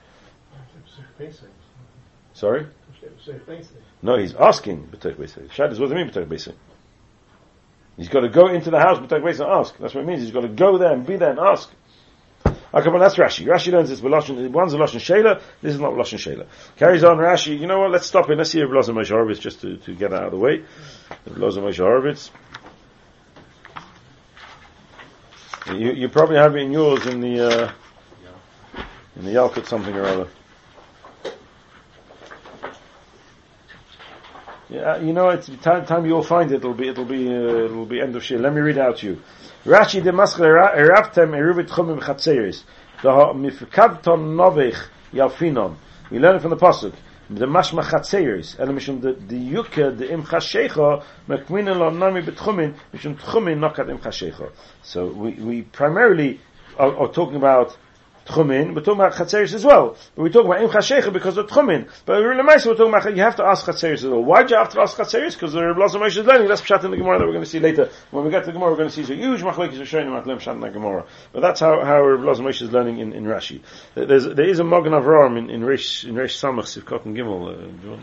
Sorry? 2.35 2.67
No, 4.03 4.19
he's 4.19 4.35
asking 4.35 4.89
what 4.91 5.01
does 5.01 5.17
it 5.17 5.95
mean? 5.95 6.11
He's 7.97 8.09
got 8.09 8.21
to 8.21 8.29
go 8.29 8.49
into 8.49 8.71
the 8.71 8.79
house 8.79 8.99
B'tech 8.99 9.23
Beisei 9.23 9.41
and 9.41 9.53
ask. 9.53 9.77
That's 9.79 9.95
what 9.95 10.03
it 10.03 10.07
means. 10.07 10.23
He's 10.23 10.31
got 10.31 10.41
to 10.41 10.49
go 10.49 10.79
there 10.79 10.93
and 10.93 11.07
be 11.07 11.17
there 11.17 11.31
and 11.31 11.39
ask. 11.39 11.71
Ah, 12.45 12.55
okay, 12.75 12.89
well 12.89 13.01
that's 13.01 13.17
Rashi. 13.17 13.45
Rashi 13.45 13.71
learns 13.71 13.91
this. 13.91 14.01
One's 14.01 14.31
a 14.31 14.79
Lashon 14.79 14.97
Shela. 14.97 15.43
This 15.61 15.75
is 15.75 15.81
not 15.81 15.93
Lashon 15.93 16.19
Shela. 16.19 16.47
Carries 16.77 17.05
on 17.05 17.19
Rashi. 17.19 17.59
You 17.59 17.67
know 17.67 17.81
what? 17.81 17.91
Let's 17.91 18.07
stop 18.07 18.31
it. 18.31 18.39
Let's 18.39 18.51
see 18.51 18.61
if 18.61 18.69
Loza 18.69 18.95
Moshe 18.95 19.11
Horowitz 19.11 19.41
just 19.41 19.61
to, 19.61 19.77
to 19.77 19.95
get 19.95 20.13
out 20.13 20.25
of 20.25 20.31
the 20.33 20.39
way. 20.39 20.65
Loza 21.29 21.59
Moshe 21.59 21.77
Horowitz. 21.77 22.31
You, 25.69 25.93
you 25.93 26.09
probably 26.09 26.37
have 26.37 26.57
it 26.57 26.61
in 26.61 26.73
yours 26.73 27.07
in 27.07 27.21
the, 27.21 27.49
uh, 27.49 27.73
in 29.17 29.25
the 29.25 29.31
Yalkut 29.31 29.67
something 29.67 29.95
or 29.95 30.05
other. 30.05 30.29
Yeah, 34.69 34.97
you 34.97 35.13
know, 35.13 35.29
it's 35.29 35.49
time, 35.61 35.85
time 35.85 36.07
you'll 36.07 36.23
find 36.23 36.51
it. 36.51 36.57
It'll 36.57 36.73
be, 36.73 36.89
it'll 36.89 37.05
be, 37.05 37.29
uh, 37.29 37.65
it'll 37.65 37.87
be 37.87 38.01
end 38.01 38.17
of 38.17 38.25
shit. 38.25 38.41
Let 38.41 38.55
me 38.55 38.61
read 38.61 38.79
out 38.79 38.99
to 38.99 39.07
you. 39.07 39.23
Rashi 39.65 40.03
de 40.03 40.11
maschle 40.11 40.47
eraftem 40.75 41.31
eruvit 41.31 41.69
chumim 41.69 42.01
chatzeris. 42.01 42.65
The 43.03 43.11
mifkavton 43.11 44.35
novich 44.35 44.89
yalfinon. 45.13 45.77
We 46.11 46.19
learn 46.19 46.37
it 46.37 46.41
from 46.43 46.51
the 46.51 46.57
pasuk. 46.57 46.95
The 47.35 47.47
mashma 47.47 47.83
chatzeris. 47.83 48.59
And 48.59 48.79
mishum 48.79 49.01
the 49.01 49.13
the 49.13 49.37
yuke 49.37 49.97
the 49.97 50.13
im 50.13 50.23
chashecha 50.23 51.03
mekminen 51.29 51.79
lo 51.79 51.91
nami 51.91 52.23
betchumin 52.23 52.75
mishum 52.95 53.19
tchumin 53.19 53.59
nokat 53.59 53.89
im. 53.89 53.99
So 54.83 55.07
we 55.07 55.33
we 55.33 55.63
primarily 55.63 56.41
are 56.79 57.09
talking 57.09 57.37
about 57.37 57.77
Tchumin, 58.27 58.75
we're 58.75 58.83
talking 58.83 59.01
about 59.01 59.15
Chatzeris 59.15 59.53
as 59.55 59.65
well. 59.65 59.97
But 60.15 60.23
we're 60.23 60.29
talking 60.29 60.51
about 60.51 60.63
Im 60.63 60.71
Chashecha 60.71 61.13
because 61.13 61.37
of 61.37 61.49
Tchumin. 61.49 61.89
But 62.07 62.23
really 62.23 62.43
nice, 62.43 62.65
we're 62.65 62.75
talking 62.75 62.95
about, 62.95 63.17
you 63.17 63.23
have 63.23 63.37
to 63.37 63.45
ask 63.45 63.67
Chatzeris 63.67 63.95
as 63.95 64.07
well. 64.07 64.23
Why 64.23 64.43
do 64.45 64.55
you 64.55 64.59
have 64.59 64.71
to 64.71 64.81
ask 64.81 64.97
Chatzeris? 64.97 65.35
Because 65.35 65.53
the 65.53 65.65
Rebbe 65.65 65.81
Moshe 65.81 66.17
is 66.17 66.25
learning. 66.25 66.49
That's 66.49 66.61
Pshat 66.61 66.85
in 66.85 66.91
the 66.93 66.97
Gemara 66.97 67.19
that 67.19 67.27
we're 67.27 67.33
going 67.33 67.45
to 67.45 67.51
see 67.51 67.61
later. 67.61 67.91
When 68.11 68.25
we 68.25 68.31
get 68.31 68.41
to 68.41 68.47
the 68.47 68.53
Gemara, 68.53 68.71
we're 68.71 68.77
going 68.77 68.91
to 68.91 69.05
see 69.05 69.13
a 69.13 69.17
huge 69.17 69.41
machlekes 69.43 69.85
showing 69.87 70.09
about 70.09 70.25
Pshat 70.25 70.53
in 70.53 70.61
the 70.61 70.69
Gemara. 70.69 71.05
But 71.33 71.41
that's 71.41 71.61
how, 71.61 71.85
how 71.85 72.01
Rebbe 72.01 72.23
Moshe 72.23 72.63
is 72.63 72.71
learning 72.71 72.99
in, 72.99 73.13
in 73.13 73.25
Rashi. 73.25 73.61
There's, 73.95 74.25
there 74.25 74.49
is 74.49 74.59
a 74.59 74.65
Mogan 74.65 74.93
Avram 74.93 75.39
in, 75.39 75.51
in 75.51 75.65
Rish, 75.65 76.05
in 76.05 76.15
Rish 76.15 76.41
Samach, 76.41 76.65
Sivkot 76.65 77.05
and 77.05 77.17
Gimel. 77.17 77.95
Uh, 77.95 77.97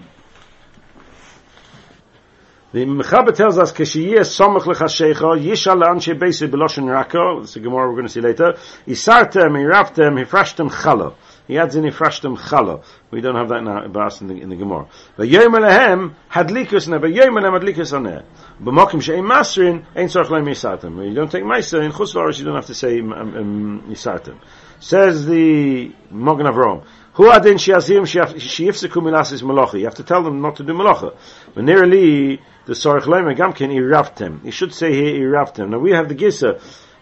the 2.72 2.86
Mechaber 2.86 3.36
tells 3.36 3.58
us, 3.58 3.72
Keshiyeh 3.72 4.20
somach 4.20 4.62
lechashecha, 4.62 5.42
yishal 5.42 5.82
la'anshe 5.82 6.14
beise 6.20 6.48
beloshen 6.48 6.84
rako, 6.84 7.42
that's 7.42 7.56
the 7.56 7.62
Gemara 7.62 7.88
we're 7.88 7.96
going 7.96 8.06
to 8.06 8.14
see 8.14 8.22
later, 8.22 8.54
Isartem, 8.86 9.58
Iraftem, 9.58 10.24
Hifrashtem 10.24 10.70
chala. 10.70 11.16
He 11.48 11.58
adds 11.58 11.76
in 11.76 11.84
Hifrashtem 11.84 12.38
chala. 12.38 12.84
We 13.10 13.22
don't 13.22 13.34
have 13.34 13.50
that 13.50 13.64
now 13.64 13.86
in 13.86 14.28
the, 14.28 14.36
in 14.36 14.50
the 14.50 14.56
Gemara. 14.56 14.88
V'yom 15.18 15.58
alehem, 15.58 16.14
hadlikus 16.30 16.88
ne, 16.88 17.00
v'yom 17.00 17.42
alehem 17.42 17.60
hadlikus 17.60 17.92
aneh. 17.92 18.24
B'mokim 18.62 19.02
she'im 19.02 19.26
masrin, 19.26 19.84
ein 19.96 20.08
tzorch 20.08 20.28
lehem 20.28 20.46
yisartem. 20.46 21.08
You 21.08 21.16
don't 21.16 21.32
take 21.32 21.44
Meiser, 21.44 21.84
in 21.84 21.92
Chutz 21.92 22.38
you 22.38 22.46
don't 22.46 22.56
have 22.56 22.68
to 22.68 22.76
say 22.76 23.00
um, 23.00 23.12
um, 23.14 23.84
yisartem. 23.90 24.38
Says 24.80 25.26
the 25.26 25.92
Mogan 26.12 26.46
Avrom, 26.46 26.86
Hu 27.14 27.30
adin 27.30 27.56
shiazim 27.56 28.04
sheyifseku 28.04 29.02
milasis 29.02 29.42
malacha. 29.42 29.78
You 29.78 29.86
have 29.86 29.96
to 29.96 30.04
tell 30.04 30.24
them 30.24 30.40
not 30.42 30.56
to 30.56 30.64
do 30.64 30.74
malacha. 30.74 31.18
But 31.54 31.66
nearly 31.66 32.40
the 32.70 32.76
sorach 32.76 33.06
lemer 33.06 33.36
gamkin 33.36 33.74
iravtem. 33.74 34.46
You 34.46 34.52
should 34.52 34.76
say 34.76 34.94
here 34.94 35.28
iravtem. 35.28 35.70
Now 35.70 35.80
we 35.80 35.90
have 35.90 36.08
the 36.08 36.14
gisa. 36.14 36.62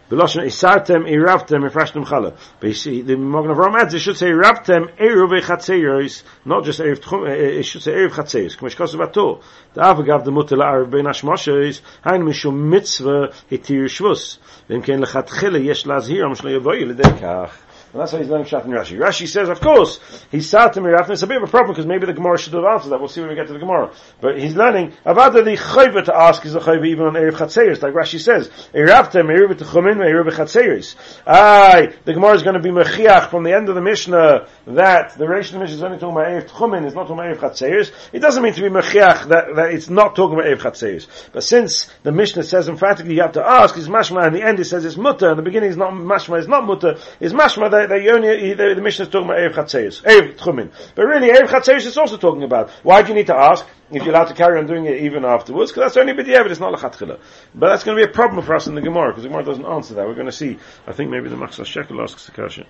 Beloshen 0.10 0.46
isartem 0.46 1.06
iravtem 1.06 1.70
ifrashtem 1.70 2.06
chala. 2.06 2.38
But 2.62 2.68
you 2.68 2.74
see, 2.74 3.02
the 3.02 3.16
Mogen 3.16 3.52
of 3.52 3.58
Rome 3.58 3.76
adds, 3.76 3.94
it 3.94 4.00
should 4.00 4.16
say 4.16 4.28
iravtem 4.28 4.96
eruv 4.96 5.38
echatzeros, 5.38 6.24
not 6.46 6.64
just 6.64 6.80
eruv 6.80 7.00
tchum, 7.00 7.28
it 7.30 7.64
should 7.64 7.84
say 7.84 7.92
eruv 7.92 8.12
chatzeros. 8.12 8.56
K'mesh 8.56 8.78
kosu 8.78 8.96
bato. 8.96 9.44
The 9.74 9.82
avagav 9.82 10.24
the 10.24 10.32
mutel 10.32 10.64
arav 10.64 10.90
ben 10.90 11.04
hashmoshes, 11.04 11.82
hain 12.02 12.22
mishum 12.22 12.70
mitzvah 12.70 13.34
hitir 13.52 13.90
shvus. 13.90 14.38
V'im 14.70 14.86
ken 14.86 15.02
lechatchile 15.02 15.62
yesh 15.62 15.84
lazhir, 15.84 16.24
am 16.24 16.34
shlo 16.34 16.58
yavoy 16.58 16.88
l'dei 16.88 17.12
kach. 17.20 17.52
And 17.98 18.04
that's 18.04 18.14
why 18.14 18.20
he's 18.20 18.30
learning 18.30 18.46
Pshat 18.46 18.64
in 18.66 18.70
Rashi. 18.70 18.96
Rashi 18.96 19.28
says, 19.28 19.50
of 19.50 19.60
course, 19.60 20.00
he's 20.30 20.48
sat 20.48 20.74
to 20.74 20.82
Mirafna. 20.82 21.14
It's 21.14 21.24
a 21.24 21.28
bit 21.28 21.38
of 21.38 21.50
a 21.50 21.52
problem 21.52 21.74
because 21.74 21.88
maybe 21.88 22.06
the 22.06 22.14
Gemara 22.14 22.38
should 22.38 22.54
have 22.54 22.64
answered 22.64 22.90
that. 22.90 23.00
We'll 23.00 23.08
see 23.08 23.22
when 23.22 23.32
we 23.32 23.36
get 23.36 23.48
to 23.48 23.54
the 23.54 23.58
Gemara. 23.60 23.92
But 24.22 24.40
he's 24.40 24.56
learning, 24.56 24.94
Avada 25.04 25.44
the 25.44 25.58
Chayva 25.58 26.06
to 26.06 26.16
ask 26.16 26.46
is 26.46 26.54
a 26.54 26.60
Chayva 26.60 26.86
even 26.86 27.08
on 27.08 27.14
Erev 27.14 27.32
Chatzeris, 27.32 27.82
like 27.82 27.96
Rashi 27.96 28.20
says. 28.20 28.50
Eravta 28.72 29.24
Erev 29.24 29.54
Techumin 29.54 29.96
Erev 29.96 30.30
Chatzeris. 30.30 30.96
Aye, 31.26 31.96
the 32.06 32.14
Gemara 32.14 32.36
is 32.36 32.44
going 32.44 32.54
to 32.54 32.62
be 32.62 32.70
Mechiach 32.70 33.32
from 33.32 33.42
the 33.42 33.56
end 33.56 33.68
of 33.68 33.74
the 33.74 33.82
Mishnah 33.82 34.48
that 34.68 35.18
the 35.18 35.26
Reish 35.26 35.48
of 35.48 35.54
the 35.54 35.60
Mishnah 35.62 35.78
is 35.78 35.82
only 35.82 35.98
talking 35.98 36.18
about 36.18 36.28
Erev 36.28 36.50
Techumin, 36.50 36.86
it's 36.86 36.94
not 36.94 37.08
talking 37.08 37.26
about 37.26 37.36
Erev 37.36 37.50
Chatzeris. 37.50 37.92
It 38.14 38.20
doesn't 38.20 38.44
mean 38.44 38.54
to 38.54 38.62
be 38.62 38.70
Mechiach 38.70 39.30
that, 39.30 39.56
that 39.56 39.72
it's 39.72 39.90
not 39.90 40.16
talking 40.16 40.40
about 40.40 40.46
Erev 40.46 40.60
Chatzeris. 40.60 41.08
But 41.32 41.44
since 41.44 41.90
the 42.04 42.12
Mishnah 42.12 42.44
says 42.44 42.70
emphatically 42.70 43.16
you 43.16 43.22
have 43.22 43.32
to 43.32 43.44
ask, 43.44 43.76
is 43.76 43.88
Mashma, 43.88 44.28
and 44.28 44.36
the 44.36 44.44
end 44.44 44.60
it 44.60 44.66
says 44.66 44.86
it's 44.86 44.98
Mutter, 44.98 45.32
and 45.32 45.40
the 45.40 45.44
beginning 45.44 45.72
is 45.72 45.78
not 45.78 45.94
Mashma, 45.94 46.38
it's 46.38 46.48
not 46.48 46.64
Mutter, 46.64 47.00
is 47.20 47.34
Mashma 47.34 47.72
that, 47.72 47.87
you 47.96 48.12
only, 48.12 48.54
the, 48.54 48.74
the 48.76 48.82
Mishnah 48.82 49.06
is 49.06 49.10
talking 49.10 49.30
about 49.30 49.40
Erev 49.40 49.54
Chatzeis, 49.54 50.04
Erev 50.04 50.38
Tchumin. 50.38 50.72
But 50.96 51.06
really, 51.06 51.30
Erev 51.30 51.48
Chatzeis 51.48 51.86
is 51.86 51.98
also 51.98 52.18
talking 52.18 52.44
about. 52.44 52.70
Why 52.84 53.02
do 53.02 53.10
you 53.10 53.16
need 53.16 53.28
to 53.28 53.36
ask 53.36 53.66
if 53.92 54.04
you're 54.04 54.14
allowed 54.14 54.28
to 54.30 54.34
carry 54.34 54.60
on 54.60 54.68
doing 54.68 54.86
it 54.86 55.04
even 55.04 55.26
afterwards? 55.26 55.72
Because 55.72 55.94
that's 55.94 55.98
only 55.98 56.14
b'diavad, 56.14 56.52
it's 56.52 56.60
not 56.60 56.74
lechatchila. 56.74 57.20
But 57.56 57.70
that's 57.70 57.84
going 57.84 57.98
to 57.98 58.06
be 58.06 58.10
a 58.10 58.14
problem 58.14 58.46
for 58.46 58.56
us 58.56 58.68
in 58.68 58.76
the 58.76 58.82
Gemara, 58.82 59.10
because 59.10 59.24
the 59.24 59.30
Gemara 59.30 59.46
doesn't 59.46 59.66
answer 59.66 59.94
that. 59.96 60.06
We're 60.08 60.14
going 60.14 60.28
to 60.28 60.32
see. 60.32 60.60
I 60.86 60.94
think 60.94 61.10
maybe 61.10 61.30
the 61.30 61.36
Machatzis 61.36 61.86
HaShekel 61.86 62.04
asks 62.04 62.26
the 62.26 62.32
question. 62.32 62.66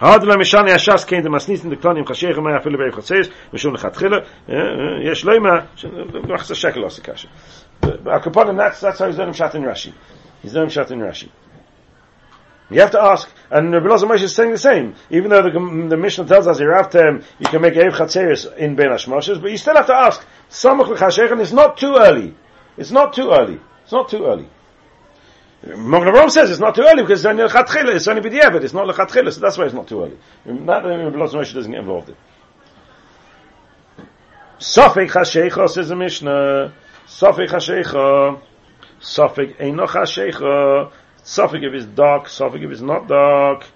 De 0.00 0.06
masnit 0.06 1.64
in 1.64 1.70
de 1.70 1.76
klonim 1.76 2.04
khasheh 2.04 2.40
ma 2.40 2.56
afel 2.56 2.70
be 2.78 2.96
khatses 2.96 3.32
mishon 3.52 3.76
khatkhila 3.76 4.24
yesh 5.02 5.24
leima 5.24 5.66
machatzis 5.76 6.54
hashekel 6.54 6.84
asks 6.84 6.96
the 6.98 7.02
question. 7.02 7.30
But 7.80 8.04
akapon 8.04 8.56
that's 8.56 8.98
how 8.98 9.06
he's 9.06 9.16
doing 9.16 9.32
shat 9.32 9.56
in 9.56 9.62
Rashi. 9.62 9.92
He's 10.40 10.52
doing 10.52 10.68
shat 10.68 10.92
in 10.92 11.00
Rashi. 11.00 11.30
You 12.70 12.80
have 12.80 12.90
to 12.90 13.00
ask, 13.00 13.30
and 13.50 13.72
Rabbi 13.72 13.86
Elazar 13.86 14.10
Moshe 14.10 14.22
is 14.22 14.34
saying 14.34 14.52
the 14.52 14.58
same. 14.58 14.94
Even 15.10 15.30
though 15.30 15.42
the, 15.42 15.50
the 15.88 15.96
Mishnah 15.96 16.26
tells 16.26 16.46
us 16.46 16.58
to, 16.58 17.24
you 17.38 17.46
can 17.46 17.62
make 17.62 17.74
Erev 17.74 17.92
Chatzeris 17.92 18.56
in 18.56 18.76
Ben 18.76 18.88
Hashmoshes, 18.88 19.40
but 19.40 19.50
you 19.50 19.56
still 19.56 19.74
have 19.74 19.86
to 19.86 19.94
ask. 19.94 20.24
Samach 20.50 20.88
l'chashechan 20.88 21.40
is 21.40 21.52
not 21.52 21.78
too 21.78 21.94
early. 21.96 22.34
It's 22.76 22.90
not 22.90 23.14
too 23.14 23.30
early. 23.30 23.58
It's 23.84 23.92
not 23.92 24.10
too 24.10 24.26
early. 24.26 24.48
Mogen 25.64 26.12
Avraham 26.12 26.30
says 26.30 26.50
it's 26.50 26.60
not 26.60 26.74
too 26.74 26.82
early 26.82 27.02
because 27.02 27.24
it's 27.24 27.26
only 27.26 27.42
lechatchila, 27.42 27.94
it's 27.94 28.06
only 28.06 28.22
b'diavad, 28.22 28.62
it's 28.62 28.74
not 28.74 28.86
lechatchila, 28.86 29.32
so 29.32 29.40
that's 29.40 29.58
why 29.58 29.64
it's 29.64 29.74
not 29.74 29.88
too 29.88 30.02
early. 30.02 30.18
That 30.44 30.84
Rabbi 30.84 31.16
Elazar 31.16 31.40
Moshe 31.40 31.54
doesn't 31.54 31.72
get 31.72 31.80
involved 31.80 32.10
in. 32.10 32.16
Sofik 34.60 35.10
Hashecha 35.10 35.68
says 35.68 35.88
the 35.88 35.96
Mishnah. 35.96 36.74
Sofik 37.06 37.48
Hashecha. 37.48 38.40
Sofik 39.00 39.56
Einoch 39.58 39.88
Hashecha. 39.88 40.92
Sofik 41.28 41.62
if 41.62 41.74
it's 41.74 41.84
dark, 41.84 42.24
Sofik 42.24 42.64
if 42.64 42.70
it's 42.70 42.80
not 42.80 43.06
dark. 43.06 43.66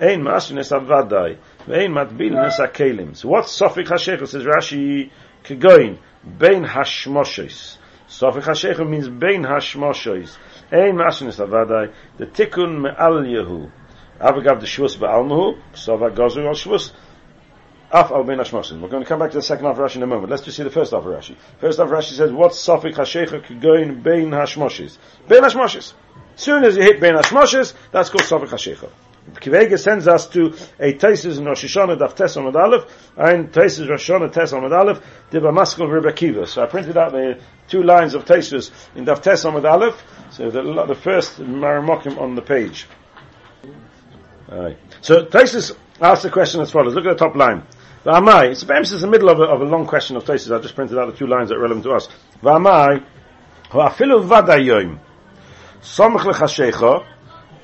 Ein 0.00 0.22
mashinis 0.22 0.72
avadai. 0.72 1.36
Vein 1.66 1.92
matbil 1.92 2.32
nes 2.32 2.58
akelim. 2.58 3.14
So 3.14 3.28
what's 3.28 3.52
Sofik 3.60 3.86
hashechah? 3.86 4.26
Says 4.26 4.44
Rashi, 4.44 5.10
kegoin, 5.44 5.98
bein 6.38 6.64
hashmoshes. 6.64 7.76
Sofik 8.08 8.44
hashechah 8.44 8.88
means 8.88 9.10
bein 9.10 9.42
hashmoshes. 9.42 10.38
Ein 10.72 10.94
mashinis 10.96 11.38
avadai. 11.38 11.92
The 12.16 12.24
tikkun 12.28 12.80
me'al 12.80 13.22
yehu. 13.26 13.70
Avagav 14.18 14.60
the 14.60 14.66
shvus 14.66 14.96
ba'almuhu. 14.96 15.60
Sova 15.74 16.10
gozu 16.10 16.46
al 16.46 16.54
shvus. 16.54 16.92
Af 17.92 18.10
al 18.10 18.24
bein 18.24 18.38
hashmoshes. 18.38 18.80
We're 18.80 18.88
going 18.88 19.02
to 19.02 19.08
come 19.08 19.18
back 19.18 19.32
to 19.32 19.36
the 19.36 19.42
second 19.42 19.66
half 19.66 19.78
of 19.78 19.84
Rashi 19.84 19.96
in 19.96 20.02
a 20.02 20.06
moment. 20.06 20.30
Let's 20.30 20.44
just 20.44 20.56
see 20.56 20.62
the 20.62 20.70
first 20.70 20.92
half 20.92 21.04
of 21.04 21.12
Rashi. 21.12 21.36
First 21.60 21.78
half 21.78 21.88
of 21.88 21.92
Rashi 21.92 22.12
says, 22.12 22.32
what's 22.32 22.56
Sofik 22.66 22.94
hashechah? 22.94 23.44
Kegoin, 23.44 24.02
bein 24.02 24.30
hashmoshes. 24.30 24.96
Bein 25.28 25.42
hashmoshes. 25.42 25.92
Soon 26.36 26.64
as 26.64 26.76
you 26.76 26.82
hit 26.82 27.00
Ben 27.00 27.14
Hashmoshes, 27.14 27.74
that's 27.90 28.10
called 28.10 28.22
Safik 28.22 28.50
HaShecha. 28.50 28.90
Kivega 29.34 29.78
sends 29.78 30.08
us 30.08 30.26
to 30.30 30.48
a 30.80 30.94
Taisis 30.94 31.38
in 31.38 31.44
Rosh 31.44 31.64
Hashanah 31.64 31.98
Daf 31.98 32.16
Tes 32.16 32.36
Amad 32.36 32.56
Aleph, 32.56 32.84
and 33.16 33.52
Taisis 33.52 33.88
Rosh 33.88 34.10
Hashanah 34.10 34.32
Tes 34.32 34.52
Amad 34.52 34.76
Aleph, 34.76 35.00
Diba 35.30 35.52
Maskal 35.52 35.90
Rebbe 35.90 36.12
Kiva. 36.12 36.46
So 36.46 36.62
I 36.62 36.66
printed 36.66 36.96
out 36.96 37.12
the 37.12 37.40
two 37.68 37.82
lines 37.82 38.14
of 38.14 38.24
Taisis 38.24 38.70
in 38.96 39.04
Daf 39.06 39.22
Tes 39.22 39.44
Amad 39.44 39.64
Aleph, 39.64 40.02
so 40.30 40.50
the, 40.50 40.62
the 40.86 40.94
first 40.94 41.38
Marimokim 41.38 42.18
on 42.18 42.34
the 42.34 42.42
page. 42.42 42.86
Alright. 44.50 44.78
So 45.00 45.24
Taisis 45.24 45.76
asks 46.00 46.24
the 46.24 46.30
question 46.30 46.60
as 46.60 46.72
follows. 46.72 46.94
Look 46.94 47.06
at 47.06 47.16
the 47.16 47.24
top 47.24 47.36
line. 47.36 47.62
V'amai, 48.04 48.50
it's 48.50 48.64
perhaps 48.64 48.90
it's 48.90 49.02
the 49.02 49.06
middle 49.06 49.28
of 49.28 49.38
a, 49.38 49.44
of 49.44 49.60
a 49.60 49.64
long 49.64 49.86
question 49.86 50.16
of 50.16 50.24
Taisis. 50.24 50.54
I 50.54 50.60
just 50.60 50.74
printed 50.74 50.98
out 50.98 51.06
the 51.06 51.16
two 51.16 51.28
lines 51.28 51.50
that 51.50 51.56
are 51.56 51.60
relevant 51.60 51.84
to 51.84 51.92
us. 51.92 52.08
V'amai, 52.42 53.04
v'afilu 53.70 54.26
vadayoim. 54.26 54.98
סומך 55.83 56.25
לחשיך, 56.25 56.85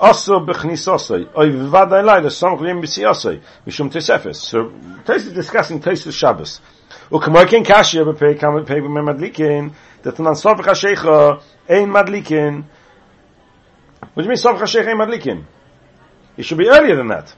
also 0.00 0.40
b'chnisosei, 0.40 1.28
oy 1.36 1.50
v'vaday 1.50 2.04
lai, 2.04 2.20
the 2.20 2.28
somach 2.28 2.60
lim 2.60 2.80
b'siyosei, 2.80 3.40
mishum 3.66 3.90
tesefes. 3.90 4.36
So, 4.36 4.72
Tais 5.04 5.26
is 5.26 5.32
discussing 5.32 5.80
Tais 5.80 6.06
of 6.06 6.14
Shabbos. 6.14 6.60
וכמו 7.12 7.38
כן 7.48 7.62
קשיא 7.64 8.02
בפרק 8.02 8.40
כמה 8.40 8.64
פרק 8.66 8.82
במדליקין, 8.82 9.70
דתנן 10.04 10.34
סוף 10.34 10.60
חשיך 10.60 11.08
אין 11.68 11.90
מדליקין. 11.90 12.62
What 14.02 14.22
do 14.22 14.24
you 14.24 14.28
mean 14.28 14.36
סוף 14.36 14.62
חשיך 14.62 14.88
אין 14.88 14.98
מדליקין? 14.98 15.42
It 16.38 16.44
should 16.44 16.58
be 16.58 16.68
earlier 16.68 16.96
than 16.96 17.08
that. 17.08 17.32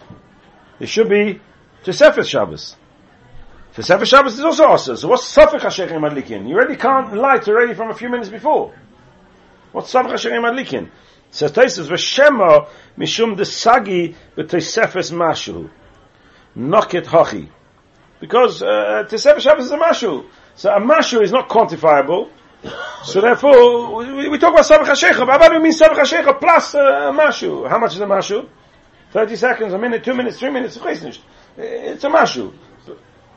It 0.81 0.89
should 0.89 1.09
be 1.09 1.41
Tesefes 1.85 2.29
Shabbos. 2.29 2.77
Tesefes 3.75 4.07
Shabbos 4.07 4.35
is 4.39 4.45
also 4.45 4.65
also. 4.65 4.95
So 4.95 5.09
what's 5.09 5.35
Sofik 5.35 5.61
HaShech 5.61 5.91
Madlikin? 5.91 6.49
You 6.49 6.57
already 6.57 6.77
can't 6.77 7.15
light 7.15 7.47
already 7.47 7.75
from 7.75 7.91
a 7.91 7.95
few 7.95 8.09
minutes 8.09 8.31
before. 8.31 8.75
What's 9.72 9.94
Samcha 9.94 10.14
Sherim 10.14 10.50
Adlikin? 10.50 10.90
Says 11.30 11.52
Taisus, 11.52 11.88
V'shema 11.88 12.68
mishum 12.98 13.36
desagi 13.36 14.16
b'teisefes 14.36 15.12
mashu. 15.12 15.70
Noket 16.58 17.06
hachi. 17.06 17.50
Because 18.20 18.62
uh, 18.62 19.06
Tesefes 19.10 19.40
Shabbos 19.40 19.66
is 19.66 19.72
a 19.72 19.78
mashu. 19.78 20.26
So 20.56 20.72
a 20.72 20.80
mashu 20.80 21.22
is 21.24 21.32
not 21.32 21.50
quantifiable. 21.50 22.30
So 23.04 23.22
therefore, 23.22 23.96
we, 23.96 24.30
we 24.30 24.38
talk 24.38 24.54
about 24.54 24.66
Sabach 24.66 24.86
HaShecha, 24.86 25.26
but 25.26 25.52
we 25.52 25.60
mean 25.60 25.72
Sabach 25.72 25.98
HaShecha 25.98 26.40
plus 26.40 26.76
uh, 26.76 27.12
Mashu? 27.12 27.68
How 27.68 27.80
much 27.80 27.96
is 27.96 28.02
a 28.02 28.06
Mashu? 28.06 28.48
30 29.12 29.36
seconds, 29.36 29.74
a 29.74 29.78
minute, 29.80 30.04
2 30.04 30.14
minutes, 30.14 30.38
3 30.40 30.52
minutes, 30.52 30.78
it's 30.78 32.04
a 32.04 32.08
Mashu. 32.08 32.54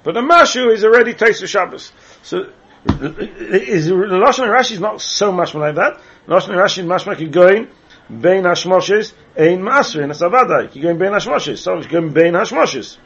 But 0.03 0.16
a 0.18 0.20
Mashu 0.20 0.70
is 0.72 0.85
already 0.85 1.12
of 1.12 1.49
Shabbos. 1.49 1.93
So, 2.22 2.53
is 2.87 3.89
Lashon 3.89 4.49
Rashi 4.49 4.72
is 4.72 4.80
not 4.80 5.01
so 5.01 5.32
much 5.32 5.55
like 5.55 5.76
that. 5.76 6.01
Lashon 6.26 6.55
Rashi 6.55 6.78
is 6.78 6.87
much 6.87 7.07
like 7.07 7.18
going 7.30 7.68
Bein 8.09 8.45
Hashmoshes, 8.45 9.14
Ein 9.37 9.66
it's 10.11 10.20
Avadai. 10.20 10.74
You're 10.74 10.82
going 10.82 10.99
Bein 10.99 11.12
Hashmoshes. 11.12 11.59
So 11.59 11.78
you're 11.78 11.89
going 11.89 12.12
Bein 12.12 12.35
Hashmoshes. 12.35 12.99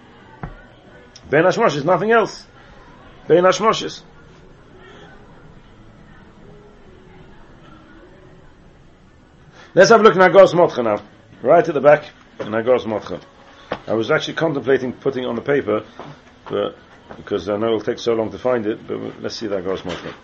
Bein 1.30 1.44
Hashmoshes, 1.44 1.84
nothing 1.84 2.10
else. 2.10 2.44
Bein 3.28 3.44
Hashmoshes. 3.44 4.02
Let's 9.74 9.90
have 9.90 10.00
a 10.00 10.02
look 10.02 10.16
at 10.16 10.32
Nagos 10.32 10.54
Motcha 10.54 10.82
now. 10.82 11.02
Right 11.42 11.66
at 11.66 11.72
the 11.72 11.80
back, 11.80 12.04
Nagos 12.40 12.84
Motcha. 12.86 13.20
I 13.86 13.92
was 13.92 14.10
actually 14.10 14.34
contemplating 14.34 14.92
putting 14.92 15.24
it 15.24 15.26
on 15.26 15.36
the 15.36 15.42
paper, 15.42 15.84
but 16.48 16.76
because 17.16 17.48
I 17.48 17.56
know 17.56 17.66
it'll 17.66 17.80
take 17.80 17.98
so 17.98 18.14
long 18.14 18.30
to 18.30 18.38
find 18.38 18.66
it, 18.66 18.86
but 18.86 19.20
let's 19.20 19.36
see 19.36 19.46
that 19.46 19.64
Nagos 19.64 19.84
Motcha. 19.84 20.14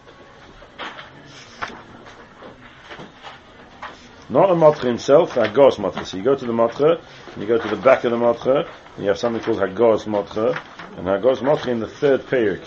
Not 4.29 4.51
a 4.51 4.55
Motcha 4.55 4.87
himself, 4.87 5.37
a 5.37 5.47
Hagos 5.47 5.79
Motcha. 5.79 6.05
So 6.07 6.17
you 6.17 6.23
go 6.23 6.35
to 6.35 6.47
the 6.47 6.53
Motcha, 6.53 7.01
and 7.33 7.43
you 7.43 7.47
go 7.47 7.59
to 7.59 7.69
the 7.69 7.77
back 7.77 8.05
of 8.05 8.11
the 8.11 8.17
Motcha, 8.17 8.69
and 8.97 9.05
you 9.05 9.09
have 9.09 9.19
something 9.19 9.43
called 9.43 9.59
a 9.59 9.69
Hagos 9.69 10.07
Motcha, 10.07 10.61
and 10.97 11.09
a 11.09 11.17
Hagos 11.17 11.43
Motcha 11.43 11.71
in 11.71 11.81
the 11.81 11.89
third 11.89 12.23
Perik. 12.23 12.65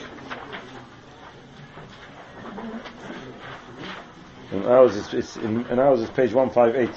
In 4.51 4.65
ours, 4.65 4.95
it's, 4.95 5.13
it's 5.13 5.35
in, 5.37 5.65
in 5.67 5.79
ours 5.79 6.01
it's 6.01 6.11
page 6.11 6.33
one 6.33 6.49
five 6.49 6.75
eight. 6.75 6.95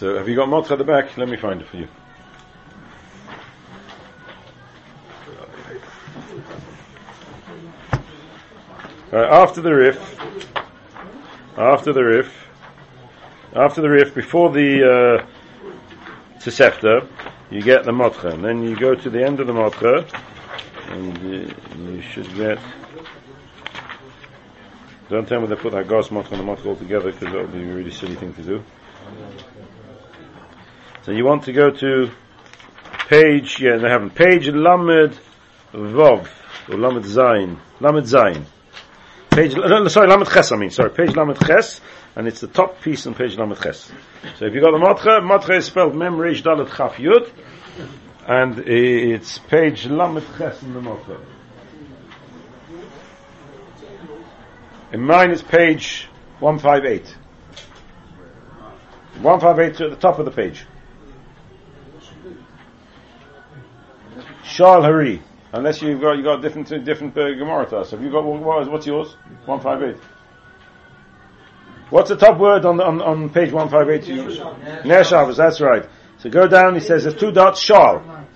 So, 0.00 0.16
have 0.16 0.30
you 0.30 0.34
got 0.34 0.48
Motcha 0.48 0.72
at 0.72 0.78
the 0.78 0.84
back? 0.84 1.14
Let 1.18 1.28
me 1.28 1.36
find 1.36 1.60
it 1.60 1.68
for 1.68 1.76
you. 1.76 1.86
after 9.12 9.60
the 9.60 9.74
riff, 9.74 10.18
after 11.58 11.92
the 11.92 12.02
riff, 12.02 12.34
after 13.54 13.82
the 13.82 13.90
riff, 13.90 14.14
before 14.14 14.50
the 14.50 15.20
uh, 15.20 15.26
you 17.50 17.60
get 17.60 17.84
the 17.84 17.92
Motcha, 17.92 18.28
and 18.28 18.42
then 18.42 18.62
you 18.62 18.76
go 18.76 18.94
to 18.94 19.10
the 19.10 19.22
end 19.22 19.38
of 19.38 19.48
the 19.48 19.52
Motcha, 19.52 20.06
and 20.88 21.18
uh, 21.18 21.90
you 21.90 22.00
should 22.00 22.34
get. 22.36 22.58
Don't 25.10 25.28
tell 25.28 25.42
me 25.42 25.46
they 25.46 25.56
put 25.56 25.72
that 25.72 25.88
Gas 25.88 26.10
Motcha 26.10 26.30
and 26.30 26.40
the 26.40 26.44
Motcha 26.44 26.70
all 26.70 26.76
together, 26.76 27.12
because 27.12 27.30
that 27.34 27.42
would 27.42 27.52
be 27.52 27.64
a 27.64 27.74
really 27.74 27.90
silly 27.90 28.14
thing 28.14 28.32
to 28.32 28.42
do. 28.42 28.64
So 31.02 31.12
you 31.12 31.24
want 31.24 31.44
to 31.44 31.52
go 31.52 31.70
to 31.70 32.10
page, 33.08 33.58
yeah, 33.60 33.78
they 33.78 33.88
haven't, 33.88 34.14
page 34.14 34.48
Lamed 34.48 35.18
Vov, 35.72 36.28
or 36.68 36.76
Lamed 36.76 37.06
Zain, 37.06 37.58
Lamed 37.80 38.06
Zain. 38.06 38.44
Page, 39.30 39.56
no, 39.56 39.88
sorry, 39.88 40.08
Lamed 40.08 40.28
Ches, 40.28 40.52
I 40.52 40.56
mean, 40.56 40.70
sorry, 40.70 40.90
page 40.90 41.16
Lamed 41.16 41.38
Ches, 41.46 41.80
and 42.16 42.28
it's 42.28 42.40
the 42.40 42.48
top 42.48 42.82
piece 42.82 43.06
on 43.06 43.14
page 43.14 43.38
Lamed 43.38 43.58
Ches. 43.62 43.90
So 44.36 44.44
if 44.44 44.54
you 44.54 44.60
got 44.60 44.72
the 44.72 44.78
Matcha, 44.78 45.20
Matcha 45.20 45.56
is 45.56 45.64
spelled 45.64 45.94
Mem 45.94 46.16
Reish 46.16 46.42
Dalet 46.42 46.68
Chaf 46.76 46.96
Yud, 46.96 47.30
and 48.26 48.58
it's 48.58 49.38
page 49.38 49.86
Lamed 49.86 50.26
Ches 50.36 50.62
in 50.62 50.74
the 50.74 50.80
Matcha. 50.80 51.18
In 54.92 55.00
mine 55.00 55.30
is 55.30 55.40
page 55.40 56.08
158. 56.40 57.16
158 59.22 59.76
to 59.76 59.88
the 59.88 59.96
top 59.96 60.18
of 60.18 60.24
the 60.24 60.30
page. 60.30 60.66
Shal 64.44 64.82
Hari. 64.82 65.22
Unless 65.52 65.82
you've 65.82 66.00
got 66.00 66.12
you 66.12 66.22
got 66.22 66.42
different 66.42 66.68
different 66.84 67.16
uh, 67.16 67.34
Gemara 67.34 67.66
to 67.66 67.78
us. 67.78 67.90
Have 67.90 68.02
you 68.02 68.10
got 68.10 68.24
what, 68.24 68.70
what's 68.70 68.86
yours? 68.86 69.16
One 69.46 69.60
five 69.60 69.82
eight. 69.82 69.96
What's 71.90 72.08
the 72.08 72.16
top 72.16 72.38
word 72.38 72.64
on 72.64 72.80
on, 72.80 73.02
on 73.02 73.30
page 73.30 73.52
one 73.52 73.68
five 73.68 73.88
eight? 73.90 74.08
Ner 74.84 75.04
Shabbos. 75.04 75.36
That's 75.36 75.60
right. 75.60 75.88
So 76.18 76.30
go 76.30 76.46
down. 76.46 76.74
He 76.74 76.80
says 76.80 77.04
there's 77.04 77.18
two 77.18 77.32
dots. 77.32 77.60
Shal. 77.60 78.26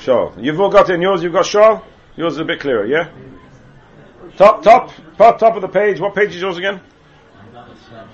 Shal. 0.00 0.34
You've 0.38 0.60
all 0.60 0.70
got 0.70 0.90
it 0.90 0.94
in 0.94 1.02
yours. 1.02 1.22
You've 1.22 1.32
got 1.32 1.46
Shal. 1.46 1.84
Yours 2.16 2.34
is 2.34 2.40
a 2.40 2.44
bit 2.44 2.60
clearer. 2.60 2.84
Yeah. 2.84 3.10
Top 4.36 4.62
top 4.62 4.92
top 5.16 5.38
top 5.38 5.56
of 5.56 5.62
the 5.62 5.68
page. 5.68 6.00
What 6.00 6.14
page 6.14 6.34
is 6.34 6.40
yours 6.42 6.58
again? 6.58 6.80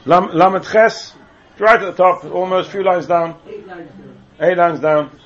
Lamet 0.07 0.71
Ches. 0.71 1.17
Right 1.59 1.83
at 1.83 1.95
the 1.95 2.03
top, 2.03 2.25
almost 2.25 2.69
a 2.71 2.73
few 2.73 2.83
lines 2.83 3.07
down. 3.07 3.37
Eight 4.41 4.57
lines 4.57 4.81
down. 4.81 5.21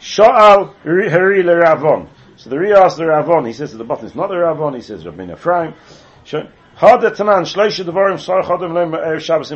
Sha'al 0.00 0.74
Ravon. 0.84 2.08
So 2.36 2.50
the 2.50 2.56
asks 2.76 2.98
the 2.98 3.04
Ravon, 3.04 3.46
he 3.46 3.52
says 3.52 3.72
at 3.72 3.78
the 3.78 3.84
bottom, 3.84 4.06
it's 4.06 4.16
not 4.16 4.28
the 4.28 4.34
Ravon, 4.34 4.74
he 4.74 4.82
says 4.82 5.06
Rabbein 5.06 5.30
Ephraim. 5.30 5.74
Hada 6.24 7.10
Tanan, 7.14 7.46
Shleisha 7.46 7.84
Erev 8.98 9.20
Shabbos 9.20 9.50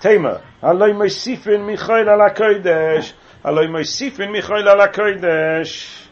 Tema, 0.00 0.42
Ala 0.62 0.90
Kodesh, 2.34 3.12
Ala 3.44 4.88
Kodesh. 4.88 6.06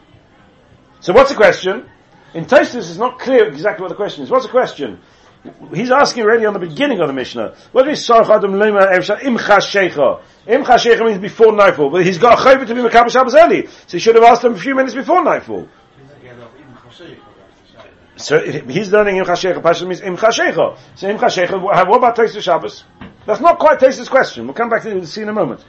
So 1.01 1.13
what's 1.13 1.29
the 1.29 1.35
question? 1.35 1.85
In 2.33 2.45
Tosfos, 2.45 2.75
it's 2.75 2.97
not 2.97 3.19
clear 3.19 3.47
exactly 3.47 3.83
what 3.83 3.89
the 3.89 3.95
question 3.95 4.23
is. 4.23 4.29
What's 4.29 4.45
the 4.45 4.51
question? 4.51 4.99
He's 5.73 5.89
asking 5.89 6.23
already 6.23 6.45
on 6.45 6.53
the 6.53 6.59
beginning 6.59 6.99
of 6.99 7.07
the 7.07 7.13
Mishnah. 7.13 7.55
What 7.71 7.87
is 7.87 8.05
Sarch 8.05 8.29
Adam 8.29 8.53
Lema 8.53 8.91
Evsha 8.91 9.19
Imcha 9.19 9.59
Shecha? 9.59 10.21
Imcha 10.45 10.75
Shecha 10.75 11.05
means 11.05 11.19
before 11.19 11.53
nightfall, 11.53 11.89
but 11.89 12.05
he's 12.05 12.17
got 12.17 12.39
a 12.39 12.41
chayvah 12.41 12.67
to 12.67 12.75
be 12.75 12.81
Makabah 12.81 13.09
Shabbos 13.09 13.35
early, 13.35 13.67
so 13.67 13.91
he 13.91 13.99
should 13.99 14.15
have 14.15 14.23
asked 14.23 14.43
him 14.43 14.55
a 14.55 14.57
few 14.57 14.75
minutes 14.75 14.93
before 14.93 15.23
nightfall. 15.23 15.69
So 18.17 18.41
he's 18.41 18.91
learning 18.91 19.15
Imcha 19.15 19.27
Shecha, 19.27 19.63
Pasha 19.63 19.85
means 19.85 20.01
Imcha 20.01 20.29
Shecha. 20.29 20.77
So 20.95 21.07
Imcha 21.07 21.87
what 21.87 21.97
about 21.97 22.17
Tosfos 22.17 22.41
Shabbos? 22.41 22.83
That's 23.25 23.39
not 23.39 23.59
quite 23.59 23.79
Tosfos' 23.79 24.09
question. 24.09 24.45
We'll 24.45 24.55
come 24.55 24.69
back 24.69 24.83
to 24.83 25.05
see 25.05 25.21
in 25.21 25.29
a 25.29 25.33
moment. 25.33 25.63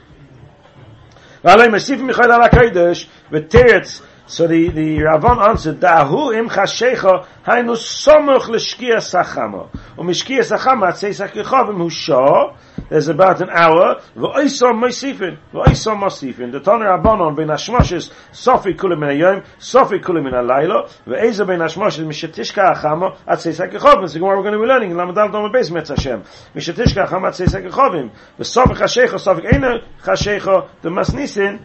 So 4.31 4.47
the, 4.47 4.69
the 4.69 4.99
Ravan 4.99 5.45
answered, 5.45 5.81
Da'ahu 5.81 6.33
im 6.39 6.47
chashecha 6.47 7.27
haynu 7.45 7.75
somuch 7.75 8.47
l'shkia 8.47 9.01
sachama. 9.01 9.69
U'mishkia 9.97 10.39
sachama 10.39 10.93
atzei 10.93 11.11
sakichavim 11.11 11.75
hu 11.75 11.89
shah. 11.89 12.55
There's 12.87 13.09
about 13.09 13.41
an 13.41 13.49
hour. 13.49 14.01
V'oisom 14.15 14.79
moisifin. 14.79 15.37
V'oisom 15.53 15.99
moisifin. 15.99 16.53
The 16.53 16.61
Tana 16.61 16.85
Rabbanon 16.85 17.35
ben 17.35 17.49
Hashmoshes 17.49 18.09
sofi 18.31 18.73
kulim 18.73 18.99
min 18.99 19.09
hayom, 19.09 19.45
sofi 19.59 19.99
kulim 19.99 20.23
min 20.23 20.31
halaylo. 20.31 20.89
V'eza 21.05 21.45
ben 21.45 21.59
Hashmoshes 21.59 22.05
mishatishka 22.05 22.73
achama 22.73 23.17
atzei 23.27 23.51
sakichavim. 23.51 24.09
So 24.09 24.21
we're 24.21 24.35
going 24.37 24.53
to 24.53 24.59
be 24.59 24.65
learning 24.65 24.91
in 24.91 24.95
Lamadal 24.95 25.29
Dom 25.29 25.51
Beis 25.51 25.71
Metz 25.71 25.89
Hashem. 25.89 26.23
Mishatishka 26.55 27.05
achama 27.05 27.31
atzei 27.31 27.49
sakichavim. 27.49 28.09
V'sofi 28.39 28.77
chashecha, 28.77 29.19
sofi 29.19 29.41
eina 29.41 29.83
chashecha, 30.01 30.69
the 30.81 30.87
masnisin, 30.87 31.59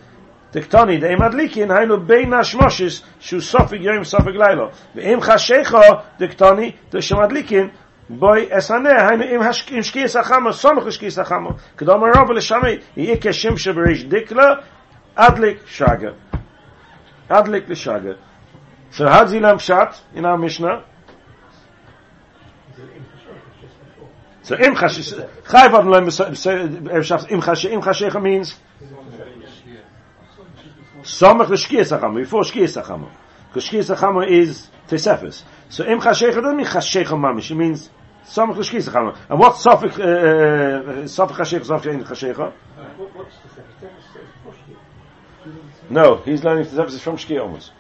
תקטוני, 0.57 0.97
די 0.97 1.15
מדליקין, 1.15 1.71
היינו 1.71 2.01
בין 2.01 2.35
השמושס, 2.35 3.03
שהוא 3.21 3.41
סופג 3.41 3.81
יום 3.81 4.05
סופג 4.05 4.37
לילה. 4.37 4.65
ואם 4.95 5.21
חשיכו, 5.21 5.79
דקטוני, 6.19 6.73
די 6.91 7.03
שמדליקין, 7.03 7.69
בוי 8.09 8.49
אסנה, 8.51 9.09
היינו 9.09 9.25
אם 9.25 9.83
שקיס 9.83 10.17
החמו, 10.17 10.53
סומך 10.53 10.87
לשקיס 10.87 11.19
החמו. 11.19 11.51
כדום 11.77 12.05
הרוב 12.05 12.31
לשמי, 12.31 12.79
יהיה 12.97 13.17
כשם 13.21 13.57
שבריש 13.57 14.05
דקלה, 14.05 14.55
adlik 15.19 15.79
shaga. 15.79 16.13
Adlik 17.31 17.69
l'shaga. 17.69 18.17
So 18.91 19.05
does 19.05 19.33
he 19.33 19.41
learn 19.41 19.59
pshat 19.59 19.95
in 20.15 20.25
our 20.25 20.39
Mishnah? 20.39 20.85
So 24.43 24.55
im 24.55 24.75
chashish, 24.75 25.13
chayv 25.45 25.75
ad 25.79 25.87
learn 25.87 26.05
im 26.05 27.41
chashish, 27.43 27.71
im 27.71 27.83
chashish 27.83 28.23
means 28.23 28.57
Samach 31.07 31.49
l'shkiyas 31.49 31.97
hachama, 31.97 32.17
before 32.17 32.43
shkiyas 32.43 32.83
hachama. 32.83 33.09
Because 33.49 33.69
shkiyas 33.69 33.95
hachama 33.95 34.29
is 34.29 34.69
tesefes. 34.89 35.45
So 35.69 35.85
im 35.85 36.01
chashecha 36.01 36.35
doesn't 36.35 36.57
mean 36.57 36.67
chashecha 36.67 37.17
mamish, 37.17 37.53
it 37.53 37.55
means 37.55 37.91
samach 38.27 38.57
l'shkiyas 38.57 38.91
hachama. 38.91 39.17
And 39.29 39.39
what's 39.39 39.65
safik, 39.65 40.01
uh, 40.01 40.03
uh, 40.03 41.05
safik 41.05 41.37
chashecha, 41.37 41.65
safik 41.65 42.05
chashecha? 42.05 42.53
No, 45.89 46.17
he's 46.17 46.43
learning 46.43 46.67
tesefes 46.67 46.99
from 46.99 47.17
shkiyah 47.17 47.43
almost. 47.43 47.71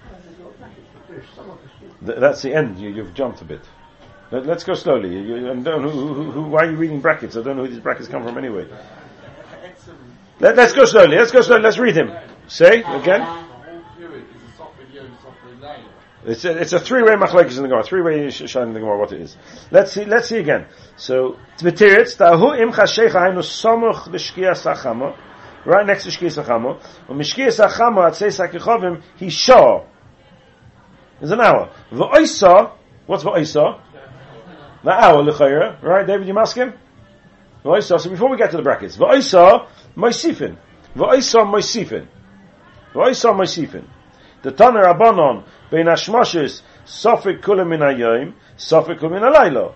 That's 2.00 2.42
the 2.42 2.54
end, 2.54 2.78
you, 2.78 2.90
you've 2.90 3.12
jumped 3.12 3.42
a 3.42 3.44
bit. 3.44 3.62
Let, 4.30 4.48
us 4.48 4.62
go 4.62 4.74
slowly. 4.74 5.12
You, 5.12 5.22
you, 5.22 5.50
I 5.50 5.54
don't 5.54 5.82
who, 5.82 5.88
who, 5.90 6.30
who, 6.30 6.42
why 6.42 6.66
are 6.66 6.70
you 6.70 6.76
reading 6.76 7.00
brackets? 7.00 7.36
I 7.36 7.42
don't 7.42 7.56
know 7.56 7.64
who 7.64 7.70
these 7.70 7.80
brackets 7.80 8.08
come 8.08 8.24
from 8.24 8.38
anyway. 8.38 8.68
Let, 10.38 10.58
us 10.58 10.72
go 10.74 10.84
slowly. 10.84 11.16
Let's 11.16 11.32
go 11.32 11.40
slowly. 11.40 11.62
Let's 11.62 11.78
read 11.78 11.96
him. 11.96 12.12
Say 12.48 12.82
again. 12.82 13.46
It's 16.24 16.44
a, 16.44 16.58
it's 16.58 16.72
a 16.72 16.80
three-way 16.80 17.12
machlekes 17.12 17.56
in 17.56 17.62
the 17.62 17.68
Gemara. 17.68 17.84
Three-way 17.84 18.30
shine 18.30 18.68
in 18.68 18.72
the 18.72 18.80
Gemara 18.80 18.98
what 18.98 19.12
it 19.12 19.20
is. 19.20 19.36
Let's 19.70 19.92
see. 19.92 20.04
Let's 20.04 20.28
see 20.28 20.38
again. 20.38 20.66
So 20.96 21.38
Tbetiritz 21.58 22.16
tahu 22.16 22.60
im 22.60 22.72
chashecha 22.72 23.12
hainu 23.12 23.42
somuch 23.42 24.08
l'shkia 24.08 24.52
sachamo. 24.52 25.16
Right 25.64 25.86
next 25.86 26.04
to 26.04 26.10
shkia 26.10 26.44
sachamo. 26.44 26.80
Umishkia 27.08 27.48
sachamo 27.48 28.02
atzei 28.08 28.30
sakichovim 28.30 29.02
he 29.16 29.30
shaw. 29.30 29.84
There's 31.20 31.30
an 31.30 31.40
hour. 31.40 31.70
V'oisa. 31.92 32.72
What's 33.06 33.22
v'oisa? 33.22 33.80
The 34.82 34.90
hour 34.90 35.22
l'chayra. 35.22 35.80
Right, 35.80 36.06
David, 36.06 36.26
you 36.26 36.36
ask 36.38 36.56
him. 36.56 36.74
V'oisa. 37.64 38.00
So 38.00 38.10
before 38.10 38.30
we 38.30 38.36
get 38.36 38.50
to 38.50 38.56
the 38.56 38.64
brackets, 38.64 38.96
v'oisa 38.96 39.68
moisifin. 39.96 40.56
V'oisa 40.96 41.44
moisifin. 41.46 42.08
V'oisa 42.96 43.34
moisifin. 43.34 43.84
The 44.42 44.52
Tanner 44.52 44.84
Rabbanon 44.84 45.44
bein 45.70 45.86
hashmoshes 45.86 46.62
sofik 46.86 47.42
kulim 47.42 47.68
min 47.68 47.80
hayoim, 47.80 48.32
sofik 48.56 48.98
kulim 48.98 49.12
min 49.12 49.22
halaylo. 49.22 49.74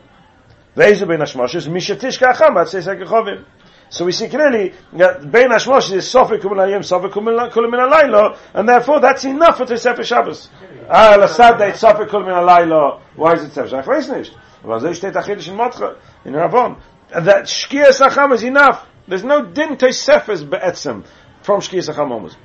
Ve'ezu 0.77 1.07
bein 1.07 1.21
hashmoshes 1.21 1.69
mishatishka 1.69 2.33
acham 2.33 2.55
bat 2.55 2.67
seisek 2.69 3.05
chovim. 3.05 3.45
So 3.91 4.05
we 4.05 4.13
see 4.13 4.29
clearly 4.29 4.73
that 4.95 5.31
bein 5.31 5.51
hashmoshes 5.51 5.93
is 5.93 6.07
sofik 6.07 6.41
kulim 6.41 6.57
min 6.57 6.67
hayoim, 6.67 6.81
sofik 6.81 7.15
min 7.23 7.81
halaylo, 7.81 8.39
and 8.55 8.69
therefore 8.69 9.01
that's 9.01 9.25
enough 9.25 9.59
for 9.59 9.67
Sefer 9.77 10.05
Shabbos. 10.05 10.49
Ah, 10.89 11.17
lasad 11.19 11.59
that 11.59 11.71
it's 11.71 11.83
sofik 11.83 12.13
min 12.13 12.35
halaylo. 12.35 13.01
Why 13.17 13.35
is 13.35 13.45
it 13.45 13.53
Shabbos? 13.53 13.73
Ich 13.73 13.87
weiß 13.87 14.17
nicht. 14.17 14.35
Aber 14.63 14.81
so 14.81 14.93
steht 14.93 15.15
achidish 15.15 15.49
in 15.49 15.57
Motcha, 15.57 15.97
in. 16.25 16.35
And 16.35 17.27
that 17.27 17.45
shkia 17.45 17.89
sacham 17.89 18.33
is 18.33 18.43
enough. 18.43 18.87
There's 19.09 19.25
no 19.25 19.45
din 19.45 19.77
to 19.79 19.93
sefes 19.93 20.43
be'etzem 20.43 21.05
from 21.43 21.61
shkia 21.61 21.83
sacham 21.83 22.11
almost. 22.11 22.37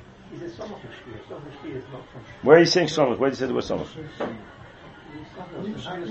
Where 2.42 2.56
are 2.56 2.60
you 2.60 2.66
saying 2.66 2.88
Samach? 2.88 3.18
Where 3.18 3.30
did 3.30 3.38
you 3.38 3.40
say 3.40 3.46
the 3.46 3.54
word 3.54 3.64
Samach? 3.64 3.88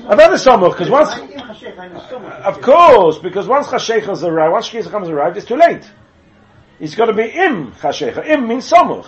About 0.06 0.32
the 0.32 0.38
Samach, 0.38 0.72
because 0.72 0.90
once, 0.90 1.12
of 2.46 2.62
course, 2.62 3.20
because 3.20 3.48
once 3.48 3.68
Chashechas 3.68 4.24
arrived, 4.24 4.52
once 4.52 4.70
Shkizacham 4.70 5.08
arrived, 5.08 5.38
it's 5.38 5.46
too 5.46 5.58
late. 5.58 5.90
It's 6.80 6.96
got 6.96 7.06
to 7.06 7.14
be 7.14 7.24
Im 7.24 7.72
Chashecha. 7.74 8.28
Im 8.28 8.48
means 8.48 8.70
Samach. 8.70 9.08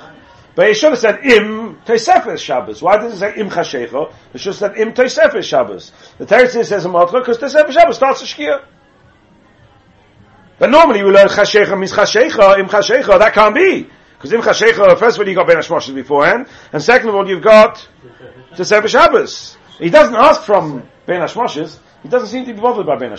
But 0.55 0.69
he 0.69 0.73
should 0.73 0.91
have 0.91 0.99
said 0.99 1.19
Im 1.23 1.77
Teisefes 1.85 2.39
Shabbos. 2.39 2.81
Why 2.81 2.97
did 2.97 3.11
it 3.11 3.17
say 3.17 3.35
Im 3.35 3.49
Chashecha? 3.49 4.13
It 4.33 4.39
should 4.39 4.55
have 4.55 4.55
said 4.55 4.77
Im 4.77 4.93
Teisefes 4.93 5.43
Shabbos. 5.43 5.91
The 6.17 6.25
Teretz 6.25 6.65
says 6.65 6.85
a 6.85 6.89
Motcha, 6.89 7.19
because 7.19 7.37
Teisefes 7.37 7.71
Shabbos 7.71 7.95
starts 7.95 8.21
a 8.21 8.25
Shkia. 8.25 8.63
But 10.59 10.69
normally 10.69 11.03
we 11.03 11.11
learn 11.11 11.27
Chashecha 11.27 11.77
means 11.77 11.91
Chashecha, 11.91 12.59
Im 12.59 12.67
Chashecha, 12.67 13.19
that 13.19 13.33
can't 13.33 13.53
be. 13.53 13.89
Because 14.17 14.33
in 14.33 14.41
Chashecha, 14.41 14.97
first 14.97 15.17
of 15.17 15.21
all, 15.21 15.29
you 15.29 15.35
got 15.35 15.47
Ben 15.47 15.93
beforehand, 15.93 16.47
and 16.73 16.81
second 16.81 17.09
of 17.09 17.15
all, 17.15 17.27
you've 17.27 17.43
got 17.43 17.87
Sefer 18.55 18.87
Shabbos. 18.87 19.57
He 19.77 19.91
doesn't 19.91 20.15
ask 20.15 20.41
from 20.41 20.87
Ben 21.05 21.21
he 22.03 22.09
doesn't 22.09 22.29
seem 22.29 22.45
to 22.45 22.53
be 22.53 22.59
bothered 22.59 22.85
by 22.85 22.97
Ben. 22.97 23.15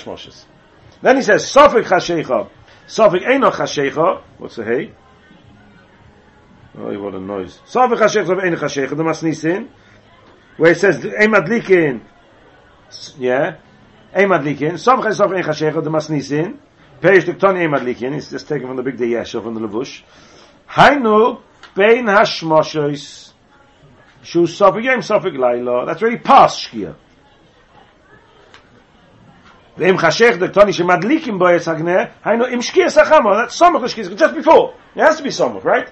Then 1.03 1.17
he 1.17 1.23
says, 1.23 1.45
Sofik 1.45 1.85
Chashecha, 1.85 2.49
Sofik 2.87 3.29
Enoch 3.29 3.55
Chashecha, 3.55 4.23
what's 4.39 4.57
the 4.57 4.65
hey? 4.65 4.93
Oh, 6.77 6.99
what 7.01 7.15
a 7.15 7.21
noise. 7.21 7.61
Sofik 7.67 7.99
Chashecha, 7.99 8.27
Sofik 8.27 8.47
Enoch 8.47 8.61
Chashecha, 8.61 8.91
the 8.91 9.05
Masnisin, 9.05 9.69
where 10.57 10.73
it 10.73 10.79
says, 10.79 10.97
Ein 10.97 11.31
Madlikin, 11.31 12.01
yeah, 13.19 13.57
Ein 14.13 14.29
Madlikin, 14.29 14.73
Sofik 14.73 15.05
Chashecha, 15.05 15.29
Sofik 15.29 15.39
Enoch 15.39 15.47
Chashecha, 15.47 15.85
the 15.85 15.91
Masnisin, 15.91 16.59
Perish 17.01 17.25
Diktoni 17.25 17.63
Ein 17.63 18.15
it's 18.15 18.31
just 18.31 18.49
taken 18.49 18.67
from 18.67 18.77
the 18.77 18.83
big 18.83 18.97
day 18.97 19.09
Yeshua, 19.09 19.43
from 19.43 19.55
the 19.55 19.61
Levush, 19.61 20.03
Hainu 20.70 21.42
bein 21.76 22.06
hashmoshes 22.06 23.32
shu 24.24 24.44
sofik 24.44 24.84
yem 24.84 25.00
sofik 25.00 25.38
laila. 25.38 25.86
That's 25.86 26.00
very 26.00 26.18
past 26.18 26.68
shkia. 26.68 26.96
Ve'im 29.78 29.98
chashech 29.98 30.40
the 30.40 30.50
toni 30.50 30.72
shemadlikim 30.72 31.40
bo 31.40 31.46
yetzagne 31.46 32.12
hainu 32.24 32.52
im 32.52 32.60
shkia 32.60 32.88
sachamo. 32.88 33.36
That's 33.36 33.60
somach 33.60 33.82
l'shkia 33.82 34.18
just 34.18 34.36
before. 34.36 34.76
It 34.96 35.02
has 35.02 35.18
to 35.18 35.24
be 35.24 35.30
somach, 35.30 35.64
right? 35.64 35.90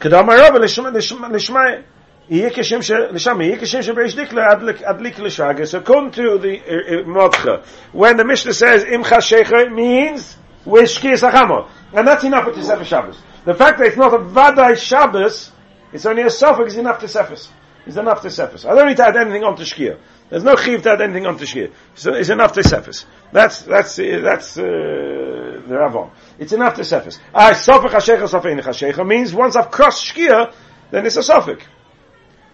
Kedam 0.00 0.28
arava 0.28 0.58
l'shmai 0.58 1.84
יהיה 2.28 2.50
כשם 2.50 2.82
ש... 2.82 2.90
לשם, 2.90 3.40
יהיה 3.40 3.58
כשם 3.58 3.82
שבריש 3.82 4.16
דיקלה 4.16 4.52
adlik 4.52 5.20
לשגה. 5.20 5.66
So 5.66 5.78
according 5.78 6.12
to 6.12 6.38
the 6.38 6.60
uh, 6.66 7.48
uh, 7.48 7.64
when 7.92 8.16
the 8.16 8.24
Mishnah 8.24 8.54
says 8.54 8.84
im 8.84 9.02
chashecha 9.02 9.72
means 9.72 10.36
with 10.64 10.88
shkia 10.88 11.18
sachamo. 11.18 11.68
And 11.92 12.06
that's 12.06 12.24
enough 12.24 12.44
for 12.44 12.52
Tisef 12.52 12.84
Shabbos. 12.84 13.18
The 13.47 13.53
fact 13.53 13.77
that 13.77 13.87
it's 13.87 13.95
not 13.95 14.13
a 14.13 14.17
Vadai 14.17 14.75
Shabbos, 14.75 15.53
it's 15.93 16.05
only 16.05 16.23
a 16.23 16.29
suffix 16.29 16.73
is 16.73 16.79
enough 16.79 16.99
to 16.99 17.05
Sefis. 17.05 17.47
It's 17.85 17.95
enough 17.95 18.21
to 18.23 18.27
Sefis. 18.27 18.69
I 18.69 18.75
don't 18.75 18.89
need 18.89 18.97
to 18.97 19.07
add 19.07 19.15
anything 19.15 19.45
on 19.45 19.55
to 19.55 19.63
Shkia. 19.63 19.97
There's 20.29 20.43
no 20.43 20.57
chiv 20.57 20.83
to 20.83 20.91
add 20.91 20.99
anything 20.99 21.25
on 21.25 21.37
to 21.37 21.45
Shkia. 21.45 21.71
So 21.95 22.13
it's 22.13 22.27
enough 22.27 22.51
to 22.55 22.59
Sefis. 22.59 23.05
That's, 23.31 23.61
that's, 23.61 23.97
uh, 23.99 24.19
that's, 24.21 24.57
uh, 24.57 24.63
the 24.63 25.75
Ravon. 25.75 26.09
It's 26.37 26.51
enough 26.51 26.75
to 26.75 26.81
Sefis. 26.81 27.19
Ah, 27.33 27.51
Sofik 27.51 27.91
HaShecha, 27.91 28.27
Sofik 28.27 28.61
HaShecha 28.61 29.07
means 29.07 29.33
once 29.33 29.55
I've 29.55 29.71
crossed 29.71 30.13
Shkia, 30.13 30.53
then 30.91 31.05
it's 31.05 31.15
a 31.15 31.21
Sofik. 31.21 31.61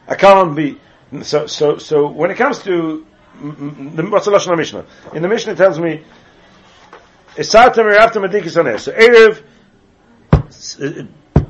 I 0.08 0.14
can't 0.14 0.56
be, 0.56 0.80
so, 1.24 1.48
so, 1.48 1.80
so 1.80 2.08
when 2.08 2.30
it 2.30 2.38
comes 2.38 2.60
to, 2.66 3.04
what's 3.41 4.26
the 4.26 4.32
Lashon 4.32 4.56
Mishnah? 4.56 4.86
In 5.16 5.24
the 5.24 5.28
Mishnah 5.28 5.54
it 5.54 5.58
tells 5.58 5.80
me, 5.80 6.04
Esatem 7.36 7.98
after 7.98 8.20
Madikis 8.20 8.62
Aneh. 8.62 8.80
So 8.80 8.91
Erev, 8.91 9.44
Uh, 10.80 10.86
uh, 10.86 11.43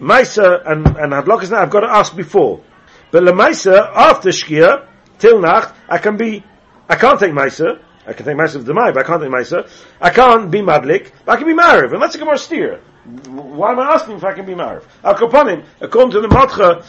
Maisa 0.00 0.62
and, 0.66 0.86
and 0.86 1.12
Hadlok 1.12 1.52
I've 1.52 1.70
got 1.70 1.80
to 1.80 1.90
ask 1.90 2.16
before. 2.16 2.62
But 3.10 3.24
the 3.24 3.32
Maisa, 3.32 3.90
after 3.94 4.30
Shkia, 4.30 4.86
till 5.18 5.40
Nacht, 5.40 5.74
I 5.88 5.98
can 5.98 6.16
be, 6.16 6.42
I 6.88 6.96
can't 6.96 7.20
take 7.20 7.32
Maisa, 7.32 7.82
I 8.06 8.12
can 8.14 8.24
take 8.24 8.36
Maisa 8.36 8.56
of 8.56 8.64
Demai, 8.64 8.94
but 8.94 8.98
I 8.98 9.02
can't 9.02 9.22
take 9.22 9.30
Maisa. 9.30 9.70
I 10.00 10.10
can't 10.10 10.50
be 10.50 10.60
Madlik, 10.60 11.12
but 11.24 11.32
I 11.32 11.36
can 11.36 11.46
be 11.46 11.52
Mariv, 11.52 11.92
and 11.92 12.02
that's 12.02 12.14
a 12.14 12.18
get 12.18 12.24
more 12.24 12.36
steer. 12.36 12.80
Why 13.26 13.72
am 13.72 13.80
I 13.80 13.92
asking 13.92 14.16
if 14.16 14.24
I 14.24 14.32
can 14.32 14.46
be 14.46 14.54
Mariv? 14.54 14.84
Al 15.04 15.14
Kaponim, 15.14 15.64
according 15.80 16.12
to 16.12 16.20
the 16.20 16.28
Matcha, 16.28 16.84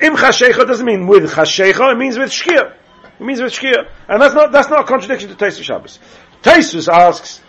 Im 0.00 0.16
Chashecha 0.16 0.66
doesn't 0.66 0.86
mean 0.86 1.06
with 1.06 1.30
Chashecha, 1.30 1.92
it 1.92 1.98
means 1.98 2.18
with 2.18 2.30
Shkia. 2.30 2.74
It 3.20 3.24
means 3.24 3.40
with 3.40 3.52
Shkia. 3.52 3.88
And 4.08 4.22
that's 4.22 4.34
not, 4.34 4.52
that's 4.52 4.70
not 4.70 4.80
a 4.80 4.84
contradiction 4.84 5.28
to 5.28 5.34
Taisa 5.34 5.62
Shabbos. 5.62 5.98
Taisus 6.42 6.88
asks, 6.88 7.40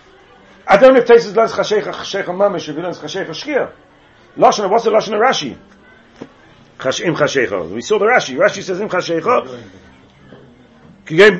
I 0.72 0.78
don't 0.78 0.93
know 0.93 0.99
if 0.99 1.07
Taisus 1.07 1.36
learns 1.36 1.51
Chashecha, 1.51 1.91
Chashecha 1.91 2.26
Mamish, 2.26 2.70
if 2.70 2.76
he 2.76 2.82
learns 2.82 2.99
Chashecha 2.99 3.30
Shkia. 3.30 3.72
Lashon, 4.38 4.70
what's 4.70 4.86
the 4.86 4.91
Lashon 4.91 5.15
of 5.15 5.20
Rashi? 5.20 5.57
Chash, 6.78 7.01
im 7.01 7.15
Chashecha. 7.15 7.72
We 7.72 7.82
saw 7.82 7.97
the 7.97 8.05
Rashi. 8.05 8.38
Rashi 8.38 8.61
says 8.61 8.80
im 8.80 8.88
Chashecha. 8.88 9.47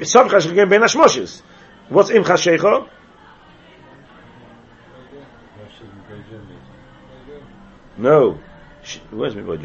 Sav 0.08 0.28
Chashecha, 0.30 0.52
Kigem 0.52 0.70
Ben 0.70 0.82
Hashmoshes. 0.82 1.44
What's 1.90 2.10
im 2.10 2.24
Chashecha? 2.24 2.90
No. 7.98 8.40
Where's 9.12 9.36
my 9.36 9.42
boy 9.44 9.58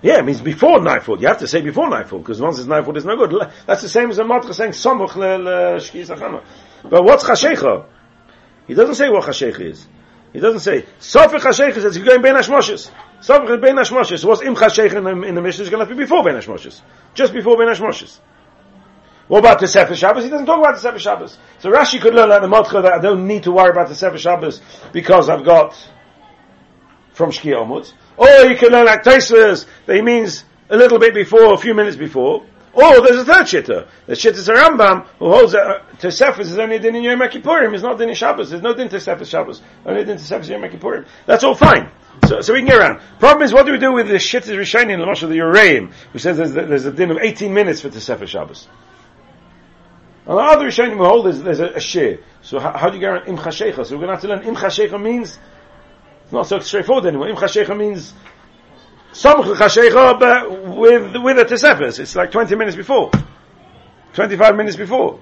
Yeah, 0.00 0.18
it 0.18 0.24
means 0.24 0.40
before 0.40 0.80
nightfall. 0.80 1.20
You 1.20 1.26
have 1.26 1.38
to 1.38 1.48
say 1.48 1.60
before 1.60 1.88
nightfall, 1.88 2.20
because 2.20 2.40
once 2.40 2.58
it's 2.58 2.68
nightfall, 2.68 2.96
it's 2.96 3.04
no 3.04 3.16
good. 3.16 3.50
That's 3.66 3.82
the 3.82 3.88
same 3.88 4.10
as 4.10 4.18
a 4.18 4.22
matra 4.22 4.54
saying 4.54 4.70
samuch 4.72 5.16
le 5.16 6.42
But 6.88 7.04
what's 7.04 7.24
chashecha? 7.24 7.86
He 8.66 8.74
doesn't 8.74 8.94
say 8.94 9.08
what 9.08 9.24
chashecha 9.24 9.60
is. 9.60 9.86
He 10.32 10.40
doesn't 10.40 10.60
say 10.60 10.82
sofik 11.00 11.40
chashecha 11.40 11.94
you're 11.96 12.04
going 12.04 12.22
ben 12.22 12.36
hashmoshes. 12.36 12.90
Sofik 13.20 13.56
is 13.56 13.60
ben 13.60 13.76
hashmoshes. 13.76 14.24
What's 14.24 14.42
im 14.42 14.54
chashecha 14.54 15.26
in 15.26 15.34
the, 15.34 15.42
Mishnah 15.42 15.64
is 15.64 15.70
going 15.70 15.86
to 15.86 15.94
be 15.94 16.00
before 16.00 16.22
ben 16.22 16.40
just 17.14 17.32
before 17.32 17.56
ben. 17.56 17.74
What 19.28 19.40
about 19.40 19.60
the 19.60 19.68
Sefer 19.68 19.94
Shabbos? 19.94 20.24
He 20.24 20.30
doesn't 20.30 20.46
talk 20.46 20.58
about 20.58 20.74
the 20.76 20.80
Sefer 20.80 20.98
Shabbos. 20.98 21.36
So 21.58 21.70
Rashi 21.70 22.00
could 22.00 22.14
learn 22.14 22.32
out 22.32 22.40
the 22.40 22.48
Motcha 22.48 22.80
that 22.80 22.92
I 22.94 22.98
don't 22.98 23.26
need 23.26 23.42
to 23.42 23.52
worry 23.52 23.70
about 23.70 23.88
the 23.88 23.94
Sefer 23.94 24.16
Shabbos 24.16 24.62
because 24.92 25.28
I've 25.28 25.44
got 25.44 25.76
from 27.12 27.30
Shkia 27.30 27.60
onwards. 27.60 27.92
Or 28.18 28.28
you 28.46 28.56
can 28.56 28.70
learn 28.70 28.86
like 28.86 29.04
Taisvers, 29.04 29.64
that 29.86 29.96
he 29.96 30.02
means 30.02 30.44
a 30.68 30.76
little 30.76 30.98
bit 30.98 31.14
before, 31.14 31.54
a 31.54 31.56
few 31.56 31.72
minutes 31.72 31.96
before. 31.96 32.44
Or 32.72 33.00
there's 33.00 33.18
a 33.18 33.24
third 33.24 33.46
shitta. 33.46 33.88
The 34.06 34.12
shitta 34.12 34.34
is 34.34 34.48
a 34.48 34.54
Rambam 34.54 35.06
who 35.18 35.30
holds 35.30 35.52
that 35.52 35.66
uh, 35.66 35.80
Tosefes 35.98 36.40
is 36.40 36.58
only 36.58 36.78
din 36.78 36.94
in 36.94 37.02
Yom 37.02 37.18
Kippurim. 37.20 37.74
It's 37.74 37.82
not 37.82 37.98
din 37.98 38.08
in 38.08 38.14
Shabbos. 38.14 38.50
There's 38.50 38.62
no 38.62 38.74
din 38.74 38.88
Tosefes 38.88 39.26
Shabbos. 39.26 39.62
Only 39.86 40.04
din 40.04 40.16
Tosefes 40.16 40.48
Yom 40.48 40.62
Kippurim. 40.62 41.06
That's 41.26 41.42
all 41.42 41.54
fine. 41.54 41.90
So, 42.26 42.40
so 42.40 42.52
we 42.52 42.60
can 42.60 42.68
get 42.68 42.78
around. 42.78 43.00
Problem 43.18 43.42
is, 43.42 43.52
what 43.52 43.66
do 43.66 43.72
we 43.72 43.78
do 43.78 43.92
with 43.92 44.08
the 44.08 44.14
shittas 44.14 44.54
Rishonim 44.54 44.90
in 44.90 45.00
the 45.00 45.06
Moshe 45.06 45.22
of 45.22 45.30
the 45.30 45.38
Uraim, 45.38 45.92
who 46.12 46.18
says 46.18 46.36
there's, 46.36 46.52
there's 46.52 46.84
a 46.84 46.92
din 46.92 47.10
of 47.10 47.18
18 47.18 47.52
minutes 47.52 47.80
for 47.80 47.88
Tosefes 47.88 48.28
Shabbos? 48.28 48.68
And 50.26 50.36
the 50.36 50.42
other 50.42 50.66
Rishonim 50.66 50.98
who 50.98 51.04
hold 51.04 51.26
there's, 51.26 51.40
there's 51.40 51.60
a, 51.60 51.70
a 51.70 51.80
share. 51.80 52.18
So 52.42 52.60
how, 52.60 52.76
how, 52.76 52.90
do 52.90 52.96
you 52.96 53.00
get 53.00 53.10
around 53.10 53.28
Im 53.28 53.38
Chashecha? 53.38 53.86
So 53.86 53.96
we're 53.96 54.06
going 54.06 54.08
to 54.08 54.14
have 54.14 54.20
to 54.20 54.28
learn 54.28 54.42
Im 54.42 54.54
Chashecha 54.54 55.02
means 55.02 55.38
it's 56.28 56.32
not 56.34 56.46
so 56.46 56.58
straightforward 56.58 57.06
anymore. 57.06 57.30
Im 57.30 57.36
Chashecha 57.36 57.74
means 57.74 58.12
Samach 59.12 59.46
L'Chashecha 59.46 60.20
but 60.20 60.76
with, 60.76 61.16
with 61.16 61.38
a 61.38 61.46
Tesefes. 61.46 61.98
It's 62.00 62.14
like 62.14 62.30
20 62.30 62.54
minutes 62.54 62.76
before. 62.76 63.10
25 64.12 64.54
minutes 64.54 64.76
before. 64.76 65.20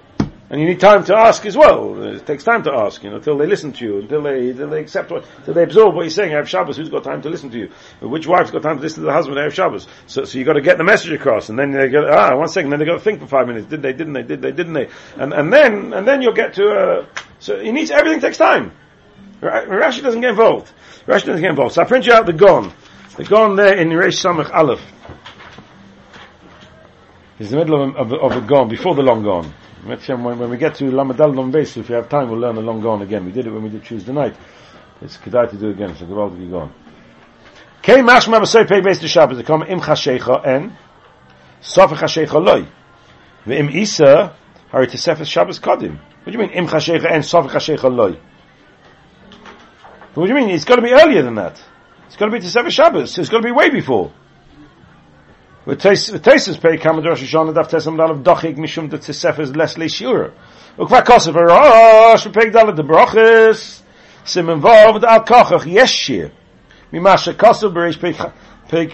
And 0.51 0.61
you 0.61 0.67
need 0.67 0.81
time 0.81 1.05
to 1.05 1.17
ask 1.17 1.47
as 1.47 1.57
well. 1.57 2.03
It 2.03 2.27
takes 2.27 2.43
time 2.43 2.65
to 2.65 2.73
ask, 2.73 3.05
you 3.05 3.11
know, 3.11 3.17
until 3.17 3.39
they 3.39 3.47
listen 3.47 3.73
to 3.75 3.85
you, 3.85 3.99
until 4.01 4.21
they, 4.21 4.51
until 4.51 4.69
they 4.69 4.81
accept 4.81 5.13
what, 5.13 5.25
until 5.37 5.55
they 5.55 5.63
absorb 5.63 5.95
what 5.95 6.03
you're 6.03 6.11
saying. 6.11 6.33
I 6.35 6.39
have 6.39 6.49
Shabbos, 6.49 6.77
who's 6.77 6.89
got 6.89 7.05
time 7.05 7.23
to 7.23 7.31
listen 7.31 7.51
to 7.51 7.57
you? 7.57 7.71
Which 8.01 8.27
wife's 8.27 8.51
got 8.51 8.63
time 8.63 8.79
to 8.79 8.83
listen 8.83 9.03
to 9.03 9.07
the 9.07 9.13
husband? 9.13 9.39
I 9.39 9.45
have 9.45 9.55
Shabbos. 9.55 9.87
So, 10.09 10.25
so 10.25 10.39
you 10.39 10.45
got 10.45 10.55
to 10.55 10.61
get 10.61 10.77
the 10.77 10.83
message 10.83 11.13
across, 11.13 11.51
and 11.51 11.57
then 11.57 11.71
they 11.71 11.89
go, 11.89 12.05
ah, 12.11 12.37
one 12.37 12.49
second, 12.49 12.71
then 12.71 12.81
they 12.81 12.85
got 12.85 12.95
to 12.95 13.01
think 13.01 13.21
for 13.21 13.29
five 13.29 13.47
minutes. 13.47 13.69
Did 13.69 13.81
they, 13.81 13.93
didn't 13.93 14.15
they, 14.15 14.25
did 14.25 14.43
they, 14.43 14.51
didn't 14.51 14.73
they? 14.73 14.89
And, 15.17 15.33
and 15.33 15.53
then, 15.53 15.93
and 15.93 16.05
then 16.05 16.21
you'll 16.21 16.33
get 16.33 16.55
to, 16.55 16.69
uh, 16.69 17.07
so 17.39 17.61
he 17.61 17.71
needs, 17.71 17.93
everything 17.93 18.21
takes 18.21 18.39
time. 18.39 18.73
Rashi 19.41 20.03
doesn't 20.03 20.21
get 20.21 20.31
involved. 20.31 20.73
Rashi 21.07 21.27
doesn't 21.27 21.41
get 21.41 21.51
involved. 21.51 21.75
So 21.75 21.83
I 21.83 21.85
print 21.85 22.07
you 22.07 22.13
out 22.13 22.27
the 22.27 22.33
Gon. 22.33 22.73
The 23.17 23.25
Gon 23.25 23.57
there 23.57 23.77
in 23.77 23.89
Reish 23.89 24.25
Samach 24.25 24.53
Aleph. 24.53 24.81
It's 27.39 27.51
the 27.51 27.57
middle 27.57 27.83
of, 27.83 27.97
of, 27.97 28.13
of 28.13 28.35
the 28.35 28.41
Gon, 28.41 28.69
before 28.69 28.95
the 28.95 29.03
long 29.03 29.23
Gon. 29.23 29.53
When, 29.85 30.39
when 30.39 30.51
we 30.51 30.57
get 30.57 30.75
to 30.77 30.85
Lamadal 30.85 31.53
Base, 31.53 31.77
if 31.77 31.89
you 31.89 31.95
have 31.95 32.09
time, 32.09 32.31
we'll 32.31 32.41
learn 32.41 32.57
the 32.57 32.63
long 32.63 32.81
Gon 32.81 33.03
again. 33.03 33.25
We 33.25 33.33
did 33.33 33.47
it 33.47 33.51
when 33.51 33.63
we 33.63 33.69
did 33.69 33.85
Tuesday 33.85 34.13
night. 34.13 34.35
It's 35.01 35.19
Kedai 35.19 35.51
to 35.51 35.57
do 35.57 35.71
again. 35.71 35.91
It's 35.91 36.01
a 36.01 36.05
Gewaltige 36.05 36.51
Gon. 36.51 36.73
Kei 37.87 38.01
mashma 38.01 38.41
b'soi 38.41 38.67
pei 38.67 38.81
beis 38.81 38.99
to 39.01 39.07
Shabbos. 39.07 39.41
Come 39.43 39.63
im 39.63 39.79
chashecha 39.79 40.45
en 40.45 40.77
sof 41.61 41.93
chashecha 41.93 42.45
loy. 42.45 42.67
Ve'im 43.47 43.73
isa 43.73 44.35
hari 44.73 44.89
tesefes 44.89 45.27
Shabbos 45.27 45.61
kodim. 45.61 45.97
What 46.25 46.25
do 46.25 46.33
you 46.33 46.39
mean 46.39 46.51
im 46.51 46.67
chashecha 46.67 47.09
en 47.09 47.23
sof 47.23 47.47
chashecha 47.47 47.95
loy? 47.95 48.19
What 50.17 50.29
do 50.29 50.33
you 50.33 50.41
mean? 50.41 50.49
It's 50.49 50.65
got 50.65 50.77
to 50.77 50.83
be 50.83 50.95
earlier 50.95 51.23
than 51.23 51.35
that. 51.35 51.63
It's 52.07 52.17
got 52.17 52.25
to 52.27 52.31
be 52.31 52.39
tesefes 52.39 52.71
Shabbos. 52.71 53.19
It's 53.19 53.29
got 53.29 53.43
to 53.43 53.43
be 53.43 53.53
way 53.53 53.69
before. 53.69 54.15
With 55.67 55.83
Tesis 55.83 56.59
pay 56.59 56.79
kam 56.79 57.03
der 57.03 57.17
Shoshana 57.17 57.53
daf 57.53 57.69
tesam 57.69 57.99
dal 57.99 58.13
of 58.13 58.21
dochig 58.21 58.57
mishum 58.57 58.89
de 58.89 58.97
tesefes 58.97 59.55
less 59.55 59.77
le 59.77 59.85
shura. 59.85 60.33
Ukva 60.79 61.05
kosev 61.05 61.35
rosh 61.35 62.33
pay 62.33 62.49
dal 62.49 62.73
de 62.73 62.83
broches 62.83 63.83
sim 64.25 64.49
involved 64.49 65.05
al 65.05 65.23
kochach 65.23 65.65
yeshir. 65.71 66.33
Mi 66.93 66.99
ma 66.99 67.17
she 67.17 67.33
kosev 67.33 67.75
berish 67.75 68.01
pay 68.01 68.15
pay 68.71 68.87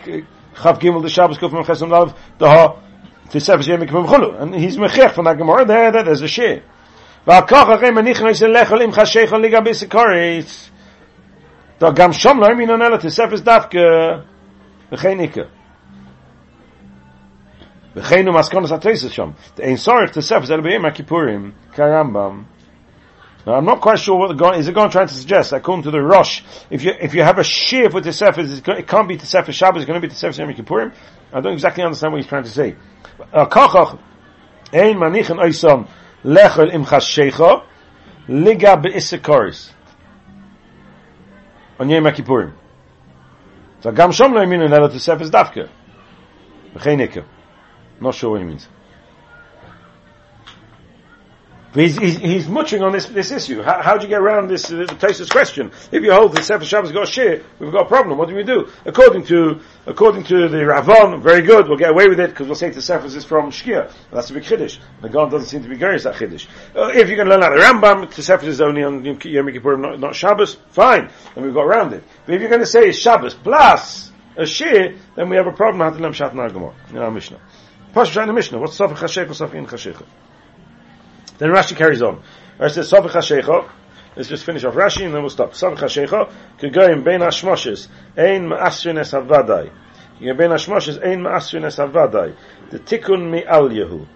chav 0.54 0.80
gimel 0.80 1.02
de 1.02 1.08
Shabbos 1.08 1.38
kof 1.38 1.50
from 1.50 1.62
chesam 1.62 1.90
dal 1.90 2.16
de 2.38 2.48
ha 2.48 2.80
tesefes 3.28 3.68
yem 3.68 3.86
kem 3.86 4.06
khulu. 4.06 4.42
And 4.42 4.56
he's 4.56 4.76
mechech 4.76 5.12
from 5.12 5.26
that 5.26 5.38
gemara 5.38 5.64
there 5.66 5.92
that 5.92 6.04
there's 6.04 6.22
a 6.22 6.26
shir. 6.26 6.64
Va 7.26 7.42
kochach 7.42 7.82
im 7.84 8.04
nich 8.04 8.20
nes 8.20 8.40
lechol 8.40 8.82
im 8.82 8.90
liga. 9.40 9.60
Gam 11.90 12.12
lo 12.38 12.54
min 12.54 12.68
onel 12.68 12.98
tesefes 12.98 13.42
dafke. 13.42 14.24
Geen 14.92 15.20
ikke. 15.20 15.48
V'cheinu 17.94 18.32
maskonas 18.32 18.70
ha-tesis 18.70 19.12
sham. 19.12 19.34
The 19.56 19.66
ein 19.66 19.76
zel 19.76 20.62
be'im 20.62 20.82
ha-kippurim, 20.82 21.52
karambam. 21.74 22.44
Now 23.44 23.54
I'm 23.54 23.64
not 23.64 23.80
quite 23.80 23.98
sure 23.98 24.16
what 24.16 24.28
the 24.28 24.34
God 24.34 24.56
is. 24.58 24.66
The 24.66 24.72
God 24.72 24.92
trying 24.92 25.08
to 25.08 25.14
suggest, 25.14 25.52
according 25.52 25.82
to 25.84 25.90
the 25.90 26.00
Rosh, 26.00 26.42
if 26.70 26.84
you 26.84 26.92
if 27.00 27.12
you 27.14 27.22
have 27.22 27.38
a 27.38 27.44
shear 27.44 27.90
with 27.90 28.04
the 28.04 28.10
Tesefes, 28.10 28.66
it 28.78 28.86
can't 28.86 29.08
be 29.08 29.16
the 29.16 29.26
Tesefes 29.26 29.52
Shabbos. 29.52 29.82
It's 29.82 29.88
going 29.88 30.00
to 30.00 30.06
be 30.06 30.12
the 30.12 30.18
Tesefes 30.18 30.38
Yom 30.38 30.54
Kippurim. 30.54 30.94
I 31.32 31.40
don't 31.40 31.54
exactly 31.54 31.82
understand 31.82 32.12
what 32.12 32.22
he's 32.22 32.28
trying 32.28 32.44
to 32.44 32.50
say. 32.50 32.76
Uh, 33.32 33.46
Kachach 33.46 33.98
ein 34.72 34.96
manichin 34.96 35.38
oisam 35.42 35.88
lechel 36.24 36.70
liga 38.28 38.76
on 41.82 41.90
Yom 41.90 42.04
Kippurim. 42.04 42.52
So 43.82 43.90
gam 43.90 44.10
shom 44.10 44.32
lo 44.32 44.40
yimin 44.40 44.64
in 44.64 44.70
Eretz 44.70 44.94
Yisrael 44.94 45.20
is 45.20 45.30
dafke. 45.30 45.68
V'chein 46.74 47.00
ikim. 47.06 47.24
No 48.00 48.10
shuvu 48.10 48.38
yimin 48.38 48.58
zeh. 48.58 48.81
He's, 51.74 51.96
he's, 51.96 52.18
he's 52.18 52.48
muching 52.48 52.82
on 52.82 52.92
this, 52.92 53.06
this 53.06 53.30
issue. 53.30 53.62
How, 53.62 53.80
how 53.80 53.96
do 53.96 54.02
you 54.02 54.08
get 54.08 54.20
around 54.20 54.48
this, 54.48 54.70
uh, 54.70 54.84
the 54.86 55.28
question? 55.30 55.72
If 55.90 56.02
you 56.02 56.12
hold 56.12 56.36
the 56.36 56.42
Sefer 56.42 56.66
Shabbos 56.66 56.92
got 56.92 57.04
a 57.04 57.10
share, 57.10 57.42
we've 57.58 57.72
got 57.72 57.86
a 57.86 57.88
problem. 57.88 58.18
What 58.18 58.28
do 58.28 58.34
we 58.34 58.42
do? 58.42 58.68
According 58.84 59.24
to, 59.26 59.60
according 59.86 60.24
to 60.24 60.48
the 60.48 60.58
Ravon, 60.58 61.22
very 61.22 61.40
good, 61.40 61.68
we'll 61.68 61.78
get 61.78 61.90
away 61.90 62.08
with 62.08 62.20
it 62.20 62.28
because 62.30 62.46
we'll 62.46 62.56
say 62.56 62.68
the 62.68 62.82
Sefer 62.82 63.06
is 63.06 63.24
from 63.24 63.50
Shkia. 63.50 63.90
That's 64.12 64.28
a 64.28 64.34
big 64.34 64.42
Chiddush. 64.42 64.78
The 65.00 65.08
God 65.08 65.30
doesn't 65.30 65.48
seem 65.48 65.62
to 65.62 65.68
be 65.68 65.78
curious 65.78 66.02
that 66.04 66.16
Chiddush. 66.16 66.46
Uh, 66.76 66.88
if 66.88 67.08
you're 67.08 67.16
going 67.16 67.28
to 67.28 67.34
learn 67.34 67.42
out 67.42 67.56
the 67.56 67.62
Rambam, 67.62 68.14
the 68.14 68.22
Sefer 68.22 68.46
is 68.46 68.60
only 68.60 68.82
on 68.82 69.02
Yom 69.02 69.18
Kippur, 69.18 69.78
not, 69.78 69.98
not 69.98 70.14
Shabbos, 70.14 70.58
fine. 70.72 71.10
Then 71.34 71.44
we've 71.44 71.54
got 71.54 71.64
around 71.64 71.94
it. 71.94 72.04
But 72.26 72.34
if 72.34 72.42
you're 72.42 72.50
going 72.50 72.60
to 72.60 72.66
say 72.66 72.92
Shabbos 72.92 73.32
plus 73.32 74.12
a 74.36 74.44
share, 74.44 74.94
then 75.16 75.30
we 75.30 75.36
have 75.36 75.46
a 75.46 75.52
problem. 75.52 75.80
How 75.80 75.96
to 75.96 76.02
learn 76.02 76.12
Shat 76.12 76.32
Gemara 76.32 76.74
in 76.90 76.98
our 76.98 77.10
Mishnah. 77.10 77.40
Pasha 77.94 78.20
in 78.20 78.28
the 78.28 78.34
Mishnah. 78.34 78.58
What's 78.58 78.76
Safik 78.76 78.96
Hashecha, 78.96 79.28
Safik 79.28 79.54
in 79.54 79.66
Hashecha? 79.66 80.04
Then 81.38 81.50
Rashi 81.50 81.76
carries 81.76 82.02
on. 82.02 82.22
Rashi 82.58 82.74
says 82.74 82.90
Safik 82.90 83.10
Hashecha. 83.10 83.70
Let's 84.14 84.28
just 84.28 84.44
finish 84.44 84.64
off 84.64 84.74
Rashi 84.74 85.04
and 85.04 85.14
then 85.14 85.22
we'll 85.22 85.30
stop. 85.30 85.52
Safik 85.52 85.78
Hashecha. 85.78 86.32
Kegoyim 86.58 87.04
bein 87.04 87.20
Hashmoshes. 87.20 87.88
Ein 88.16 88.48
ma'asrin 88.48 88.98
es 88.98 89.12
havadai. 89.12 89.72
Kegoyim 90.20 90.36
bein 90.36 90.50
Hashmoshes. 90.50 91.04
Ein 91.04 91.22
ma'asrin 91.22 91.64
es 91.64 91.76
havadai. 91.76 92.36
The 92.70 92.78
tikkun 92.78 93.30
mi 93.30 93.44
al 93.44 93.70
Yehu. 93.70 94.06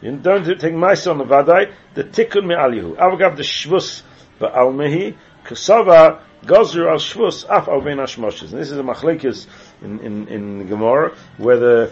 You 0.00 0.16
don't 0.16 0.58
take 0.58 0.74
my 0.74 0.94
son 0.94 1.18
the 1.18 1.24
vadai. 1.24 1.74
The 1.94 2.04
tikkun 2.04 2.46
mi 2.46 2.54
al 2.54 2.70
Yehu. 2.70 2.96
Avagav 2.96 3.36
the 3.36 3.42
shvus 3.42 4.02
ba'al 4.38 4.72
mehi. 4.72 5.16
Kasava 5.44 6.22
gozru 6.44 6.88
al 6.88 6.98
shvus 6.98 7.44
af 7.48 7.68
al 7.68 7.80
bein 7.80 7.98
Hashmoshes. 7.98 8.52
And 8.52 8.60
this 8.60 8.70
is 8.70 8.78
a 8.78 8.82
machlekes 8.82 9.46
in, 9.82 9.98
in, 10.00 10.28
in 10.28 10.68
Gemara 10.68 11.16
where 11.38 11.90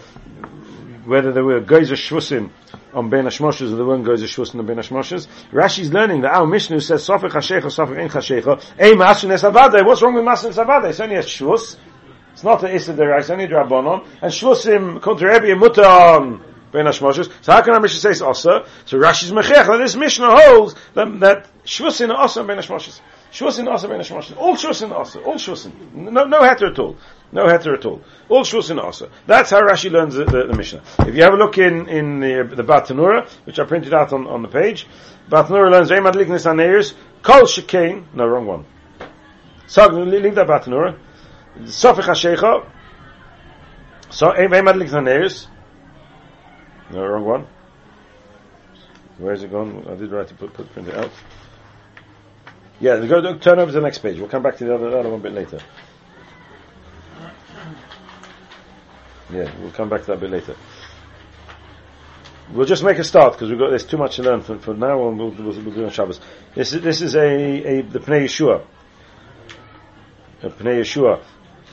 whether 1.09 1.33
there 1.33 1.45
were 1.45 1.61
Geyser 1.61 1.95
Shvusim 1.95 2.51
on 2.93 3.09
Ben 3.09 3.27
or 3.27 3.31
there 3.31 3.85
weren't 3.85 4.05
Geyser 4.05 4.27
Shvusim 4.27 4.59
on 4.59 4.67
Ben 4.67 4.77
Hashmoshes. 4.77 5.27
Rashi's 5.51 5.91
learning 5.93 6.21
that 6.21 6.35
our 6.35 6.47
Mishnah 6.47 6.81
says 6.81 7.07
Sofik 7.07 7.31
HaShecha, 7.31 7.63
Sofik 7.63 7.99
Ein 7.99 8.11
HaShecha, 8.11 8.63
Ei 8.79 8.93
Masun 8.93 9.31
Esavadeh. 9.31 9.85
What's 9.87 10.03
wrong 10.03 10.15
with 10.15 10.25
Masun 10.25 10.53
Esavadeh? 10.53 10.91
It's 10.91 11.01
only 11.01 11.17
a 11.17 11.23
Shvus. 11.23 11.77
It's 12.33 12.45
not 12.45 12.63
a 12.63 12.73
Issa 12.73 12.93
Derai, 12.93 13.21
it's 13.21 13.31
only 13.31 13.45
a 13.45 13.49
Drabonon. 13.49 14.07
And 14.21 14.31
Shvusim, 14.31 15.01
Kontra 15.01 15.41
Rebbe, 15.41 15.59
Mutter 15.59 15.85
on 15.85 16.45
Ben. 16.71 16.93
So 16.93 17.13
how 17.47 17.63
can 17.63 17.73
our 17.73 17.81
Mishnah 17.81 18.01
say 18.01 18.11
it's? 18.11 18.65
So 18.85 18.99
Rashi's 18.99 19.33
Mechech, 19.33 19.67
that 19.67 19.79
this 19.79 19.97
Mishnah 19.97 20.31
holds 20.31 20.75
that, 20.95 21.21
that 21.21 21.49
Osa 22.13 22.41
on 22.41 22.47
Ben 22.47 22.59
Hashmoshes. 22.59 23.01
Shvusim 23.33 23.67
Osa 23.73 23.89
Ben 23.89 24.01
Hashmoshes. 24.01 24.37
All 24.37 24.55
Shvusim 24.57 24.93
Osa. 24.93 25.21
All 25.23 25.35
Shvusim. 25.35 25.73
No, 25.95 26.25
no 26.27 26.41
heter 26.43 26.71
at 26.71 26.79
all. 26.79 26.97
No 27.31 27.47
heter 27.47 27.75
at 27.75 27.85
all. 27.85 28.03
All 28.29 28.43
shvus 28.43 28.71
in 28.71 28.79
asa. 28.79 29.11
That's 29.27 29.51
how 29.51 29.61
Rashi 29.61 29.91
learns 29.91 30.15
the, 30.15 30.25
the, 30.25 30.47
the, 30.47 30.55
Mishnah. 30.55 30.83
If 31.01 31.15
you 31.15 31.23
have 31.23 31.35
a 31.35 31.37
look 31.37 31.59
in, 31.59 31.89
in 31.89 32.21
the, 32.21 32.51
the 32.55 32.65
Batanura, 32.65 33.29
which 33.45 33.59
I 33.59 33.65
printed 33.65 33.93
out 33.93 34.13
on, 34.13 34.27
on 34.27 34.43
the 34.43 34.49
page, 34.49 34.87
Batanura 35.29 35.71
learns 35.71 35.91
Reimad 35.91 36.15
Liknis 36.15 36.47
Aneirs, 36.47 36.95
Kol 37.23 37.43
Shekain, 37.43 38.05
no, 38.15 38.27
wrong 38.27 38.47
one. 38.47 38.65
So, 39.67 39.87
leave 39.89 40.35
that 40.37 40.47
Batanura. 40.47 40.99
Sofich 41.61 42.05
HaShecha, 42.05 42.67
so, 44.11 44.33
Reimad 44.33 44.81
Liknis 44.81 44.93
Aneirs, 44.93 45.49
no, 46.91 47.05
wrong 47.05 47.25
one. 47.25 47.47
Where's 49.19 49.43
it 49.43 49.51
gone? 49.51 49.87
I 49.89 49.95
did 49.97 50.11
write 50.11 50.29
to 50.29 50.35
put, 50.35 50.55
put 50.55 50.73
print 50.73 50.89
it 50.89 50.95
out. 50.95 51.11
Yeah, 52.81 53.05
go, 53.05 53.37
turn 53.37 53.59
over 53.59 53.73
to 53.73 53.73
the 53.73 53.81
next 53.81 53.99
page. 53.99 54.19
We'll 54.19 54.29
come 54.29 54.43
back 54.43 54.57
to 54.59 54.65
the 54.65 54.75
other, 54.75 54.91
the 54.91 54.99
other 54.99 55.11
one 55.11 55.21
a 55.21 55.23
bit 55.23 55.33
later. 55.33 55.59
Yeah, 59.31 59.53
we'll 59.61 59.73
come 59.73 59.89
back 59.89 60.01
to 60.03 60.07
that 60.09 60.13
a 60.15 60.17
bit 60.17 60.31
later. 60.31 60.57
We'll 62.53 62.67
just 62.67 62.83
make 62.83 62.99
a 62.99 63.05
start 63.05 63.35
because 63.35 63.51
we've 63.51 63.59
got 63.59 63.69
there's 63.69 63.85
too 63.85 63.99
much 63.99 64.17
to 64.17 64.23
learn 64.23 64.41
for, 64.41 64.59
for 64.59 64.73
now, 64.75 65.09
and 65.09 65.19
we'll, 65.19 65.31
we'll, 65.31 65.53
we'll 65.53 65.75
do 65.75 65.85
on 65.85 65.91
Shabbos. 65.91 66.19
This 66.55 66.73
is 66.73 66.81
this 66.81 67.03
is 67.03 67.15
a, 67.15 67.21
a 67.21 67.83
the 67.83 68.01
Pnei 68.01 68.25
Yeshua. 68.25 68.65
Pnei 70.41 70.81
Yeshua. 70.81 71.21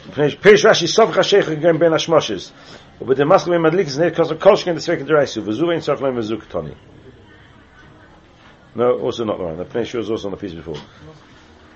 Peish 0.10 0.38
Rashi 0.38 0.88
Sof 0.88 1.16
Chashech 1.16 1.48
again 1.48 1.78
Ben 1.78 1.92
Hashmoshes. 1.92 2.52
But 3.00 3.16
the 3.16 3.24
Maskal 3.24 3.52
Ben 3.52 3.62
Madlik 3.62 3.88
is 3.88 3.98
because 3.98 4.32
of 4.32 4.40
Kolshkin 4.40 4.76
the 4.76 4.82
Svek 4.82 5.06
Deraisu. 5.06 5.44
V'zu 5.44 5.74
Ein 5.74 5.82
Sof 5.82 6.00
Leim 6.00 6.16
V'zu 6.16 6.42
Ketoni. 6.42 6.76
No, 8.76 9.00
also 9.00 9.24
not 9.24 9.38
the 9.38 9.44
one. 9.46 9.58
The 9.58 9.64
Pnei 9.64 9.84
Yeshua 9.84 10.02
is 10.02 10.12
also 10.12 10.28
on 10.28 10.32
the 10.32 10.38
piece 10.38 10.54
before. 10.54 10.76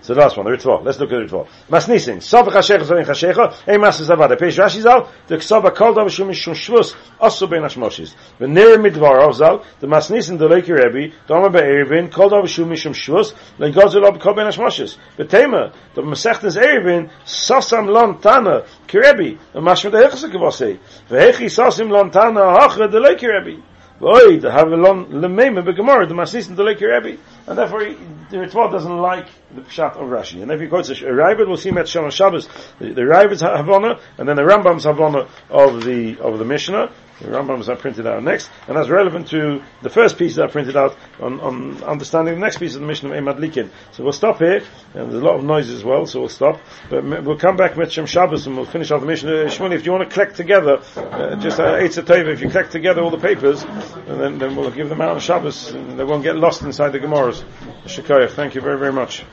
So 0.02 0.14
the 0.14 0.22
last 0.22 0.38
one, 0.38 0.46
the 0.46 0.52
Ritva. 0.54 0.84
Let's 0.84 1.00
look 1.00 1.12
at 1.12 1.28
the 1.28 1.36
Ritva. 1.36 1.48
Masnisin. 1.70 2.22
Sofa 2.22 2.52
chashecha 2.52 2.84
zoin 2.84 3.06
chashecha. 3.06 3.54
Ei 3.68 3.78
masas 3.78 4.08
zavada. 4.08 4.38
Peish 4.40 4.58
Rashi 4.58 4.82
zal. 4.82 5.10
The 5.28 5.36
ksaba 5.36 5.76
kol 5.76 5.94
dav 5.94 6.10
shum 6.10 6.30
mishum 6.30 6.54
shvus. 6.54 6.96
Osu 7.20 7.50
ben 7.50 7.64
hashmoshes. 7.64 8.16
V'nir 8.40 8.78
midvar 8.78 9.34
zal. 9.34 9.66
The 9.80 9.88
masnisin 9.88 10.38
the 10.38 10.48
leiki 10.48 10.70
Rebbe. 10.70 11.14
Doma 11.28 11.52
be'erivin. 11.52 12.12
Kol 12.12 12.30
dav 12.30 12.48
shum 12.48 12.70
mishum 12.70 12.94
shvus. 12.94 13.34
Len 13.58 13.74
gozel 13.74 14.06
ob 14.06 14.20
kol 14.22 14.34
ben 14.34 14.46
hashmoshes. 14.46 14.98
V'tema. 15.18 15.74
The 15.96 16.02
mesechtes 16.02 16.56
erivin. 16.58 17.10
Sosam 17.26 17.88
lon 17.88 18.20
tana. 18.22 18.64
Kirebi. 18.88 19.38
The 19.52 19.60
mashma 19.60 19.92
de 19.92 19.98
hechse 19.98 20.32
kevosei. 20.32 20.80
V'hechi 21.10 21.50
sosim 21.50 21.90
lon 21.90 22.10
tana. 22.10 22.40
Hachre 22.40 22.90
the 22.90 23.00
leiki 23.00 23.28
Rebbe. 23.28 23.62
Void 24.00 24.44
havelon 24.44 25.08
lemema 25.08 25.62
begemara 25.62 26.08
the 26.08 26.14
masnisin 26.14 26.56
the 26.56 26.64
like 26.64 26.80
Rebbe, 26.80 27.18
and 27.48 27.58
therefore 27.58 27.82
the 27.82 28.38
Ritva 28.38 28.72
doesn't 28.72 28.98
like 28.98 29.28
the 29.54 29.62
pshat 29.62 29.96
of 29.96 30.10
Rashi. 30.10 30.42
And 30.42 30.52
if 30.52 30.60
he 30.60 30.68
quotes 30.68 30.90
a 30.90 30.96
Ravid, 30.96 31.48
we'll 31.48 31.58
see 31.58 31.72
Met 31.72 31.88
Shema 31.88 32.10
Shabbos 32.10 32.48
the, 32.80 32.94
the 32.94 33.02
Ravid's 33.02 33.42
Havana, 33.42 34.00
and 34.18 34.28
then 34.28 34.36
the 34.36 34.44
Rambam's 34.44 34.84
Havana 34.84 35.28
of 35.50 35.84
the 35.84 36.20
of 36.20 36.40
the 36.40 36.46
Mishnah. 36.46 36.92
The 37.20 37.28
Rambams 37.28 37.68
are 37.68 37.76
printed 37.76 38.08
out 38.08 38.24
next, 38.24 38.50
and 38.66 38.78
that's 38.78 38.88
relevant 38.88 39.28
to 39.30 39.62
the 39.82 39.90
first 39.90 40.18
piece 40.18 40.38
that 40.38 40.46
I 40.46 40.48
printed 40.48 40.78
out 40.78 40.98
on, 41.20 41.42
on 41.42 41.84
understanding 41.84 42.36
the 42.36 42.40
next 42.40 42.60
piece 42.60 42.76
of 42.76 42.82
the 42.82 42.88
Mishnah 42.88 43.10
of 43.10 43.16
Emad 43.16 43.40
Likin. 43.40 43.70
So 43.92 44.06
we'll 44.06 44.14
stop 44.14 44.38
here, 44.38 44.64
and 44.94 45.12
there's 45.12 45.22
a 45.22 45.26
lot 45.26 45.36
of 45.36 45.44
noise 45.44 45.70
as 45.70 45.84
well, 45.84 46.06
so 46.06 46.22
we'll 46.22 46.30
stop. 46.30 46.62
But 46.90 47.04
we'll 47.04 47.38
come 47.38 47.58
back 47.58 47.76
with 47.76 47.92
Shabbos 47.92 48.48
and 48.48 48.56
we'll 48.56 48.66
finish 48.66 48.90
off 48.92 49.02
the 49.02 49.08
Mishnah. 49.08 49.48
Shmoni, 49.48 49.74
if 49.74 49.86
you 49.86 49.92
want 49.92 50.10
to 50.10 50.14
collect 50.14 50.38
together, 50.38 50.82
uh, 50.96 51.36
just 51.36 51.60
uh, 51.60 51.78
Eitz 51.80 51.98
if 51.98 52.42
you 52.42 52.50
collect 52.50 52.72
together 52.72 53.02
all 53.02 53.12
the 53.12 53.18
papers, 53.18 53.64
and 53.64 54.22
then, 54.22 54.38
then 54.38 54.56
we'll 54.56 54.72
give 54.72 54.88
them 54.88 55.02
out 55.02 55.10
on 55.10 55.20
Shabbos, 55.20 55.72
and 55.72 56.00
they 56.00 56.06
won't 56.06 56.24
get 56.24 56.38
lost 56.38 56.62
inside 56.62 56.94
the 56.94 57.00
Gemaras. 57.00 57.44
Shekayach, 57.84 58.32
thank 58.32 58.56
you 58.56 58.62
very, 58.62 58.80
very 58.80 58.94
much. 58.94 59.26